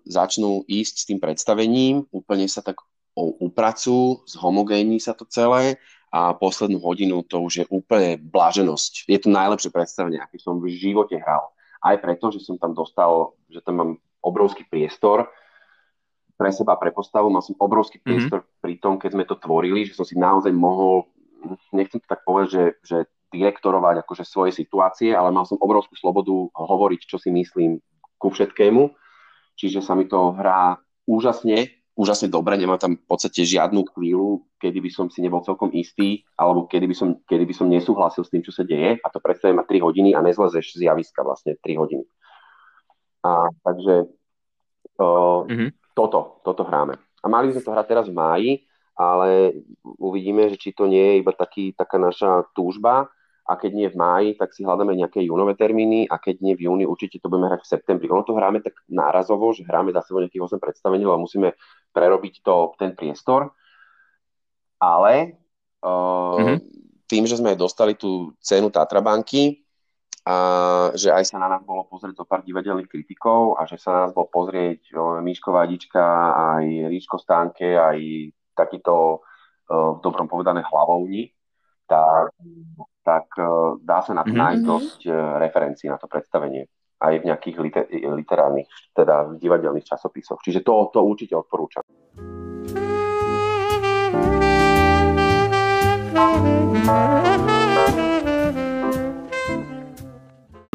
začnú 0.07 0.67
ísť 0.67 0.95
s 1.03 1.07
tým 1.07 1.19
predstavením, 1.23 2.07
úplne 2.11 2.51
sa 2.51 2.61
tak 2.61 2.83
upracujú, 3.17 4.29
zhomogénni 4.29 5.01
sa 5.01 5.17
to 5.17 5.25
celé 5.25 5.81
a 6.17 6.33
poslednú 6.33 6.81
hodinu 6.81 7.21
to 7.29 7.45
už 7.45 7.53
je 7.61 7.67
úplne 7.69 8.17
bláženosť. 8.17 9.05
Je 9.05 9.19
to 9.21 9.29
najlepšie 9.29 9.69
predstavenie, 9.69 10.17
aké 10.17 10.41
som 10.41 10.57
v 10.57 10.73
živote 10.73 11.21
hral. 11.21 11.53
Aj 11.85 12.01
preto, 12.01 12.33
že 12.33 12.41
som 12.41 12.57
tam 12.57 12.73
dostal, 12.73 13.37
že 13.53 13.61
tam 13.61 13.75
mám 13.77 13.91
obrovský 14.25 14.65
priestor 14.65 15.29
pre 16.41 16.49
seba, 16.53 16.81
pre 16.81 16.89
postavu, 16.89 17.29
mal 17.29 17.45
som 17.45 17.53
obrovský 17.61 18.01
mhm. 18.01 18.05
priestor 18.05 18.41
mm-hmm. 18.41 18.61
pri 18.65 18.75
tom, 18.81 18.95
keď 18.97 19.11
sme 19.13 19.25
to 19.29 19.37
tvorili, 19.37 19.85
že 19.85 19.93
som 19.93 20.09
si 20.09 20.17
naozaj 20.17 20.53
mohol, 20.57 21.05
nechcem 21.77 22.01
to 22.01 22.09
tak 22.09 22.25
povedať, 22.25 22.49
že, 22.49 22.65
že 22.81 22.99
direktorovať 23.37 24.01
akože 24.01 24.25
svoje 24.25 24.57
situácie, 24.57 25.13
ale 25.13 25.29
mal 25.29 25.45
som 25.45 25.61
obrovskú 25.61 25.93
slobodu 26.01 26.33
hovoriť, 26.57 27.01
čo 27.05 27.21
si 27.21 27.29
myslím 27.29 27.77
ku 28.17 28.33
všetkému. 28.33 28.89
Čiže 29.57 29.85
sa 29.85 29.93
mi 29.93 30.09
to 30.09 30.33
hrá 30.37 30.81
úžasne 31.05 31.69
úžasne 31.97 32.29
dobre, 32.29 32.61
nemám 32.61 32.77
tam 32.77 32.93
v 33.01 33.07
podstate 33.09 33.43
žiadnu 33.49 33.89
chvíľu, 33.97 34.45
kedy 34.61 34.79
by 34.85 34.91
som 34.93 35.07
si 35.09 35.25
nebol 35.25 35.41
celkom 35.41 35.73
istý, 35.73 36.23
alebo 36.37 36.69
kedy 36.69 36.85
by 36.85 36.95
som, 36.95 37.09
kedy 37.25 37.49
by 37.49 37.55
som 37.57 37.73
nesúhlasil 37.73 38.23
s 38.23 38.31
tým, 38.31 38.45
čo 38.45 38.53
sa 38.53 38.69
deje. 38.69 39.01
A 39.01 39.07
to 39.09 39.19
predstavuje 39.19 39.57
ma 39.57 39.65
3 39.65 39.81
hodiny 39.81 40.13
a 40.13 40.21
nezlezeš 40.21 40.77
z 40.77 40.93
javiska 40.93 41.25
vlastne 41.25 41.57
3 41.57 41.81
hodiny. 41.81 42.05
A 43.25 43.49
takže 43.65 44.13
uh, 45.01 45.43
mm-hmm. 45.49 45.97
toto, 45.97 46.45
toto 46.45 46.63
hráme. 46.69 47.01
A 47.25 47.27
mali 47.33 47.49
by 47.51 47.59
sme 47.59 47.65
to 47.65 47.75
hrať 47.75 47.87
teraz 47.89 48.07
v 48.13 48.15
máji, 48.15 48.51
ale 48.97 49.57
uvidíme, 49.83 50.53
že 50.53 50.61
či 50.61 50.77
to 50.77 50.85
nie 50.85 51.01
je 51.01 51.15
iba 51.25 51.33
taký, 51.33 51.73
taká 51.73 51.97
naša 51.97 52.45
túžba, 52.53 53.09
a 53.47 53.55
keď 53.55 53.71
nie 53.73 53.89
v 53.89 53.97
máji, 53.97 54.29
tak 54.35 54.51
si 54.51 54.67
hľadáme 54.67 54.99
nejaké 54.99 55.23
júnové 55.23 55.55
termíny 55.55 56.11
a 56.11 56.19
keď 56.19 56.43
nie 56.43 56.59
v 56.59 56.67
júni, 56.67 56.83
určite 56.83 57.23
to 57.23 57.31
budeme 57.31 57.47
hrať 57.47 57.63
v 57.63 57.73
septembri. 57.79 58.11
Ono 58.11 58.27
to 58.27 58.35
hráme 58.35 58.59
tak 58.59 58.75
nárazovo, 58.91 59.55
že 59.55 59.63
hráme 59.63 59.95
za 59.95 60.03
sebou 60.03 60.19
nejakých 60.19 60.59
8 60.59 60.59
predstavení, 60.59 61.07
ale 61.07 61.23
musíme 61.23 61.55
prerobiť 61.95 62.43
to, 62.43 62.75
ten 62.75 62.99
priestor. 62.99 63.55
Ale 64.83 65.39
uh, 65.79 66.37
mm-hmm. 66.43 66.59
tým, 67.07 67.25
že 67.31 67.39
sme 67.39 67.55
dostali 67.55 67.95
tú 67.95 68.35
cenu 68.43 68.67
Tatrabanky 68.67 69.63
a 70.27 70.91
že 70.99 71.15
aj 71.15 71.31
sa 71.31 71.39
na 71.39 71.47
nás 71.47 71.63
bolo 71.63 71.87
pozrieť 71.87 72.19
zo 72.19 72.27
pár 72.27 72.43
divadelných 72.43 72.91
kritikov 72.91 73.63
a 73.63 73.71
že 73.71 73.79
sa 73.79 73.95
na 73.95 74.01
nás 74.05 74.13
bol 74.13 74.27
pozrieť 74.27 74.91
uh, 74.91 75.23
Miško 75.23 75.55
Vadička, 75.55 76.03
aj 76.35 76.91
Ríško 76.91 77.23
Stánke, 77.23 77.79
aj 77.79 77.99
takýto 78.59 79.23
uh, 79.71 79.95
v 79.95 79.99
dobrom 80.03 80.27
povedané 80.27 80.67
hlavovní, 80.67 81.31
tak 81.87 82.35
tak 83.07 83.31
uh, 83.39 83.79
dá 83.79 84.03
sa 84.03 84.19
na 84.19 84.27
to 84.27 84.35
mm-hmm. 84.35 84.43
nájsť 84.43 84.63
mhm. 84.67 84.71
dosť 84.75 85.01
uh, 85.07 85.39
referencií 85.39 85.87
na 85.87 85.95
to 86.03 86.11
predstavenie 86.11 86.67
aj 86.97 87.13
v 87.21 87.25
nejakých 87.29 87.57
liter- 87.61 87.89
literárnych, 87.93 88.67
teda 88.97 89.29
v 89.29 89.33
divadelných 89.37 89.85
časopisoch. 89.85 90.41
Čiže 90.41 90.65
to, 90.65 90.91
to 90.97 91.01
určite 91.05 91.37
odporúčam. 91.37 91.85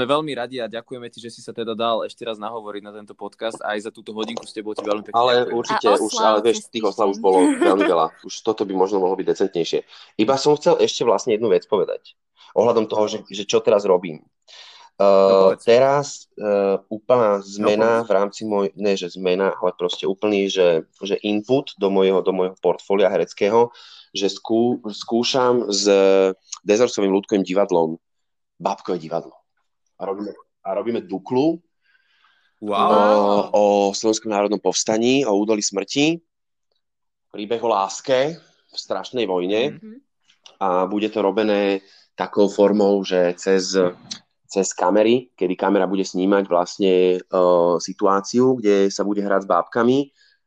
Sme 0.01 0.17
veľmi 0.17 0.33
radi 0.33 0.57
a 0.57 0.65
ďakujeme 0.65 1.13
ti, 1.13 1.21
že 1.21 1.29
si 1.29 1.45
sa 1.45 1.53
teda 1.53 1.77
dal 1.77 2.01
ešte 2.01 2.25
raz 2.25 2.41
nahovoriť 2.41 2.81
na 2.81 2.89
tento 2.89 3.13
podcast 3.13 3.61
a 3.61 3.77
aj 3.77 3.85
za 3.85 3.91
túto 3.93 4.17
hodinku 4.17 4.41
s 4.49 4.49
tebou 4.49 4.73
ti 4.73 4.81
veľmi 4.81 5.05
pekne 5.05 5.13
Ale 5.13 5.45
ďakujem. 5.45 5.57
určite, 5.61 5.87
už, 5.93 6.13
ale 6.17 6.39
vieš, 6.41 6.57
tých 6.73 6.89
oslav 6.89 7.13
už 7.13 7.21
bolo 7.21 7.45
veľmi 7.61 7.85
veľa. 7.85 8.25
Už 8.25 8.33
toto 8.41 8.65
by 8.65 8.73
možno 8.73 8.97
mohlo 8.97 9.13
byť 9.13 9.29
decentnejšie. 9.29 9.85
Iba 10.17 10.41
som 10.41 10.57
chcel 10.57 10.81
ešte 10.81 11.05
vlastne 11.05 11.37
jednu 11.37 11.53
vec 11.53 11.69
povedať 11.69 12.17
ohľadom 12.57 12.89
toho, 12.89 13.05
že, 13.13 13.17
že 13.29 13.45
čo 13.45 13.61
teraz 13.61 13.85
robím. 13.85 14.25
Uh, 14.97 15.53
no, 15.53 15.61
teraz 15.61 16.25
uh, 16.41 16.81
úplná 16.89 17.37
zmena 17.45 18.01
no, 18.01 18.09
v 18.09 18.11
rámci 18.17 18.41
môj, 18.41 18.73
ne 18.73 18.97
že 18.97 19.13
zmena, 19.13 19.53
ale 19.53 19.77
proste 19.77 20.09
úplný, 20.09 20.49
že, 20.49 20.89
že 20.97 21.21
input 21.21 21.77
do 21.77 21.93
môjho, 21.93 22.25
do 22.25 22.33
môjho 22.33 22.57
portfólia 22.57 23.05
hereckého, 23.05 23.69
že 24.17 24.33
skú, 24.33 24.81
skúšam 24.89 25.69
s 25.69 25.85
Dezorcovým 26.65 27.13
ľudkovým 27.21 27.45
divadlom 27.45 28.01
Babkové 28.57 28.97
divadlo. 28.97 29.40
A 30.01 30.03
robíme, 30.09 30.33
a 30.65 30.69
robíme 30.73 30.99
Duklu 31.05 31.61
wow. 32.57 32.89
o, 32.89 33.13
o 33.53 33.63
Slovenskom 33.93 34.33
národnom 34.33 34.57
povstaní, 34.57 35.21
o 35.29 35.37
údolí 35.37 35.61
smrti, 35.61 36.17
príbeh 37.31 37.61
o 37.63 37.69
láske 37.69 38.35
v 38.71 38.75
strašnej 38.75 39.23
vojne 39.29 39.77
mm-hmm. 39.77 39.95
a 40.59 40.85
bude 40.89 41.07
to 41.13 41.23
robené 41.23 41.85
takou 42.17 42.51
formou, 42.51 43.01
že 43.07 43.33
cez, 43.39 43.77
cez 44.45 44.67
kamery, 44.75 45.31
kedy 45.33 45.55
kamera 45.55 45.87
bude 45.87 46.03
snímať 46.03 46.43
vlastne 46.49 46.93
uh, 47.17 47.79
situáciu, 47.79 48.59
kde 48.59 48.91
sa 48.91 49.07
bude 49.07 49.23
hrať 49.23 49.47
s 49.47 49.49
bábkami 49.49 49.99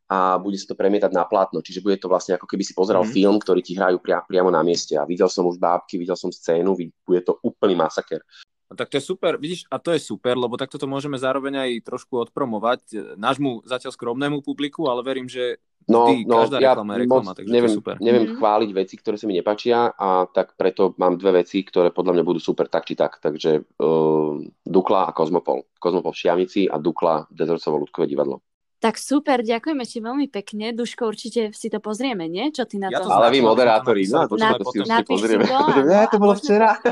a 0.05 0.37
bude 0.37 0.61
sa 0.61 0.69
to 0.69 0.77
premietať 0.77 1.09
na 1.09 1.25
plátno. 1.25 1.65
Čiže 1.65 1.81
bude 1.81 1.97
to 1.97 2.05
vlastne 2.05 2.37
ako 2.37 2.45
keby 2.45 2.61
si 2.61 2.77
pozeral 2.77 3.01
mm. 3.01 3.11
film, 3.11 3.35
ktorý 3.41 3.65
ti 3.65 3.73
hrajú 3.73 3.97
pria, 3.97 4.21
priamo 4.21 4.53
na 4.53 4.61
mieste. 4.61 4.93
A 4.93 5.09
videl 5.09 5.25
som 5.25 5.49
už 5.49 5.57
bábky, 5.57 5.97
videl 5.97 6.13
som 6.13 6.29
scénu, 6.29 6.77
bude 7.01 7.21
to 7.25 7.41
úplný 7.41 7.73
masaker. 7.73 8.21
No 8.65 8.73
tak 8.73 8.89
to 8.89 8.97
je 8.97 9.03
super, 9.05 9.37
vidíš, 9.37 9.69
a 9.69 9.77
to 9.77 9.93
je 9.93 10.01
super, 10.01 10.33
lebo 10.33 10.57
takto 10.57 10.81
to 10.81 10.89
môžeme 10.89 11.21
zároveň 11.21 11.69
aj 11.69 11.71
trošku 11.85 12.17
odpromovať 12.17 12.81
e, 12.91 12.97
nášmu 13.13 13.61
zatiaľ 13.61 13.93
skromnému 13.93 14.41
publiku, 14.41 14.89
ale 14.89 15.05
verím, 15.05 15.29
že 15.29 15.61
No, 15.85 16.09
vždy, 16.09 16.25
no 16.25 16.41
každá 16.41 16.57
ja 16.57 16.73
reklama 16.73 16.91
je 16.97 16.99
reklama, 17.05 17.31
takže 17.37 17.51
neviem, 17.53 17.69
to 17.69 17.73
je 17.73 17.77
super. 17.77 17.95
Neviem 18.01 18.25
mm-hmm. 18.25 18.39
chváliť 18.41 18.69
veci, 18.73 18.95
ktoré 18.97 19.15
sa 19.21 19.25
mi 19.29 19.37
nepačia 19.37 19.93
a 19.93 20.25
tak 20.25 20.57
preto 20.57 20.97
mám 20.97 21.13
dve 21.21 21.45
veci, 21.45 21.61
ktoré 21.61 21.93
podľa 21.93 22.17
mňa 22.17 22.23
budú 22.25 22.41
super 22.41 22.65
tak 22.65 22.89
či 22.89 22.97
tak. 22.97 23.21
Takže 23.21 23.61
uh, 23.61 24.33
Dukla 24.65 25.05
a 25.05 25.13
Kozmopol. 25.13 25.69
Kozmopol 25.77 26.09
v 26.09 26.21
Šiamici 26.25 26.65
a 26.65 26.81
Dukla 26.81 27.29
Dezorcovo 27.29 27.85
ľudkové 27.85 28.09
divadlo. 28.09 28.41
Tak 28.85 29.01
super, 29.01 29.41
ďakujeme 29.41 29.81
ti 29.81 29.97
veľmi 29.97 30.29
pekne. 30.29 30.69
Duško, 30.69 31.09
určite 31.09 31.49
si 31.57 31.73
to 31.73 31.81
pozrieme, 31.81 32.29
nie? 32.29 32.53
Čo 32.53 32.69
ty 32.69 32.77
na 32.77 32.93
ja 32.93 33.01
to? 33.01 33.09
Ale 33.09 33.33
vy 33.33 33.41
moderátori, 33.41 34.05
no, 34.05 34.29
to, 34.29 34.37
na, 34.37 34.53
to 34.53 34.69
si 34.69 34.85
určite 34.85 35.09
pozrieme. 35.09 35.49
To, 35.49 35.81
ne, 35.89 36.05
to 36.05 36.21
bolo 36.21 36.37
včera. 36.37 36.77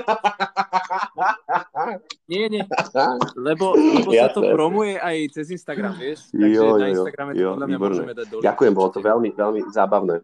nie, 2.33 2.49
nie, 2.49 2.65
lebo, 3.37 3.77
lebo 3.77 4.09
ja 4.09 4.25
sa 4.25 4.33
to 4.33 4.41
promuje 4.41 4.97
aj 4.97 5.37
cez 5.37 5.53
Instagram, 5.53 5.93
vieš? 5.93 6.33
Takže 6.33 6.49
jo, 6.49 6.65
jo, 6.65 6.81
na 6.81 6.87
Instagrame 6.89 7.31
to 7.37 7.45
podľa 7.45 7.67
mňa 7.69 7.77
výborné. 7.77 7.93
môžeme 7.93 8.13
dať 8.17 8.25
dole. 8.25 8.41
Ďakujem, 8.41 8.73
bolo 8.73 8.89
to 8.89 8.99
veľmi, 9.05 9.29
veľmi 9.37 9.61
zábavné. 9.69 10.15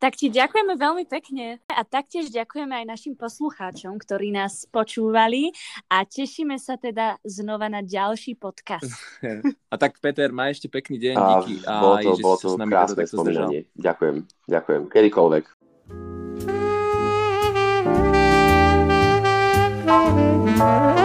Tak 0.00 0.16
ti 0.16 0.32
ďakujeme 0.32 0.80
veľmi 0.80 1.04
pekne 1.04 1.60
a 1.68 1.84
taktiež 1.84 2.32
ďakujeme 2.32 2.72
aj 2.72 2.86
našim 2.88 3.12
poslucháčom, 3.12 4.00
ktorí 4.00 4.32
nás 4.32 4.64
počúvali 4.72 5.52
a 5.92 6.08
tešíme 6.08 6.56
sa 6.56 6.80
teda 6.80 7.20
znova 7.20 7.68
na 7.68 7.84
ďalší 7.84 8.40
podcast. 8.40 8.88
A 9.70 9.78
tak 9.78 10.00
Peter, 10.00 10.32
má 10.32 10.50
ešte 10.50 10.66
pekný 10.66 10.98
deň, 10.98 11.14
a, 11.14 11.22
díky. 11.44 11.54
Bolo 11.62 11.96
to, 12.00 12.10
aj, 12.10 12.22
bolo 12.24 12.36
to 12.42 12.48
s 12.48 12.58
nami 12.58 12.72
krásne 12.74 12.96
teda 12.98 13.06
spomínanie. 13.06 13.60
Ďakujem, 13.76 14.16
ďakujem. 14.50 14.82
Kedykoľvek. 14.90 15.44
thank 19.90 20.98
you 20.98 20.99